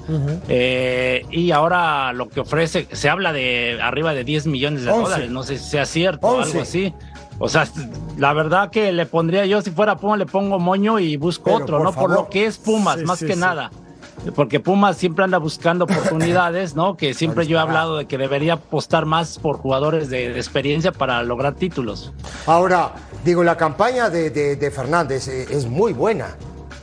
Eh, 0.47 1.25
y 1.31 1.51
ahora 1.51 2.13
lo 2.13 2.29
que 2.29 2.41
ofrece, 2.41 2.87
se 2.91 3.09
habla 3.09 3.33
de 3.33 3.79
arriba 3.81 4.13
de 4.13 4.23
10 4.23 4.47
millones 4.47 4.83
de 4.83 4.91
Once. 4.91 5.01
dólares. 5.03 5.31
No 5.31 5.43
sé 5.43 5.57
si 5.57 5.69
sea 5.71 5.85
cierto 5.85 6.27
o 6.27 6.41
algo 6.41 6.61
así. 6.61 6.93
O 7.39 7.49
sea, 7.49 7.67
la 8.19 8.33
verdad 8.33 8.69
que 8.69 8.91
le 8.91 9.07
pondría 9.07 9.47
yo, 9.47 9.63
si 9.63 9.71
fuera 9.71 9.97
Pumas, 9.97 10.19
le 10.19 10.27
pongo 10.27 10.59
moño 10.59 10.99
y 10.99 11.17
busco 11.17 11.45
Pero, 11.45 11.57
otro, 11.57 11.77
por 11.77 11.85
¿no? 11.85 11.93
Por 11.93 12.11
lo 12.11 12.29
que 12.29 12.45
es 12.45 12.59
Pumas, 12.59 12.99
Sí, 12.99 13.05
más 13.05 13.17
sí, 13.17 13.25
que 13.25 13.33
sí. 13.33 13.39
nada. 13.39 13.71
Porque 14.35 14.59
Pumas 14.59 14.97
siempre 14.97 15.23
anda 15.23 15.37
buscando 15.39 15.85
oportunidades, 15.85 16.75
¿no? 16.75 16.95
Que 16.95 17.13
siempre 17.15 17.47
yo 17.47 17.57
he 17.57 17.59
hablado 17.59 17.97
de 17.97 18.05
que 18.05 18.17
debería 18.17 18.53
apostar 18.53 19.05
más 19.05 19.39
por 19.39 19.57
jugadores 19.57 20.09
de, 20.09 20.29
de 20.33 20.37
experiencia 20.39 20.91
para 20.91 21.23
lograr 21.23 21.55
títulos. 21.55 22.13
Ahora, 22.45 22.91
digo, 23.25 23.43
la 23.43 23.57
campaña 23.57 24.09
de, 24.09 24.29
de- 24.29 24.55
de 24.55 24.71
Fernández 24.71 25.27
eh, 25.27 25.47
es 25.49 25.65
muy 25.65 25.93
buena. 25.93 26.35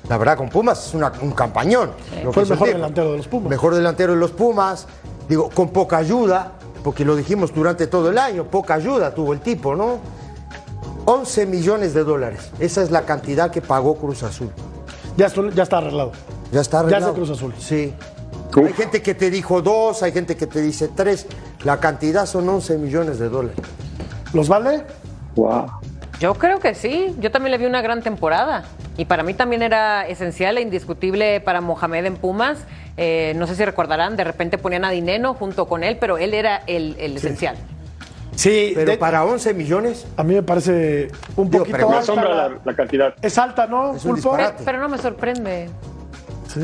La 0.09 0.17
verdad, 0.19 0.37
con 0.37 0.49
Pumas 0.49 0.89
es 0.89 0.95
una- 0.95 1.13
un 1.21 1.31
campañón. 1.33 1.91
Lo 2.25 2.33
Fue 2.33 2.43
el 2.43 2.49
mejor 2.49 2.69
delantero 2.69 3.13
de 3.13 3.17
los 3.19 3.29
Pumas. 3.29 3.51
Mejor 3.51 3.75
delantero 3.75 4.13
de 4.15 4.19
los 4.19 4.31
Pumas. 4.33 4.87
Digo, 5.29 5.51
con 5.51 5.69
poca 5.69 5.99
ayuda, 5.99 6.53
porque 6.83 7.05
lo 7.05 7.15
dijimos 7.15 7.55
durante 7.55 7.87
todo 7.87 8.09
el 8.11 8.19
año, 8.19 8.45
poca 8.45 8.75
ayuda 8.75 9.15
tuvo 9.15 9.33
el 9.35 9.41
tipo, 9.41 9.77
¿no? 9.77 9.99
11 11.05 11.47
millones 11.47 11.95
de 11.95 12.05
dólares. 12.05 12.51
Esa 12.59 12.83
es 12.83 12.91
la 12.91 13.03
cantidad 13.03 13.51
que 13.51 13.61
pagó 13.63 13.97
Cruz 13.97 14.23
Azul. 14.23 14.51
Ya 15.17 15.27
está 15.63 15.79
arreglado. 15.79 16.13
Ya 16.53 16.61
está 16.61 16.79
Ya 16.79 16.83
es 16.85 16.89
de 16.91 16.95
arreglado. 16.97 17.15
Cruz 17.15 17.31
Azul. 17.31 17.55
Sí. 17.59 17.93
Uf. 18.57 18.67
Hay 18.67 18.73
gente 18.73 19.03
que 19.03 19.15
te 19.15 19.31
dijo 19.31 19.61
dos, 19.63 20.03
hay 20.03 20.13
gente 20.13 20.37
que 20.37 20.47
te 20.47 20.61
dice 20.61 20.89
tres. 20.89 21.27
La 21.65 21.79
cantidad 21.81 22.27
son 22.27 22.49
11 22.49 22.79
millones 22.79 23.19
de 23.19 23.29
dólares. 23.29 23.59
¿Los 24.33 24.49
vale? 24.49 24.83
Wow. 25.37 25.67
Yo 26.21 26.35
creo 26.35 26.59
que 26.59 26.75
sí, 26.75 27.15
yo 27.21 27.31
también 27.31 27.53
le 27.53 27.59
vi 27.59 27.67
una 27.67 27.81
gran 27.83 28.03
temporada. 28.03 28.65
Y 28.97 29.05
para 29.05 29.23
mí 29.23 29.35
también 29.35 29.63
era 29.63 30.07
esencial 30.09 30.59
e 30.59 30.63
indiscutible 30.63 31.41
para 31.41 31.61
Mohamed 31.61 32.07
en 32.07 32.17
Pumas. 32.17 32.59
Eh, 32.97 33.35
no 33.37 33.47
sé 33.47 33.55
si 33.55 33.65
recordarán, 33.65 34.17
de 34.17 34.25
repente 34.25 34.59
ponían 34.59 34.85
a 34.85 34.91
Dineno 34.91 35.35
junto 35.35 35.67
con 35.69 35.85
él, 35.85 35.99
pero 36.01 36.19
él 36.19 36.35
era 36.35 36.63
el, 36.67 36.97
el 36.99 37.17
esencial. 37.17 37.55
Sí, 38.35 38.73
Pero 38.75 38.93
de- 38.93 38.99
para 38.99 39.25
11 39.25 39.53
millones, 39.55 40.07
a 40.17 40.23
mí 40.25 40.35
me 40.35 40.43
parece 40.43 41.09
un 41.37 41.51
Digo, 41.51 41.65
poquito 41.65 41.77
pero 41.77 41.89
me 41.91 41.97
alta. 41.97 42.13
asombra 42.13 42.49
la- 42.65 42.75
cantidad. 42.75 43.15
Es 43.23 43.37
alta, 43.39 43.67
¿no, 43.67 43.95
Es 43.95 44.05
un. 44.05 44.21
Pero, 44.21 44.53
pero 44.65 44.79
no 44.81 44.89
me 44.89 44.99
sorprende. 44.99 45.69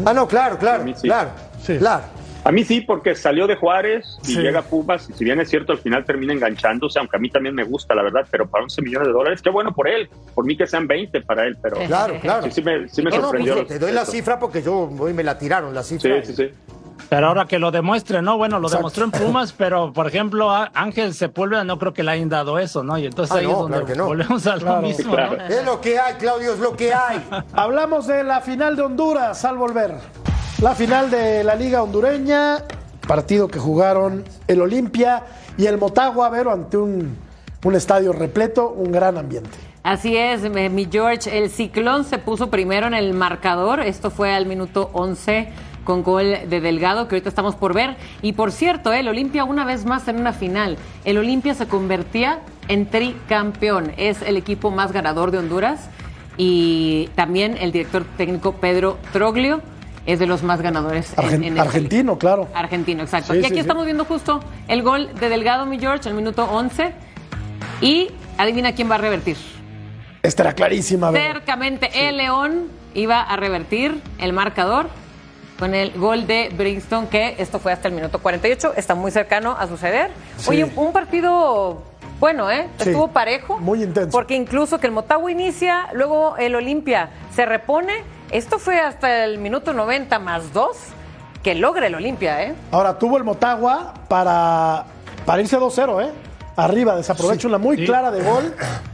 Ah, 0.04 0.12
no, 0.14 0.26
claro, 0.28 0.59
claro, 0.59 0.83
A 0.83 0.85
mí 0.85 0.94
sí. 0.96 1.09
claro, 1.09 1.31
Sí. 1.62 1.77
claro. 1.79 2.02
A 2.46 2.52
mí 2.52 2.62
sí, 2.62 2.83
porque 2.83 3.14
salió 3.14 3.46
de 3.46 3.56
Juárez 3.56 4.19
y 4.25 4.35
Sí. 4.35 4.38
llega 4.38 4.58
a 4.58 4.62
Pumas, 4.62 5.08
y 5.08 5.14
si 5.14 5.25
bien 5.25 5.40
es 5.40 5.48
cierto, 5.48 5.73
al 5.73 5.79
final 5.79 6.04
termina 6.04 6.35
enganchándose, 6.35 6.98
aunque 6.98 7.16
a 7.16 7.19
mí 7.21 7.31
también 7.31 7.54
me 7.54 7.64
gusta, 7.64 7.94
la 7.94 8.02
verdad, 8.02 8.27
pero 8.31 8.46
para 8.46 8.64
11 8.64 8.83
millones 8.83 9.08
de 9.08 9.14
dólares, 9.14 9.40
qué 9.40 9.48
bueno 9.48 9.73
por 9.73 9.88
él, 9.88 10.10
por 10.35 10.44
mí 10.44 10.54
que 10.54 10.66
sean 10.66 10.87
20 10.87 11.23
para 11.23 11.46
él, 11.46 11.56
pero 11.62 11.79
Claro, 11.87 12.19
claro. 12.21 12.42
sí, 12.44 12.50
sí 12.50 12.62
me, 12.62 12.87
sí 12.88 13.00
me 13.00 13.08
No, 13.10 13.16
no, 13.16 13.23
sorprendió. 13.23 13.54
pues, 13.54 13.69
te 13.69 13.79
doy 13.79 13.92
la 13.92 14.04
cifra 14.04 14.38
porque 14.38 14.60
yo 14.62 14.90
hoy 14.98 15.14
me 15.14 15.23
la 15.25 15.38
tiraron, 15.38 15.73
la 15.75 15.83
cifra. 15.83 16.23
Sí, 16.23 16.35
sí, 16.35 16.48
sí. 16.48 16.54
Pero 17.09 17.29
ahora 17.29 17.45
que 17.47 17.59
lo 17.59 17.71
demuestre, 17.71 18.23
¿no? 18.23 18.37
Bueno, 18.38 18.59
lo 18.59 18.67
Exacto. 18.69 18.79
demostró 18.79 19.05
en 19.05 19.11
Pumas, 19.11 19.53
pero 19.59 19.92
por 19.92 20.07
ejemplo, 20.07 20.51
a- 20.51 20.71
Ángel 20.75 21.15
Sepúlveda 21.15 21.63
no 21.65 21.79
creo 21.79 21.92
que 21.92 22.03
le 22.03 22.13
hayan 22.13 22.29
dado 22.29 22.59
eso, 22.59 22.83
¿no? 22.83 22.97
Y 22.99 23.07
entonces 23.07 23.35
Ah, 23.37 23.40
ahí 23.40 23.47
no, 23.47 23.53
es 23.53 23.59
donde 23.59 23.73
claro 23.79 23.87
que 23.87 23.95
no. 23.97 24.07
volvemos 24.07 24.47
a 24.47 24.57
lo 24.57 24.61
Claro. 24.63 24.83
mismo, 24.83 25.13
Claro. 25.15 25.37
¿no? 25.37 25.45
Es 25.45 25.65
lo 25.65 25.81
que 25.81 25.99
hay, 25.99 26.15
Claudio, 26.15 26.55
es 26.55 26.59
lo 26.61 26.77
que 26.77 26.95
hay. 26.95 27.23
Hablamos 27.53 28.07
de 28.07 28.25
la 28.25 28.40
final 28.40 28.77
de 28.77 28.83
Honduras 28.83 29.45
al 29.45 29.57
volver. 29.59 29.95
La 30.63 30.75
final 30.75 31.11
de 31.11 31.45
la 31.45 31.55
Liga 31.55 31.83
Hondureña 31.83 32.59
partido 33.07 33.49
que 33.49 33.59
jugaron 33.59 34.25
el 34.47 34.63
Olimpia 34.63 35.25
y 35.59 35.67
el 35.67 35.77
Motagua, 35.77 36.31
Vero, 36.31 36.51
ante 36.53 36.79
un, 36.79 37.19
un 37.65 37.75
estadio 37.75 38.13
repleto, 38.13 38.71
un 38.71 38.90
gran 38.92 39.19
ambiente. 39.19 39.51
Así 39.83 40.17
es, 40.17 40.42
eh, 40.42 40.71
mi 40.71 40.88
George. 40.90 41.37
El 41.37 41.51
ciclón 41.51 42.05
se 42.05 42.17
puso 42.17 42.49
primero 42.49 42.87
en 42.87 42.95
el 42.95 43.13
marcador. 43.13 43.81
Esto 43.81 44.11
fue 44.11 44.33
al 44.35 44.47
minuto 44.47 44.88
11 44.95 45.49
con 45.85 46.02
gol 46.02 46.37
de 46.48 46.60
Delgado, 46.60 47.06
que 47.08 47.14
ahorita 47.16 47.28
estamos 47.28 47.54
por 47.54 47.74
ver. 47.74 47.96
Y 48.22 48.32
por 48.32 48.50
cierto, 48.52 48.92
eh, 48.92 49.00
el 49.00 49.08
Olimpia 49.08 49.44
una 49.44 49.64
vez 49.64 49.85
más 49.85 50.08
en 50.08 50.18
una 50.18 50.32
final. 50.32 50.76
El 51.04 51.18
Olimpia 51.18 51.54
se 51.54 51.66
convertía 51.68 52.40
en 52.68 52.87
tricampeón. 52.87 53.92
Es 53.96 54.22
el 54.22 54.37
equipo 54.37 54.70
más 54.70 54.92
ganador 54.92 55.30
de 55.30 55.38
Honduras. 55.38 55.88
Y 56.37 57.08
también 57.14 57.56
el 57.60 57.70
director 57.70 58.04
técnico 58.16 58.54
Pedro 58.54 58.98
Troglio 59.12 59.62
es 60.06 60.18
de 60.18 60.26
los 60.26 60.42
más 60.42 60.60
ganadores. 60.60 61.12
en- 61.16 61.24
Argen- 61.24 61.44
en 61.44 61.58
argentino, 61.60 62.18
claro. 62.18 62.48
Argentino, 62.54 63.02
exacto. 63.02 63.32
Sí, 63.32 63.38
y 63.38 63.42
aquí 63.42 63.48
sí, 63.50 63.54
sí. 63.54 63.60
estamos 63.60 63.85
viendo 63.85 64.04
justo 64.04 64.40
el 64.68 64.82
gol 64.82 65.10
de 65.20 65.28
Delgado, 65.28 65.64
mi 65.66 65.78
George, 65.78 66.08
el 66.08 66.14
minuto 66.14 66.44
11. 66.44 66.92
Y 67.80 68.08
adivina 68.37 68.72
quién 68.74 68.90
va 68.90 68.96
a 68.96 68.98
revertir. 68.98 69.37
Esta 70.22 70.42
era 70.42 70.52
clarísima. 70.54 71.12
Cercamente, 71.12 72.08
el 72.08 72.16
León 72.16 72.68
iba 72.94 73.20
a 73.20 73.37
revertir 73.37 74.00
el 74.18 74.32
marcador 74.32 74.88
con 75.59 75.75
el 75.75 75.92
gol 75.98 76.27
de 76.27 76.50
Brixton, 76.57 77.07
que 77.07 77.37
esto 77.38 77.59
fue 77.59 77.73
hasta 77.73 77.88
el 77.88 77.94
minuto 77.94 78.19
48, 78.21 78.75
está 78.77 78.94
muy 78.94 79.11
cercano 79.11 79.57
a 79.59 79.67
suceder. 79.69 80.11
Sí. 80.38 80.50
Oye, 80.50 80.73
un 80.77 80.92
partido 80.92 81.83
bueno, 82.21 82.50
¿eh? 82.50 82.69
Sí, 82.79 82.90
Estuvo 82.90 83.09
parejo. 83.09 83.59
muy 83.59 83.83
intenso. 83.83 84.11
Porque 84.11 84.35
incluso 84.35 84.79
que 84.79 84.87
el 84.87 84.92
Motagua 84.92 85.31
inicia, 85.31 85.88
luego 85.92 86.37
el 86.38 86.55
Olimpia 86.55 87.11
se 87.35 87.44
repone. 87.46 87.92
Esto 88.31 88.59
fue 88.59 88.81
hasta 88.81 89.25
el 89.25 89.38
minuto 89.38 89.73
90 89.73 90.19
más 90.19 90.52
2 90.52 90.77
que 91.42 91.55
logra 91.55 91.87
el 91.87 91.94
Olimpia, 91.94 92.42
¿eh? 92.42 92.55
Ahora 92.71 92.98
tuvo 92.98 93.17
el 93.19 93.25
Motagua 93.25 93.94
para, 94.09 94.87
para 95.27 95.42
irse 95.42 95.59
2-0, 95.59 96.05
¿eh? 96.07 96.13
Arriba, 96.57 96.96
desaprovecha 96.96 97.46
una 97.48 97.59
muy 97.59 97.77
Sí. 97.77 97.85
clara 97.85 98.11
de 98.11 98.23
gol. 98.23 98.55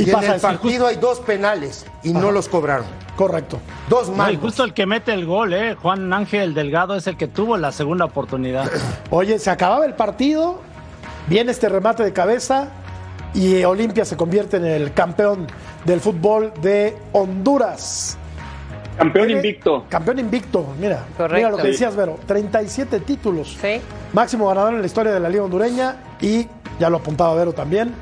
Y, 0.00 0.06
Y 0.06 0.10
en 0.10 0.16
pasa 0.16 0.34
el 0.34 0.40
partido 0.40 0.86
hay 0.86 0.96
dos 0.96 1.20
penales 1.20 1.86
y 2.02 2.12
no 2.12 2.32
los 2.32 2.48
cobraron. 2.48 2.86
Correcto. 3.16 3.58
Dos 3.88 4.08
No, 4.08 4.30
y 4.30 4.36
justo 4.36 4.64
el 4.64 4.72
que 4.72 4.86
mete 4.86 5.12
el 5.12 5.26
gol, 5.26 5.52
¿eh? 5.52 5.74
Juan 5.74 6.12
Ángel 6.12 6.54
Delgado 6.54 6.96
es 6.96 7.06
el 7.06 7.16
que 7.16 7.26
tuvo 7.26 7.56
la 7.58 7.70
segunda 7.72 8.06
oportunidad. 8.06 8.70
Oye, 9.10 9.38
se 9.38 9.50
acababa 9.50 9.84
el 9.84 9.94
partido, 9.94 10.60
viene 11.26 11.52
este 11.52 11.68
remate 11.68 12.02
de 12.02 12.12
cabeza 12.12 12.68
y 13.34 13.62
Olimpia 13.64 14.04
se 14.04 14.16
convierte 14.16 14.56
en 14.56 14.64
el 14.64 14.92
campeón 14.94 15.46
del 15.84 16.00
fútbol 16.00 16.52
de 16.62 16.96
Honduras. 17.12 18.16
Campeón 18.96 19.30
invicto. 19.30 19.84
Campeón 19.88 20.18
invicto, 20.18 20.74
mira. 20.78 21.04
Correcto. 21.16 21.36
Mira 21.36 21.50
lo 21.50 21.56
que 21.56 21.62
Sí. 21.64 21.68
decías, 21.68 21.96
Vero. 21.96 22.18
37 22.26 23.00
títulos. 23.00 23.56
Sí. 23.60 23.80
Máximo 24.12 24.48
ganador 24.48 24.74
en 24.74 24.80
la 24.80 24.86
historia 24.86 25.12
de 25.12 25.20
la 25.20 25.28
Liga 25.28 25.44
Hondureña 25.44 25.96
y, 26.20 26.46
ya 26.78 26.90
lo 26.90 26.98
apuntaba 26.98 27.34
Vero 27.34 27.52
también, 27.52 27.94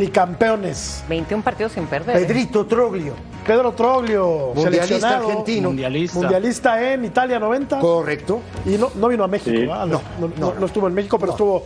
tricampeones. 0.00 1.02
21 1.08 1.42
partidos 1.42 1.72
sin 1.72 1.86
perder. 1.86 2.16
¿eh? 2.16 2.20
Pedrito 2.26 2.66
Troglio, 2.66 3.14
Pedro 3.46 3.72
Troglio, 3.72 4.52
mundialista 4.54 5.16
argentino. 5.16 5.68
Mundialista. 5.70 6.18
mundialista 6.18 6.92
en 6.92 7.04
Italia 7.06 7.38
90. 7.38 7.78
Correcto. 7.78 8.40
Y 8.66 8.70
no, 8.76 8.90
no 8.94 9.08
vino 9.08 9.24
a 9.24 9.28
México, 9.28 9.50
Sí. 9.56 9.66
¿verdad? 9.66 9.86
no, 9.86 10.00
no, 10.20 10.30
no- 10.36 10.54
no 10.60 10.66
estuvo 10.66 10.86
en 10.88 10.94
México, 10.94 11.18
pero 11.18 11.32
estuvo 11.32 11.64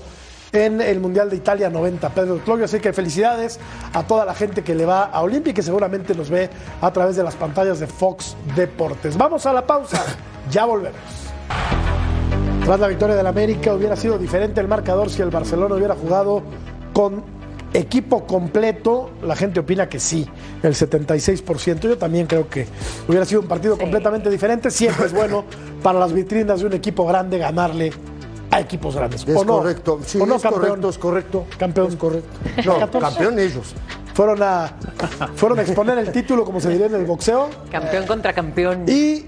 en 0.52 0.80
el 0.80 1.00
Mundial 1.00 1.28
de 1.30 1.36
Italia 1.36 1.70
90, 1.70 2.08
Pedro 2.10 2.36
Troglio. 2.44 2.64
Así 2.66 2.78
que 2.80 2.92
felicidades 2.92 3.58
a 3.92 4.04
toda 4.04 4.24
la 4.24 4.34
gente 4.34 4.62
que 4.62 4.74
le 4.74 4.86
va 4.86 5.04
a 5.04 5.22
Olimpia 5.22 5.50
y 5.50 5.54
que 5.54 5.62
seguramente 5.62 6.14
nos 6.14 6.30
ve 6.30 6.50
a 6.80 6.92
través 6.92 7.16
de 7.16 7.22
las 7.24 7.34
pantallas 7.34 7.80
de 7.80 7.86
Fox 7.88 8.36
Deportes. 8.54 9.16
Vamos 9.16 9.44
a 9.46 9.52
la 9.52 9.66
pausa, 9.66 10.04
ya 10.50 10.64
volvemos. 10.66 10.98
Tras 12.64 12.78
la 12.78 12.86
victoria 12.88 13.16
del 13.16 13.26
América 13.26 13.74
hubiera 13.74 13.96
sido 13.96 14.18
diferente 14.18 14.60
el 14.60 14.68
marcador 14.68 15.10
si 15.10 15.20
el 15.22 15.30
Barcelona 15.30 15.74
hubiera 15.74 15.94
jugado 15.96 16.42
con 16.92 17.39
equipo 17.72 18.26
completo. 18.26 19.10
La 19.22 19.36
gente 19.36 19.60
opina 19.60 19.88
que 19.88 20.00
sí, 20.00 20.26
el 20.62 20.74
76%. 20.74 21.80
Yo 21.80 21.98
también 21.98 22.26
creo 22.26 22.48
que 22.48 22.66
hubiera 23.08 23.24
sido 23.24 23.40
un 23.42 23.48
partido 23.48 23.76
completamente 23.78 24.30
diferente. 24.30 24.70
Siempre 24.70 25.06
es 25.06 25.12
bueno 25.12 25.44
para 25.82 25.98
las 25.98 26.12
vitrinas 26.12 26.60
de 26.60 26.66
un 26.66 26.72
equipo 26.72 27.06
grande 27.06 27.38
ganarle 27.38 27.92
a 28.50 28.60
equipos 28.60 28.96
grandes. 28.96 29.26
Es 29.26 29.36
¿O 29.36 29.44
no? 29.44 29.58
correcto. 29.58 30.00
Sí, 30.04 30.18
¿O 30.20 30.26
no, 30.26 30.36
es 30.36 30.42
campeón? 30.42 30.62
correcto, 30.62 30.88
es 30.88 30.98
correcto. 30.98 31.46
Campeón. 31.58 31.88
Es 31.88 31.96
correcto. 31.96 32.38
No, 32.64 32.78
14. 32.78 32.98
campeón 32.98 33.38
ellos. 33.38 33.74
Fueron 34.14 34.42
a, 34.42 34.72
fueron 35.36 35.58
a 35.60 35.62
exponer 35.62 35.96
el 35.98 36.10
título, 36.12 36.44
como 36.44 36.60
se 36.60 36.68
diría 36.68 36.86
en 36.86 36.94
el 36.94 37.04
boxeo. 37.06 37.48
Campeón 37.70 38.06
contra 38.06 38.32
campeón. 38.32 38.84
Y, 38.88 39.24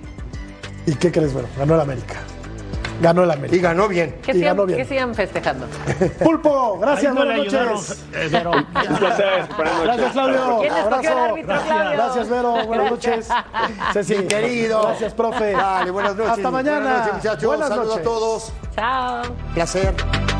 ¿y 0.86 0.94
qué 0.98 1.10
crees, 1.12 1.32
bueno? 1.32 1.48
Ganó 1.56 1.76
el 1.76 1.80
América. 1.80 2.16
Ganó 3.02 3.24
el 3.24 3.30
Y 3.30 3.32
América. 3.32 3.68
ganó 3.68 3.88
bien. 3.88 4.16
¿Qué 4.22 4.30
y 4.30 4.34
sigan, 4.34 4.56
ganó 4.56 4.66
bien. 4.66 4.78
qué 4.78 4.84
sigan 4.84 5.14
festejando? 5.14 5.66
Pulpo, 6.22 6.78
gracias, 6.78 7.12
buenas 7.14 7.40
ayudaron, 7.40 7.72
noches. 7.74 8.04
eh, 8.14 8.28
Vero. 8.30 8.50
Un 8.52 8.96
placer. 8.96 9.48
Buenas 9.56 9.74
noches. 9.74 9.84
Gracias, 9.84 10.12
Claudio. 10.12 10.58
¿Quién 10.60 10.72
escogió 10.76 11.10
Abrazo. 11.18 11.92
Gracias, 11.92 12.28
Vero. 12.28 12.66
Buenas 12.66 12.90
noches. 12.92 13.28
Ceci. 13.92 14.14
Mi 14.18 14.26
querido. 14.26 14.82
Gracias, 14.82 15.14
profe. 15.14 15.50
Dale, 15.52 15.90
buenas 15.90 16.14
noches. 16.14 16.32
Hasta 16.32 16.50
mañana. 16.50 16.78
Buenas 16.80 16.98
noches, 17.00 17.14
muchachos. 17.14 17.44
Buenas 17.44 17.68
Saludos 17.68 17.88
noches. 17.88 18.00
a 18.00 18.04
todos. 18.04 18.52
Chao. 18.76 19.22
Placer. 19.54 20.31